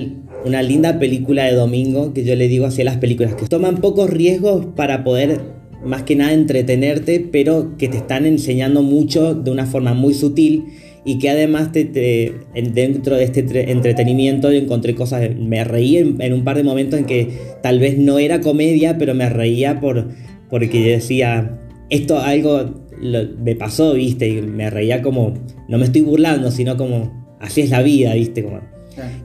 una 0.45 0.63
linda 0.63 0.99
película 0.99 1.45
de 1.45 1.55
domingo 1.55 2.13
que 2.13 2.25
yo 2.25 2.37
le 2.37 2.49
digo 2.49 2.67
hacia 2.67 2.85
las 2.85 2.99
películas 2.99 3.35
que 3.35 3.47
toman 3.47 3.79
pocos 3.79 4.11
riesgos 4.11 4.67
para 4.77 5.03
poder 5.03 5.41
más 5.85 6.03
que 6.03 6.15
nada 6.15 6.33
entretenerte, 6.33 7.21
pero 7.33 7.77
que 7.77 7.89
te 7.89 7.97
están 7.97 8.27
enseñando 8.27 8.83
mucho 8.83 9.35
de 9.35 9.51
una 9.51 9.67
forma 9.67 9.95
muy 9.95 10.15
sutil 10.15 10.67
y 11.05 11.19
que 11.19 11.31
además 11.31 11.73
te, 11.73 11.85
te- 11.85 12.33
en- 12.55 12.75
dentro 12.75 13.17
de 13.17 13.25
este 13.25 13.45
tre- 13.47 13.69
entretenimiento 13.69 14.51
encontré 14.51 14.95
cosas, 14.95 15.31
me 15.37 15.65
reí 15.65 15.97
en, 15.97 16.21
en 16.21 16.33
un 16.33 16.45
par 16.45 16.57
de 16.57 16.63
momentos 16.65 16.99
en 16.99 17.07
que 17.07 17.29
tal 17.63 17.79
vez 17.81 17.99
no 17.99 18.19
era 18.19 18.41
comedia, 18.41 18.99
pero 18.99 19.15
me 19.15 19.29
reía 19.29 19.81
por, 19.81 20.09
porque 20.49 20.81
yo 20.83 20.89
decía, 20.91 21.59
esto 21.91 22.19
algo 22.21 22.83
lo- 23.01 23.29
me 23.43 23.55
pasó, 23.57 23.95
viste, 23.95 24.29
y 24.29 24.43
me 24.43 24.71
reía 24.71 25.03
como, 25.03 25.35
no 25.69 25.79
me 25.79 25.85
estoy 25.85 26.03
burlando, 26.03 26.51
sino 26.51 26.77
como, 26.77 27.37
así 27.41 27.63
es 27.63 27.71
la 27.71 27.83
vida, 27.83 28.15
viste, 28.15 28.43
como... 28.45 28.61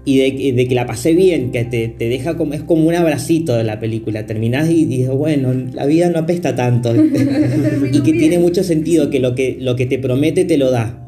Y 0.06 0.18
de, 0.20 0.54
de 0.54 0.66
que 0.70 0.76
la 0.76 0.86
pasé 0.86 1.12
bien, 1.14 1.52
que 1.52 1.66
te, 1.66 1.90
te 1.90 2.08
deja 2.08 2.38
como, 2.38 2.54
es 2.54 2.64
como 2.64 2.88
un 2.88 2.96
abracito 2.96 3.54
de 3.58 3.66
la 3.66 3.82
película. 3.82 4.26
Terminás 4.26 4.70
y 4.70 4.86
dices, 4.86 5.10
bueno, 5.10 5.54
la 5.74 5.86
vida 5.86 6.10
no 6.10 6.20
apesta 6.20 6.56
tanto. 6.56 6.94
y 7.92 8.00
que 8.02 8.14
tiene 8.14 8.40
mucho 8.40 8.64
sentido, 8.64 9.10
que 9.10 9.20
lo 9.20 9.36
que, 9.36 9.58
lo 9.60 9.76
que 9.76 9.86
te 9.86 10.00
promete 10.00 10.46
te 10.46 10.58
lo 10.58 10.72
da. 10.72 11.06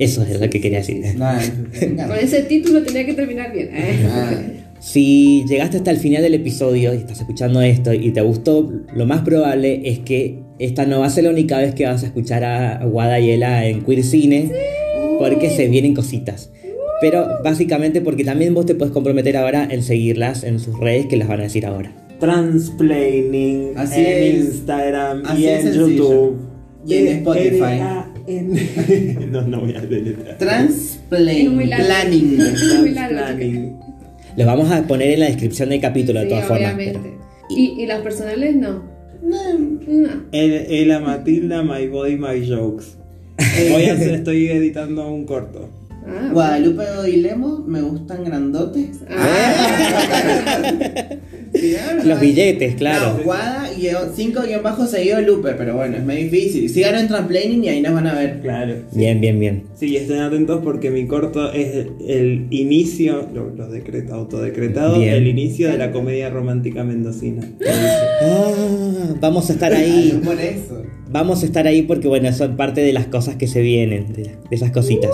Eso 0.00 0.22
es 0.22 0.40
lo 0.40 0.48
que 0.48 0.60
quería 0.60 0.78
decir. 0.78 1.02
Con 1.14 2.16
ese 2.18 2.42
título 2.44 2.82
tenía 2.82 3.04
que 3.04 3.12
terminar 3.12 3.52
bien. 3.52 3.68
¿eh? 3.72 4.60
Si 4.80 5.44
llegaste 5.46 5.76
hasta 5.76 5.90
el 5.90 5.98
final 5.98 6.22
del 6.22 6.32
episodio 6.32 6.94
y 6.94 6.96
estás 6.96 7.20
escuchando 7.20 7.60
esto 7.60 7.92
y 7.92 8.10
te 8.10 8.22
gustó, 8.22 8.72
lo 8.94 9.04
más 9.04 9.20
probable 9.20 9.82
es 9.84 9.98
que 9.98 10.38
esta 10.58 10.86
no 10.86 11.00
va 11.00 11.06
a 11.06 11.10
ser 11.10 11.24
la 11.24 11.30
única 11.30 11.58
vez 11.58 11.74
que 11.74 11.84
vas 11.84 12.02
a 12.02 12.06
escuchar 12.06 12.44
a 12.44 12.82
Guada 12.86 13.20
y 13.20 13.30
Ela 13.30 13.66
en 13.66 13.82
Queer 13.84 14.02
Cine, 14.02 14.50
porque 15.18 15.50
se 15.50 15.68
vienen 15.68 15.94
cositas. 15.94 16.50
Pero 17.02 17.26
básicamente 17.44 18.00
porque 18.00 18.24
también 18.24 18.54
vos 18.54 18.64
te 18.64 18.74
puedes 18.74 18.92
comprometer 18.94 19.36
ahora 19.36 19.68
en 19.70 19.82
seguirlas 19.82 20.44
en 20.44 20.60
sus 20.60 20.78
redes 20.80 21.06
que 21.06 21.18
las 21.18 21.28
van 21.28 21.40
a 21.40 21.42
decir 21.42 21.66
ahora. 21.66 21.92
Transplaining 22.20 23.72
Así 23.76 24.00
en 24.00 24.06
es. 24.06 24.44
Instagram 24.46 25.22
Así 25.26 25.42
y 25.42 25.46
en 25.46 25.62
sencillo. 25.62 25.88
YouTube. 25.88 26.38
Y 26.86 26.94
en 26.94 27.06
Spotify. 27.08 27.80
N- 28.26 29.26
no, 29.30 29.42
no 29.42 29.60
voy 29.60 29.74
a. 29.74 29.82
Transplanning. 30.38 31.58
Transplanning. 32.38 33.76
Los 34.36 34.46
vamos 34.46 34.70
a 34.70 34.82
poner 34.86 35.10
en 35.10 35.20
la 35.20 35.26
descripción 35.26 35.68
del 35.70 35.80
capítulo 35.80 36.20
de 36.20 36.26
Sí, 36.26 36.30
todas 36.30 36.46
formas. 36.46 36.74
pero- 36.76 37.00
Y, 37.50 37.82
y 37.82 37.86
las 37.86 38.00
personales 38.00 38.54
no. 38.56 38.84
No. 39.22 39.38
El, 40.32 40.52
Ela 40.70 41.00
Matilda, 41.00 41.62
My 41.62 41.86
Body, 41.88 42.16
My 42.16 42.46
Jokes. 42.48 42.96
Voy 43.70 43.84
a 43.84 43.94
hacer, 43.94 44.14
estoy 44.14 44.48
editando 44.48 45.10
un 45.12 45.24
corto. 45.26 45.68
Ah, 46.06 46.30
Guadalupe 46.32 46.84
y 47.12 47.16
Lemos 47.16 47.66
me 47.66 47.82
gustan 47.82 48.24
grandotes. 48.24 49.00
Ah. 49.10 49.16
Los 52.04 52.20
billetes, 52.20 52.74
claro. 52.74 53.16
No, 53.18 53.24
Guada 53.24 53.70
y 53.72 53.88
5 54.14 54.42
guion 54.46 54.62
bajo 54.62 54.86
seguido 54.86 55.20
Lupe, 55.20 55.52
pero 55.56 55.76
bueno, 55.76 55.96
es 55.96 56.04
muy 56.04 56.16
difícil. 56.16 56.68
Sigan 56.68 56.96
en 56.96 57.08
Tramplaining 57.08 57.64
y 57.64 57.68
ahí 57.68 57.80
nos 57.80 57.94
van 57.94 58.06
a 58.06 58.14
ver. 58.14 58.40
Claro. 58.40 58.74
Bien, 58.92 59.20
bien, 59.20 59.38
bien. 59.38 59.64
Sí, 59.74 59.96
estén 59.96 60.18
atentos 60.20 60.60
porque 60.62 60.90
mi 60.90 61.06
corto 61.06 61.52
es 61.52 61.74
el, 61.74 61.90
el 62.08 62.46
inicio, 62.50 63.28
lo, 63.34 63.50
lo 63.50 63.68
decreta, 63.68 64.14
autodecretado, 64.14 64.98
Bien. 64.98 65.14
el 65.14 65.26
inicio 65.26 65.70
de 65.70 65.78
la 65.78 65.92
comedia 65.92 66.30
romántica 66.30 66.84
mendocina. 66.84 67.42
Ah, 68.22 69.14
vamos 69.18 69.48
a 69.48 69.54
estar 69.54 69.72
ahí. 69.72 70.20
Por 70.22 70.38
eso. 70.38 70.82
Vamos 71.10 71.42
a 71.42 71.46
estar 71.46 71.66
ahí 71.66 71.82
porque, 71.82 72.06
bueno, 72.06 72.30
son 72.34 72.56
parte 72.56 72.82
de 72.82 72.92
las 72.92 73.06
cosas 73.06 73.36
que 73.36 73.46
se 73.46 73.62
vienen, 73.62 74.12
de, 74.12 74.22
de 74.24 74.36
esas 74.50 74.70
cositas. 74.70 75.10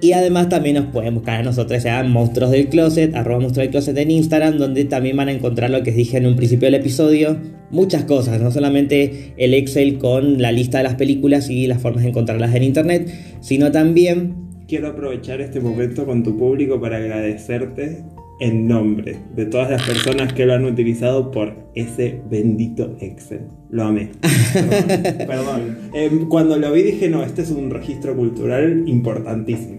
Y 0.00 0.12
además 0.12 0.48
también 0.48 0.76
nos 0.76 0.86
pueden 0.86 1.14
buscar 1.14 1.40
a 1.40 1.42
nosotros, 1.42 1.82
ya 1.82 2.02
Monstruos 2.04 2.50
del 2.50 2.68
Closet, 2.68 3.14
arroba 3.14 3.40
Monstruos 3.40 3.64
del 3.64 3.70
Closet 3.70 3.96
en 3.98 4.10
Instagram, 4.10 4.58
donde 4.58 4.84
también 4.84 5.16
van 5.16 5.28
a 5.28 5.32
encontrar 5.32 5.70
lo 5.70 5.82
que 5.82 5.90
dije 5.90 6.18
en 6.18 6.26
un 6.26 6.36
principio 6.36 6.66
del 6.66 6.74
episodio. 6.74 7.36
Muchas 7.70 8.04
cosas, 8.04 8.40
no 8.40 8.50
solamente 8.50 9.34
el 9.36 9.54
Excel 9.54 9.98
con 9.98 10.40
la 10.40 10.52
lista 10.52 10.78
de 10.78 10.84
las 10.84 10.94
películas 10.94 11.50
y 11.50 11.66
las 11.66 11.82
formas 11.82 12.04
de 12.04 12.10
encontrarlas 12.10 12.54
en 12.54 12.62
internet, 12.62 13.12
sino 13.40 13.72
también 13.72 14.48
Quiero 14.68 14.88
aprovechar 14.88 15.40
este 15.40 15.60
momento 15.60 16.04
con 16.04 16.22
tu 16.22 16.36
público 16.36 16.78
para 16.78 16.98
agradecerte 16.98 18.04
en 18.38 18.68
nombre 18.68 19.16
de 19.34 19.46
todas 19.46 19.70
las 19.70 19.82
personas 19.82 20.34
que 20.34 20.44
lo 20.44 20.52
han 20.52 20.66
utilizado 20.66 21.30
por 21.30 21.54
ese 21.74 22.20
bendito 22.30 22.94
Excel. 23.00 23.46
Lo 23.70 23.84
amé. 23.84 24.10
Perdón. 24.52 25.26
Perdón. 25.26 25.78
Em, 25.94 26.28
cuando 26.28 26.58
lo 26.58 26.70
vi 26.70 26.82
dije, 26.82 27.08
no, 27.08 27.22
este 27.22 27.40
es 27.40 27.50
un 27.50 27.70
registro 27.70 28.14
cultural 28.14 28.84
importantísimo. 28.86 29.77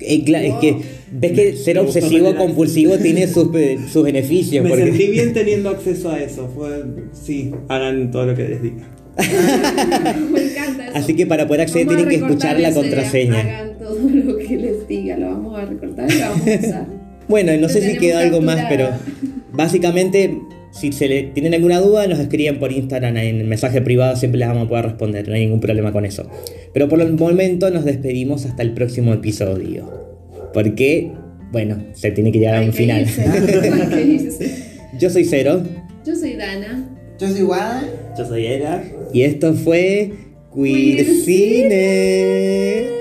Eh, 0.00 0.24
es 0.26 0.54
que 0.60 0.76
ves 1.12 1.32
que 1.32 1.56
ser 1.56 1.76
Me 1.76 1.82
obsesivo 1.82 2.34
compulsivo 2.36 2.98
tiene 2.98 3.26
sus, 3.28 3.48
eh, 3.54 3.78
sus 3.90 4.02
beneficios. 4.04 4.62
Me 4.64 4.70
porque- 4.70 4.84
sentí 4.86 5.06
bien 5.08 5.32
teniendo 5.32 5.70
acceso 5.70 6.10
a 6.10 6.20
eso. 6.20 6.50
Fue, 6.54 6.84
sí, 7.12 7.52
hagan 7.68 8.10
todo 8.10 8.26
lo 8.26 8.34
que 8.34 8.48
les 8.48 8.62
diga. 8.62 8.88
Me 9.16 10.42
encanta 10.44 10.88
eso. 10.88 10.96
Así 10.98 11.14
que 11.16 11.26
para 11.26 11.46
poder 11.46 11.62
acceder 11.62 11.86
Vamos 11.86 12.02
tienen 12.04 12.20
que 12.20 12.26
escuchar 12.26 12.60
la 12.60 12.72
contraseña. 12.72 13.40
Hagan 13.40 13.78
todo 13.78 13.98
lo 14.08 14.36
que 14.36 14.56
les 14.56 14.86
diga, 14.88 15.16
lo 15.16 15.28
vamos 15.28 15.58
a 15.58 15.64
recortar 15.64 16.10
y 16.10 16.14
lo 16.14 16.20
vamos 16.20 16.46
a 16.48 16.66
usar. 16.66 16.86
Bueno, 17.28 17.56
no 17.56 17.68
sé 17.68 17.80
si 17.90 17.98
quedó 17.98 18.18
algo 18.18 18.40
más, 18.40 18.66
pero 18.68 18.90
básicamente, 19.52 20.38
si 20.78 20.92
se 20.92 21.08
le 21.08 21.22
tienen 21.24 21.54
alguna 21.54 21.80
duda, 21.80 22.06
nos 22.06 22.18
escriben 22.18 22.58
por 22.58 22.70
Instagram 22.70 23.16
en 23.16 23.40
el 23.40 23.46
mensaje 23.46 23.80
privado, 23.80 24.14
siempre 24.16 24.38
les 24.38 24.48
vamos 24.48 24.66
a 24.66 24.68
poder 24.68 24.84
responder, 24.84 25.26
no 25.28 25.34
hay 25.34 25.40
ningún 25.46 25.60
problema 25.60 25.92
con 25.92 26.04
eso. 26.04 26.28
Pero 26.74 26.88
por 26.88 27.00
el 27.00 27.14
momento 27.14 27.70
nos 27.70 27.84
despedimos 27.84 28.44
hasta 28.44 28.62
el 28.62 28.72
próximo 28.72 29.14
episodio. 29.14 29.90
Porque, 30.52 31.12
bueno, 31.50 31.78
se 31.94 32.10
tiene 32.10 32.30
que 32.30 32.38
llegar 32.38 32.56
a 32.56 32.60
un 32.62 32.72
final. 32.72 33.06
Yo 34.98 35.10
soy 35.10 35.24
Cero 35.24 35.62
Yo 36.04 36.14
soy 36.14 36.34
Dana. 36.34 36.88
Yo 37.18 37.28
soy 37.28 37.42
Guada. 37.42 37.82
Yo 38.18 38.26
soy 38.26 38.46
Era. 38.46 38.84
y 39.12 39.22
esto 39.22 39.54
fue 39.54 40.12
Queer 40.54 41.04
Queer 41.04 41.06
Cine. 41.24 42.95